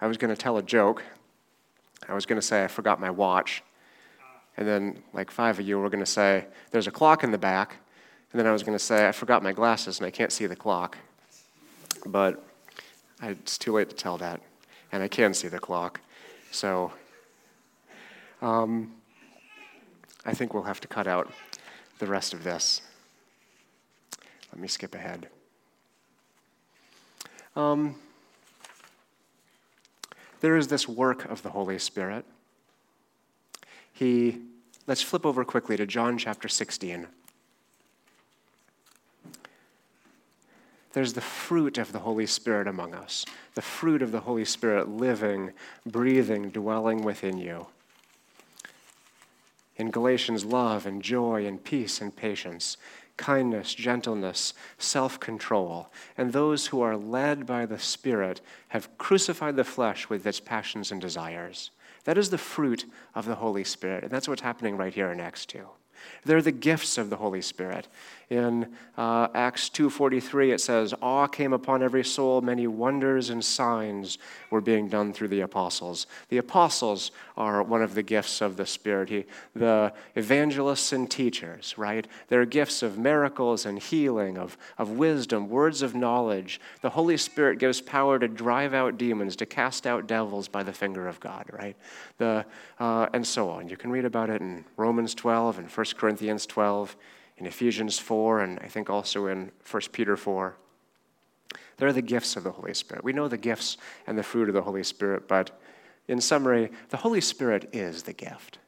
I 0.00 0.06
was 0.06 0.16
going 0.16 0.34
to 0.34 0.40
tell 0.40 0.56
a 0.56 0.62
joke 0.62 1.02
I 2.08 2.14
was 2.14 2.26
going 2.26 2.40
to 2.40 2.46
say 2.46 2.64
I 2.64 2.68
forgot 2.68 3.00
my 3.00 3.10
watch. 3.10 3.62
And 4.56 4.66
then, 4.66 5.02
like 5.12 5.30
five 5.30 5.58
of 5.58 5.66
you 5.66 5.78
were 5.78 5.88
going 5.88 6.04
to 6.04 6.10
say, 6.10 6.46
there's 6.70 6.86
a 6.86 6.90
clock 6.90 7.22
in 7.22 7.30
the 7.30 7.38
back. 7.38 7.76
And 8.32 8.38
then 8.38 8.46
I 8.46 8.52
was 8.52 8.62
going 8.62 8.78
to 8.78 8.84
say, 8.84 9.08
I 9.08 9.12
forgot 9.12 9.42
my 9.42 9.52
glasses 9.52 9.98
and 9.98 10.06
I 10.06 10.10
can't 10.10 10.30
see 10.30 10.46
the 10.46 10.56
clock. 10.56 10.96
But 12.06 12.44
it's 13.22 13.58
too 13.58 13.72
late 13.72 13.90
to 13.90 13.96
tell 13.96 14.18
that. 14.18 14.40
And 14.92 15.02
I 15.02 15.08
can 15.08 15.34
see 15.34 15.48
the 15.48 15.58
clock. 15.58 16.00
So 16.52 16.92
um, 18.40 18.92
I 20.24 20.32
think 20.32 20.54
we'll 20.54 20.62
have 20.62 20.80
to 20.80 20.88
cut 20.88 21.06
out 21.06 21.32
the 21.98 22.06
rest 22.06 22.32
of 22.32 22.44
this. 22.44 22.82
Let 24.52 24.60
me 24.60 24.68
skip 24.68 24.94
ahead. 24.94 25.28
Um, 27.56 27.96
there 30.40 30.56
is 30.56 30.68
this 30.68 30.88
work 30.88 31.24
of 31.26 31.42
the 31.42 31.50
Holy 31.50 31.78
Spirit. 31.78 32.24
He, 33.92 34.38
let's 34.86 35.02
flip 35.02 35.26
over 35.26 35.44
quickly 35.44 35.76
to 35.76 35.86
John 35.86 36.16
chapter 36.16 36.48
16. 36.48 37.06
There's 40.92 41.12
the 41.12 41.20
fruit 41.20 41.78
of 41.78 41.92
the 41.92 42.00
Holy 42.00 42.26
Spirit 42.26 42.66
among 42.66 42.94
us, 42.94 43.24
the 43.54 43.62
fruit 43.62 44.02
of 44.02 44.10
the 44.10 44.20
Holy 44.20 44.44
Spirit 44.44 44.88
living, 44.88 45.52
breathing, 45.86 46.50
dwelling 46.50 47.02
within 47.02 47.38
you. 47.38 47.66
In 49.76 49.90
Galatians, 49.90 50.44
love 50.44 50.86
and 50.86 51.00
joy 51.00 51.46
and 51.46 51.62
peace 51.62 52.00
and 52.00 52.14
patience, 52.14 52.76
kindness, 53.16 53.74
gentleness, 53.74 54.52
self 54.78 55.20
control. 55.20 55.88
And 56.18 56.32
those 56.32 56.66
who 56.66 56.80
are 56.80 56.96
led 56.96 57.46
by 57.46 57.66
the 57.66 57.78
Spirit 57.78 58.40
have 58.68 58.98
crucified 58.98 59.56
the 59.56 59.64
flesh 59.64 60.08
with 60.08 60.26
its 60.26 60.40
passions 60.40 60.90
and 60.90 61.00
desires. 61.00 61.70
That 62.04 62.18
is 62.18 62.30
the 62.30 62.38
fruit 62.38 62.86
of 63.14 63.26
the 63.26 63.36
Holy 63.36 63.64
Spirit. 63.64 64.04
And 64.04 64.12
that's 64.12 64.26
what's 64.26 64.42
happening 64.42 64.76
right 64.76 64.92
here 64.92 65.10
in 65.12 65.20
Acts 65.20 65.46
2. 65.46 65.66
They're 66.24 66.42
the 66.42 66.52
gifts 66.52 66.98
of 66.98 67.10
the 67.10 67.16
Holy 67.16 67.42
Spirit. 67.42 67.88
In 68.30 68.68
uh, 68.96 69.26
Acts 69.34 69.68
2:43 69.68 70.52
it 70.52 70.60
says, 70.60 70.94
"Awe 71.02 71.26
came 71.26 71.52
upon 71.52 71.82
every 71.82 72.04
soul; 72.04 72.40
many 72.40 72.68
wonders 72.68 73.28
and 73.28 73.44
signs 73.44 74.18
were 74.50 74.60
being 74.60 74.88
done 74.88 75.12
through 75.12 75.28
the 75.28 75.40
apostles." 75.40 76.06
The 76.28 76.38
apostles 76.38 77.10
are 77.36 77.60
one 77.60 77.82
of 77.82 77.94
the 77.96 78.04
gifts 78.04 78.40
of 78.40 78.56
the 78.56 78.66
Spirit. 78.66 79.08
He, 79.08 79.24
the 79.56 79.92
evangelists 80.14 80.92
and 80.92 81.10
teachers, 81.10 81.76
right? 81.76 82.06
They're 82.28 82.44
gifts 82.44 82.84
of 82.84 82.98
miracles 82.98 83.66
and 83.66 83.80
healing, 83.80 84.38
of, 84.38 84.56
of 84.78 84.90
wisdom, 84.90 85.48
words 85.48 85.82
of 85.82 85.96
knowledge. 85.96 86.60
The 86.82 86.90
Holy 86.90 87.16
Spirit 87.16 87.58
gives 87.58 87.80
power 87.80 88.20
to 88.20 88.28
drive 88.28 88.74
out 88.74 88.96
demons, 88.96 89.34
to 89.36 89.46
cast 89.46 89.88
out 89.88 90.06
devils 90.06 90.46
by 90.46 90.62
the 90.62 90.72
finger 90.72 91.08
of 91.08 91.18
God, 91.18 91.46
right? 91.52 91.76
The, 92.18 92.46
uh, 92.78 93.08
and 93.12 93.26
so 93.26 93.50
on. 93.50 93.68
You 93.68 93.76
can 93.76 93.90
read 93.90 94.04
about 94.04 94.30
it 94.30 94.40
in 94.40 94.64
Romans 94.76 95.16
12 95.16 95.58
and 95.58 95.68
1 95.68 95.86
Corinthians 95.96 96.46
12 96.46 96.96
in 97.38 97.46
Ephesians 97.46 97.98
4, 97.98 98.40
and 98.40 98.58
I 98.60 98.66
think 98.66 98.90
also 98.90 99.26
in 99.26 99.50
1 99.68 99.82
Peter 99.92 100.16
4. 100.16 100.56
They're 101.76 101.92
the 101.92 102.02
gifts 102.02 102.36
of 102.36 102.44
the 102.44 102.52
Holy 102.52 102.74
Spirit. 102.74 103.02
We 103.02 103.14
know 103.14 103.28
the 103.28 103.38
gifts 103.38 103.78
and 104.06 104.18
the 104.18 104.22
fruit 104.22 104.48
of 104.48 104.54
the 104.54 104.62
Holy 104.62 104.84
Spirit, 104.84 105.26
but 105.26 105.58
in 106.08 106.20
summary, 106.20 106.70
the 106.90 106.98
Holy 106.98 107.20
Spirit 107.20 107.70
is 107.72 108.02
the 108.02 108.12
gift. 108.12 108.58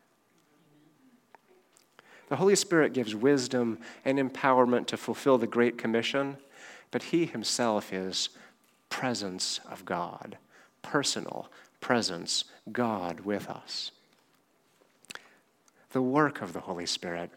The 2.29 2.37
Holy 2.37 2.57
Spirit 2.57 2.95
gives 2.95 3.15
wisdom 3.15 3.79
and 4.05 4.19
empowerment 4.19 4.87
to 4.87 4.97
fulfill 4.97 5.37
the 5.37 5.47
Great 5.47 5.77
Commission, 5.77 6.39
but 6.91 7.03
He 7.03 7.27
Himself 7.27 7.93
is 7.93 8.31
presence 8.89 9.61
of 9.71 9.85
God, 9.85 10.39
personal 10.81 11.51
presence, 11.81 12.45
God 12.71 13.21
with 13.21 13.51
us. 13.51 13.91
The 15.93 16.03
work 16.03 16.43
of 16.43 16.53
the 16.53 16.61
Holy 16.61 16.87
Spirit 16.87 17.31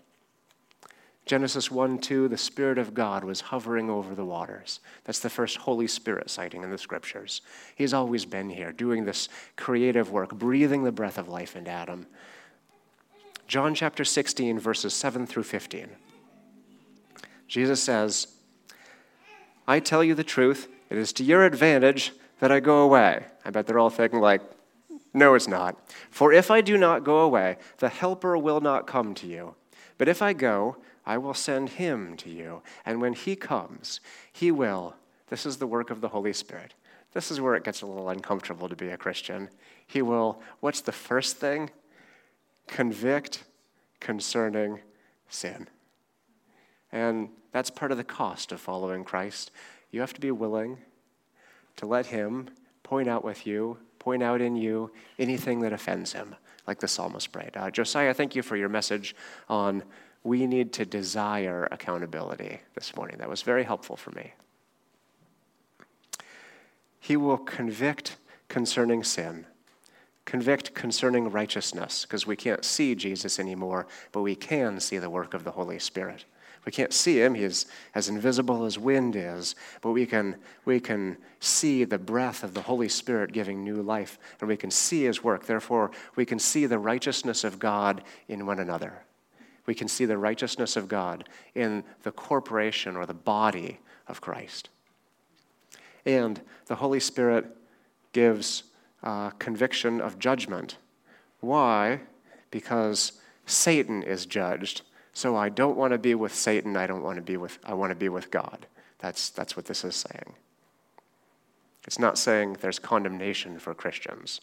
Genesis 1.25 1.71
1 1.71 1.99
2, 1.99 2.27
the 2.27 2.37
Spirit 2.37 2.77
of 2.77 2.93
God 2.93 3.23
was 3.23 3.41
hovering 3.41 3.89
over 3.89 4.13
the 4.13 4.25
waters. 4.25 4.79
That's 5.05 5.19
the 5.19 5.29
first 5.29 5.57
Holy 5.57 5.87
Spirit 5.87 6.29
sighting 6.29 6.63
in 6.63 6.69
the 6.69 6.77
scriptures. 6.77 7.41
He's 7.75 7.93
always 7.93 8.25
been 8.25 8.49
here, 8.49 8.71
doing 8.71 9.05
this 9.05 9.27
creative 9.55 10.11
work, 10.11 10.35
breathing 10.35 10.83
the 10.83 10.91
breath 10.91 11.17
of 11.17 11.27
life 11.27 11.55
into 11.55 11.71
Adam. 11.71 12.05
John 13.47 13.73
chapter 13.73 14.05
16, 14.05 14.59
verses 14.59 14.93
7 14.93 15.25
through 15.25 15.43
15. 15.43 15.89
Jesus 17.47 17.81
says, 17.81 18.27
I 19.67 19.79
tell 19.79 20.03
you 20.03 20.13
the 20.13 20.23
truth, 20.23 20.67
it 20.91 20.97
is 20.97 21.11
to 21.13 21.23
your 21.23 21.43
advantage 21.43 22.13
that 22.39 22.51
I 22.51 22.59
go 22.59 22.83
away? 22.83 23.25
I 23.43 23.49
bet 23.49 23.65
they're 23.65 23.79
all 23.79 23.89
thinking, 23.89 24.19
like, 24.19 24.41
no, 25.15 25.33
it's 25.33 25.47
not. 25.47 25.77
For 26.11 26.33
if 26.33 26.51
I 26.51 26.59
do 26.59 26.77
not 26.77 27.05
go 27.05 27.19
away, 27.19 27.57
the 27.77 27.89
Helper 27.89 28.37
will 28.37 28.59
not 28.59 28.85
come 28.85 29.13
to 29.15 29.27
you. 29.27 29.55
But 29.97 30.09
if 30.09 30.21
I 30.21 30.33
go, 30.33 30.75
I 31.05 31.17
will 31.17 31.33
send 31.33 31.69
him 31.69 32.17
to 32.17 32.29
you. 32.29 32.61
And 32.85 33.01
when 33.01 33.13
he 33.13 33.35
comes, 33.35 34.01
he 34.31 34.51
will. 34.51 34.95
This 35.29 35.45
is 35.45 35.57
the 35.57 35.67
work 35.67 35.89
of 35.89 36.01
the 36.01 36.09
Holy 36.09 36.33
Spirit. 36.33 36.73
This 37.13 37.31
is 37.31 37.39
where 37.39 37.55
it 37.55 37.63
gets 37.63 37.81
a 37.81 37.85
little 37.85 38.09
uncomfortable 38.09 38.67
to 38.67 38.75
be 38.75 38.89
a 38.89 38.97
Christian. 38.97 39.49
He 39.87 40.01
will, 40.01 40.41
what's 40.59 40.81
the 40.81 40.91
first 40.91 41.37
thing? 41.37 41.69
Convict 42.67 43.45
concerning 44.01 44.81
sin. 45.29 45.69
And 46.91 47.29
that's 47.53 47.69
part 47.69 47.91
of 47.91 47.97
the 47.97 48.03
cost 48.03 48.51
of 48.51 48.59
following 48.59 49.05
Christ. 49.05 49.51
You 49.91 50.01
have 50.01 50.13
to 50.13 50.21
be 50.21 50.31
willing 50.31 50.79
to 51.77 51.85
let 51.85 52.07
Him 52.07 52.49
point 52.83 53.07
out 53.07 53.23
with 53.23 53.47
you, 53.47 53.77
point 54.05 54.21
out 54.21 54.39
in 54.39 54.55
you 54.55 54.91
anything 55.17 55.61
that 55.61 55.73
offends 55.73 56.13
Him, 56.13 56.35
like 56.67 56.79
the 56.79 56.87
psalmist 56.87 57.31
prayed. 57.31 57.49
Uh, 57.55 57.71
Josiah, 57.71 58.13
thank 58.13 58.35
you 58.35 58.43
for 58.43 58.55
your 58.55 58.69
message 58.69 59.15
on 59.49 59.81
we 60.23 60.45
need 60.45 60.71
to 60.73 60.85
desire 60.85 61.67
accountability 61.71 62.59
this 62.75 62.95
morning. 62.95 63.17
That 63.17 63.29
was 63.29 63.41
very 63.41 63.63
helpful 63.63 63.95
for 63.95 64.11
me. 64.11 64.33
He 66.99 67.17
will 67.17 67.39
convict 67.39 68.17
concerning 68.47 69.03
sin, 69.03 69.47
convict 70.25 70.75
concerning 70.75 71.31
righteousness, 71.31 72.05
because 72.05 72.27
we 72.27 72.35
can't 72.35 72.63
see 72.63 72.93
Jesus 72.93 73.39
anymore, 73.39 73.87
but 74.11 74.21
we 74.21 74.35
can 74.35 74.79
see 74.79 74.99
the 74.99 75.09
work 75.09 75.33
of 75.33 75.43
the 75.43 75.51
Holy 75.51 75.79
Spirit. 75.79 76.25
We 76.65 76.71
can't 76.71 76.93
see 76.93 77.21
him, 77.21 77.35
he's 77.35 77.67
as 77.93 78.09
invisible 78.09 78.65
as 78.65 78.79
wind 78.79 79.15
is, 79.15 79.55
but 79.81 79.91
we 79.91 80.07
can, 80.07 80.35
we 80.65 80.79
can 80.79 81.17
see 81.39 81.83
the 81.83 81.99
breath 81.99 82.43
of 82.43 82.55
the 82.55 82.61
Holy 82.61 82.89
Spirit 82.89 83.31
giving 83.31 83.63
new 83.63 83.81
life, 83.83 84.17
and 84.39 84.49
we 84.49 84.57
can 84.57 84.71
see 84.71 85.03
his 85.03 85.23
work. 85.23 85.45
Therefore, 85.45 85.91
we 86.15 86.25
can 86.25 86.39
see 86.39 86.65
the 86.65 86.79
righteousness 86.79 87.43
of 87.43 87.59
God 87.59 88.03
in 88.27 88.47
one 88.47 88.59
another. 88.59 89.03
We 89.67 89.75
can 89.75 89.87
see 89.87 90.05
the 90.05 90.17
righteousness 90.17 90.75
of 90.75 90.87
God 90.87 91.29
in 91.53 91.83
the 92.03 92.11
corporation 92.11 92.95
or 92.95 93.05
the 93.05 93.13
body 93.13 93.79
of 94.07 94.21
Christ. 94.21 94.69
And 96.05 96.41
the 96.65 96.75
Holy 96.75 96.99
Spirit 96.99 97.45
gives 98.11 98.63
uh, 99.03 99.31
conviction 99.31 100.01
of 100.01 100.19
judgment. 100.19 100.77
Why? 101.41 102.01
Because 102.49 103.13
Satan 103.45 104.03
is 104.03 104.25
judged. 104.25 104.81
So 105.15 105.37
I 105.37 105.47
don't 105.47 105.77
want 105.77 105.93
to 105.93 105.97
be 105.97 106.13
with 106.13 106.35
Satan. 106.35 106.75
I 106.75 106.85
don't 106.85 107.01
want 107.01 107.15
to 107.15 107.21
be 107.21 107.37
with, 107.37 107.57
I 107.63 107.73
want 107.73 107.91
to 107.91 107.95
be 107.95 108.09
with 108.09 108.29
God. 108.29 108.67
That's, 108.99 109.29
that's 109.29 109.55
what 109.55 109.65
this 109.65 109.85
is 109.85 109.95
saying. 109.95 110.33
It's 111.87 111.97
not 111.97 112.17
saying 112.17 112.57
there's 112.59 112.79
condemnation 112.79 113.57
for 113.57 113.73
Christians. 113.73 114.41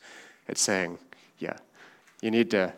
It's 0.48 0.62
saying, 0.62 0.98
yeah, 1.38 1.58
you 2.22 2.30
need 2.30 2.50
to 2.52 2.72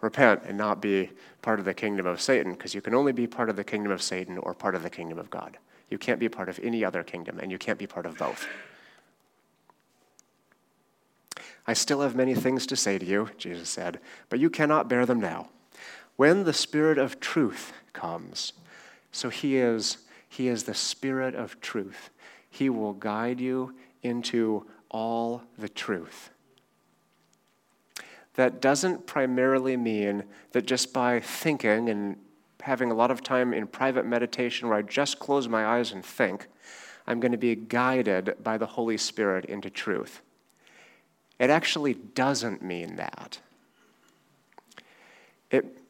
repent 0.00 0.42
and 0.46 0.56
not 0.56 0.80
be 0.80 1.10
part 1.42 1.58
of 1.58 1.64
the 1.64 1.74
kingdom 1.74 2.06
of 2.06 2.20
Satan 2.20 2.52
because 2.52 2.74
you 2.74 2.80
can 2.80 2.94
only 2.94 3.12
be 3.12 3.26
part 3.26 3.50
of 3.50 3.56
the 3.56 3.64
kingdom 3.64 3.90
of 3.90 4.02
Satan 4.02 4.38
or 4.38 4.54
part 4.54 4.76
of 4.76 4.84
the 4.84 4.90
kingdom 4.90 5.18
of 5.18 5.28
God. 5.28 5.58
You 5.90 5.98
can't 5.98 6.20
be 6.20 6.28
part 6.28 6.48
of 6.48 6.60
any 6.62 6.84
other 6.84 7.02
kingdom, 7.02 7.40
and 7.40 7.50
you 7.50 7.58
can't 7.58 7.78
be 7.78 7.88
part 7.88 8.06
of 8.06 8.16
both. 8.16 8.46
I 11.66 11.72
still 11.72 12.02
have 12.02 12.14
many 12.14 12.36
things 12.36 12.66
to 12.68 12.76
say 12.76 12.98
to 12.98 13.04
you, 13.04 13.30
Jesus 13.36 13.68
said, 13.68 13.98
but 14.28 14.38
you 14.38 14.48
cannot 14.48 14.88
bear 14.88 15.04
them 15.06 15.20
now. 15.20 15.48
When 16.16 16.44
the 16.44 16.52
Spirit 16.52 16.98
of 16.98 17.20
truth 17.20 17.72
comes, 17.92 18.52
so 19.10 19.28
he 19.28 19.56
is, 19.56 19.98
he 20.28 20.48
is 20.48 20.64
the 20.64 20.74
Spirit 20.74 21.34
of 21.34 21.60
truth. 21.60 22.10
He 22.48 22.68
will 22.70 22.92
guide 22.92 23.40
you 23.40 23.74
into 24.02 24.66
all 24.90 25.42
the 25.58 25.68
truth. 25.68 26.30
That 28.34 28.60
doesn't 28.60 29.06
primarily 29.06 29.76
mean 29.76 30.24
that 30.52 30.66
just 30.66 30.92
by 30.92 31.20
thinking 31.20 31.88
and 31.88 32.16
having 32.62 32.90
a 32.90 32.94
lot 32.94 33.10
of 33.10 33.22
time 33.22 33.52
in 33.52 33.66
private 33.66 34.06
meditation 34.06 34.68
where 34.68 34.78
I 34.78 34.82
just 34.82 35.18
close 35.18 35.48
my 35.48 35.66
eyes 35.66 35.92
and 35.92 36.04
think, 36.04 36.46
I'm 37.06 37.20
going 37.20 37.32
to 37.32 37.38
be 37.38 37.56
guided 37.56 38.36
by 38.42 38.56
the 38.56 38.66
Holy 38.66 38.96
Spirit 38.96 39.44
into 39.46 39.68
truth. 39.68 40.22
It 41.38 41.50
actually 41.50 41.94
doesn't 41.94 42.62
mean 42.62 42.96
that. 42.96 43.40
It, 45.50 45.81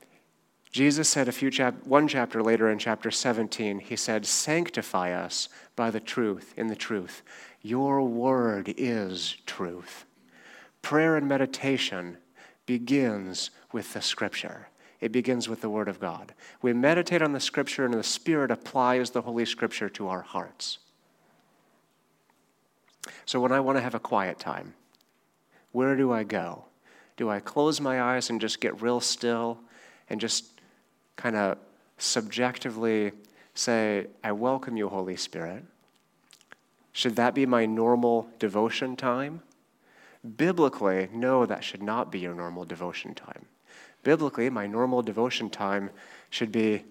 Jesus 0.72 1.08
said 1.08 1.28
a 1.28 1.32
few 1.32 1.50
chap- 1.50 1.86
one 1.86 2.08
chapter 2.08 2.42
later 2.42 2.70
in 2.70 2.78
chapter 2.78 3.10
17, 3.10 3.78
he 3.78 3.94
said, 3.94 4.24
Sanctify 4.24 5.12
us 5.12 5.50
by 5.76 5.90
the 5.90 6.00
truth, 6.00 6.54
in 6.56 6.68
the 6.68 6.76
truth. 6.76 7.22
Your 7.60 8.02
word 8.02 8.72
is 8.78 9.36
truth. 9.46 10.06
Prayer 10.80 11.16
and 11.16 11.28
meditation 11.28 12.16
begins 12.64 13.50
with 13.70 13.92
the 13.92 14.00
scripture. 14.00 14.68
It 15.02 15.10
begins 15.10 15.48
with 15.48 15.60
the 15.60 15.68
Word 15.68 15.88
of 15.88 15.98
God. 15.98 16.32
We 16.62 16.72
meditate 16.72 17.22
on 17.22 17.32
the 17.32 17.40
Scripture, 17.40 17.84
and 17.84 17.92
the 17.92 18.04
Spirit 18.04 18.52
applies 18.52 19.10
the 19.10 19.22
Holy 19.22 19.44
Scripture 19.44 19.88
to 19.90 20.06
our 20.06 20.22
hearts. 20.22 20.78
So 23.26 23.40
when 23.40 23.50
I 23.50 23.58
want 23.58 23.76
to 23.78 23.82
have 23.82 23.96
a 23.96 24.00
quiet 24.00 24.38
time, 24.38 24.74
where 25.72 25.96
do 25.96 26.12
I 26.12 26.22
go? 26.22 26.66
Do 27.16 27.28
I 27.28 27.40
close 27.40 27.80
my 27.80 28.00
eyes 28.00 28.30
and 28.30 28.40
just 28.40 28.60
get 28.60 28.80
real 28.80 29.00
still 29.00 29.58
and 30.08 30.20
just 30.20 30.60
kind 31.16 31.36
of 31.36 31.58
subjectively 31.98 33.12
say, 33.54 34.06
I 34.24 34.32
welcome 34.32 34.76
you, 34.76 34.88
Holy 34.88 35.16
Spirit? 35.16 35.64
Should 36.92 37.16
that 37.16 37.34
be 37.34 37.46
my 37.46 37.66
normal 37.66 38.28
devotion 38.38 38.96
time? 38.96 39.42
Biblically, 40.36 41.08
no, 41.12 41.46
that 41.46 41.64
should 41.64 41.82
not 41.82 42.12
be 42.12 42.20
your 42.20 42.34
normal 42.34 42.64
devotion 42.64 43.14
time. 43.14 43.46
Biblically, 44.02 44.50
my 44.50 44.66
normal 44.66 45.02
devotion 45.02 45.48
time 45.50 45.90
should 46.30 46.52
be 46.52 46.84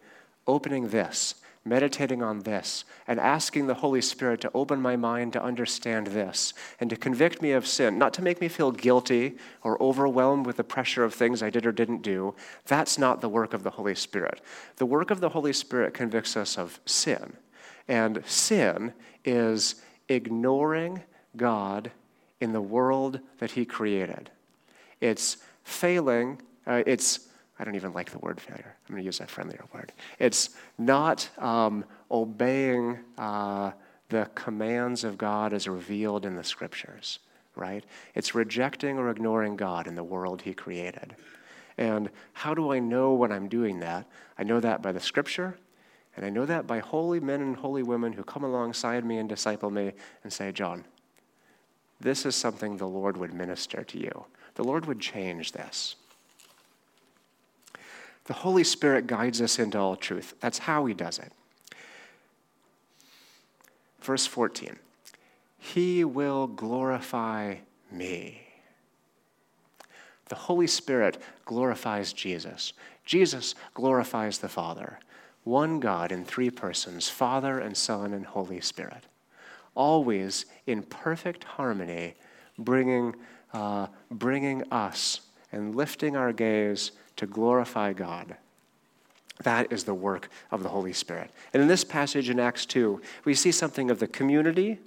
opening 0.47 0.89
this, 0.89 1.35
meditating 1.63 2.23
on 2.23 2.39
this, 2.39 2.85
and 3.07 3.19
asking 3.19 3.67
the 3.67 3.75
Holy 3.75 4.01
Spirit 4.01 4.41
to 4.41 4.51
open 4.53 4.81
my 4.81 4.95
mind 4.95 5.33
to 5.33 5.43
understand 5.43 6.07
this 6.07 6.53
and 6.79 6.89
to 6.89 6.95
convict 6.95 7.41
me 7.41 7.51
of 7.51 7.67
sin, 7.67 7.97
not 7.97 8.13
to 8.13 8.21
make 8.21 8.41
me 8.41 8.47
feel 8.47 8.71
guilty 8.71 9.37
or 9.63 9.81
overwhelmed 9.81 10.45
with 10.45 10.57
the 10.57 10.63
pressure 10.63 11.03
of 11.03 11.13
things 11.13 11.43
I 11.43 11.49
did 11.49 11.65
or 11.65 11.71
didn't 11.71 12.01
do. 12.01 12.33
That's 12.65 12.97
not 12.97 13.21
the 13.21 13.29
work 13.29 13.53
of 13.53 13.63
the 13.63 13.71
Holy 13.71 13.95
Spirit. 13.95 14.41
The 14.77 14.85
work 14.85 15.11
of 15.11 15.19
the 15.19 15.29
Holy 15.29 15.53
Spirit 15.53 15.93
convicts 15.93 16.35
us 16.35 16.57
of 16.57 16.79
sin. 16.85 17.33
And 17.87 18.23
sin 18.25 18.93
is 19.23 19.75
ignoring 20.09 21.03
God 21.37 21.91
in 22.39 22.53
the 22.53 22.61
world 22.61 23.19
that 23.37 23.51
He 23.51 23.65
created. 23.65 24.31
It's 24.99 25.37
failing 25.63 26.41
uh, 26.67 26.83
it's, 26.85 27.27
I 27.61 27.63
don't 27.63 27.75
even 27.75 27.93
like 27.93 28.09
the 28.09 28.17
word 28.17 28.41
failure. 28.41 28.75
I'm 28.87 28.95
going 28.95 29.03
to 29.03 29.05
use 29.05 29.19
a 29.19 29.27
friendlier 29.27 29.63
word. 29.71 29.91
It's 30.17 30.49
not 30.79 31.29
um, 31.37 31.85
obeying 32.09 32.97
uh, 33.19 33.73
the 34.09 34.27
commands 34.33 35.03
of 35.03 35.15
God 35.15 35.53
as 35.53 35.67
revealed 35.67 36.25
in 36.25 36.35
the 36.35 36.43
scriptures, 36.43 37.19
right? 37.55 37.83
It's 38.15 38.33
rejecting 38.33 38.97
or 38.97 39.11
ignoring 39.11 39.57
God 39.57 39.85
in 39.85 39.93
the 39.93 40.03
world 40.03 40.41
He 40.41 40.55
created. 40.55 41.15
And 41.77 42.09
how 42.33 42.55
do 42.55 42.71
I 42.71 42.79
know 42.79 43.13
when 43.13 43.31
I'm 43.31 43.47
doing 43.47 43.79
that? 43.81 44.07
I 44.39 44.43
know 44.43 44.59
that 44.59 44.81
by 44.81 44.91
the 44.91 44.99
scripture, 44.99 45.55
and 46.15 46.25
I 46.25 46.31
know 46.31 46.47
that 46.47 46.65
by 46.65 46.79
holy 46.79 47.19
men 47.19 47.41
and 47.41 47.55
holy 47.55 47.83
women 47.83 48.13
who 48.13 48.23
come 48.23 48.43
alongside 48.43 49.05
me 49.05 49.19
and 49.19 49.29
disciple 49.29 49.69
me 49.69 49.91
and 50.23 50.33
say, 50.33 50.51
John, 50.51 50.83
this 51.99 52.25
is 52.25 52.35
something 52.35 52.77
the 52.77 52.87
Lord 52.87 53.17
would 53.17 53.35
minister 53.35 53.83
to 53.83 53.99
you. 53.99 54.25
The 54.55 54.63
Lord 54.63 54.87
would 54.87 54.99
change 54.99 55.51
this. 55.51 55.95
The 58.31 58.37
Holy 58.37 58.63
Spirit 58.63 59.07
guides 59.07 59.41
us 59.41 59.59
into 59.59 59.77
all 59.77 59.97
truth. 59.97 60.35
That's 60.39 60.59
how 60.59 60.85
He 60.85 60.93
does 60.93 61.19
it. 61.19 61.33
Verse 63.99 64.25
14 64.25 64.79
He 65.57 66.05
will 66.05 66.47
glorify 66.47 67.55
me. 67.91 68.47
The 70.29 70.35
Holy 70.35 70.67
Spirit 70.67 71.21
glorifies 71.43 72.13
Jesus. 72.13 72.71
Jesus 73.03 73.53
glorifies 73.73 74.37
the 74.37 74.47
Father. 74.47 74.99
One 75.43 75.81
God 75.81 76.13
in 76.13 76.23
three 76.23 76.49
persons, 76.49 77.09
Father 77.09 77.59
and 77.59 77.75
Son 77.75 78.13
and 78.13 78.25
Holy 78.25 78.61
Spirit. 78.61 79.07
Always 79.75 80.45
in 80.67 80.83
perfect 80.83 81.43
harmony, 81.43 82.15
bringing, 82.57 83.13
uh, 83.53 83.87
bringing 84.09 84.63
us 84.71 85.19
and 85.51 85.75
lifting 85.75 86.15
our 86.15 86.31
gaze 86.31 86.93
to 87.17 87.25
glorify 87.25 87.93
God. 87.93 88.35
That 89.43 89.71
is 89.71 89.83
the 89.83 89.93
work 89.93 90.29
of 90.51 90.63
the 90.63 90.69
Holy 90.69 90.93
Spirit. 90.93 91.31
And 91.53 91.61
in 91.61 91.67
this 91.67 91.83
passage 91.83 92.29
in 92.29 92.39
Acts 92.39 92.65
2, 92.65 93.01
we 93.25 93.33
see 93.33 93.51
something 93.51 93.89
of 93.89 93.99
the 93.99 94.07
community 94.07 94.77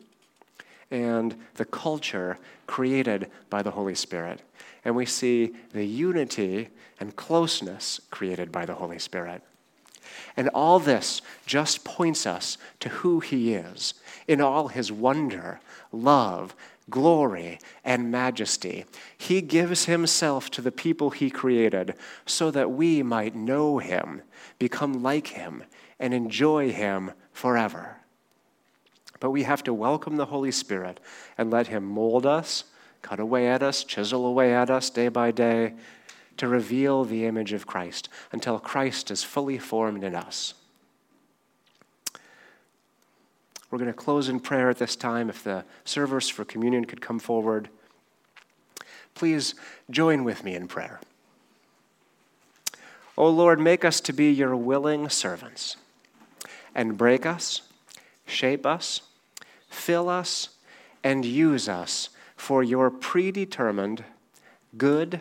and 0.90 1.34
the 1.54 1.64
culture 1.64 2.38
created 2.66 3.30
by 3.50 3.62
the 3.62 3.72
Holy 3.72 3.94
Spirit. 3.94 4.40
And 4.84 4.94
we 4.94 5.06
see 5.06 5.54
the 5.72 5.84
unity 5.84 6.68
and 7.00 7.16
closeness 7.16 8.00
created 8.10 8.52
by 8.52 8.64
the 8.64 8.74
Holy 8.74 8.98
Spirit. 8.98 9.42
And 10.36 10.48
all 10.50 10.78
this 10.78 11.22
just 11.46 11.84
points 11.84 12.26
us 12.26 12.58
to 12.80 12.88
who 12.88 13.20
He 13.20 13.54
is 13.54 13.94
in 14.28 14.40
all 14.40 14.68
His 14.68 14.92
wonder, 14.92 15.60
love, 15.90 16.54
glory, 16.90 17.58
and 17.84 18.10
majesty. 18.10 18.84
He 19.16 19.40
gives 19.40 19.86
himself 19.86 20.50
to 20.50 20.62
the 20.62 20.72
people 20.72 21.10
he 21.10 21.30
created 21.30 21.94
so 22.26 22.50
that 22.50 22.70
we 22.70 23.02
might 23.02 23.34
know 23.34 23.78
him, 23.78 24.22
become 24.58 25.02
like 25.02 25.28
him, 25.28 25.64
and 25.98 26.12
enjoy 26.12 26.70
him 26.70 27.12
forever. 27.32 27.96
But 29.20 29.30
we 29.30 29.44
have 29.44 29.62
to 29.64 29.72
welcome 29.72 30.16
the 30.16 30.26
Holy 30.26 30.50
Spirit 30.50 31.00
and 31.38 31.50
let 31.50 31.68
him 31.68 31.84
mold 31.84 32.26
us, 32.26 32.64
cut 33.00 33.20
away 33.20 33.48
at 33.48 33.62
us, 33.62 33.84
chisel 33.84 34.26
away 34.26 34.54
at 34.54 34.70
us 34.70 34.90
day 34.90 35.08
by 35.08 35.30
day 35.30 35.74
to 36.36 36.48
reveal 36.48 37.04
the 37.04 37.24
image 37.26 37.52
of 37.52 37.66
Christ 37.66 38.08
until 38.32 38.58
Christ 38.58 39.10
is 39.10 39.22
fully 39.22 39.58
formed 39.58 40.04
in 40.04 40.14
us. 40.14 40.54
We're 43.74 43.78
going 43.78 43.90
to 43.90 43.92
close 43.92 44.28
in 44.28 44.38
prayer 44.38 44.70
at 44.70 44.78
this 44.78 44.94
time. 44.94 45.28
If 45.28 45.42
the 45.42 45.64
servers 45.84 46.28
for 46.28 46.44
communion 46.44 46.84
could 46.84 47.00
come 47.00 47.18
forward, 47.18 47.68
please 49.16 49.56
join 49.90 50.22
with 50.22 50.44
me 50.44 50.54
in 50.54 50.68
prayer. 50.68 51.00
O 53.18 53.28
Lord, 53.28 53.58
make 53.58 53.84
us 53.84 54.00
to 54.02 54.12
be 54.12 54.30
your 54.30 54.54
willing 54.54 55.08
servants 55.08 55.76
and 56.72 56.96
break 56.96 57.26
us, 57.26 57.62
shape 58.26 58.64
us, 58.64 59.00
fill 59.68 60.08
us, 60.08 60.50
and 61.02 61.24
use 61.24 61.68
us 61.68 62.10
for 62.36 62.62
your 62.62 62.92
predetermined, 62.92 64.04
good, 64.78 65.20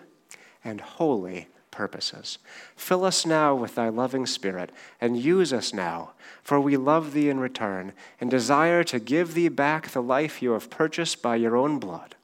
and 0.63 0.79
holy 0.79 1.47
purposes. 1.71 2.37
Fill 2.75 3.03
us 3.03 3.25
now 3.25 3.55
with 3.55 3.73
thy 3.73 3.89
loving 3.89 4.27
Spirit, 4.27 4.71
and 5.01 5.17
use 5.17 5.51
us 5.51 5.73
now, 5.73 6.11
for 6.43 6.59
we 6.59 6.77
love 6.77 7.13
thee 7.13 7.29
in 7.29 7.39
return, 7.39 7.93
and 8.19 8.29
desire 8.29 8.83
to 8.83 8.99
give 8.99 9.33
thee 9.33 9.49
back 9.49 9.89
the 9.89 10.01
life 10.01 10.41
you 10.41 10.51
have 10.51 10.69
purchased 10.69 11.21
by 11.21 11.35
your 11.35 11.55
own 11.55 11.79
blood. 11.79 12.15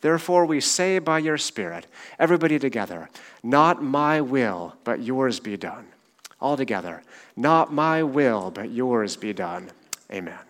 Therefore, 0.00 0.46
we 0.46 0.60
say 0.60 0.98
by 0.98 1.18
your 1.18 1.38
Spirit, 1.38 1.86
everybody 2.18 2.58
together, 2.58 3.08
not 3.42 3.82
my 3.82 4.20
will, 4.20 4.76
but 4.84 5.02
yours 5.02 5.40
be 5.40 5.56
done. 5.56 5.86
All 6.40 6.56
together, 6.56 7.02
not 7.34 7.72
my 7.72 8.02
will, 8.02 8.50
but 8.50 8.70
yours 8.70 9.16
be 9.16 9.32
done. 9.32 9.70
Amen. 10.12 10.45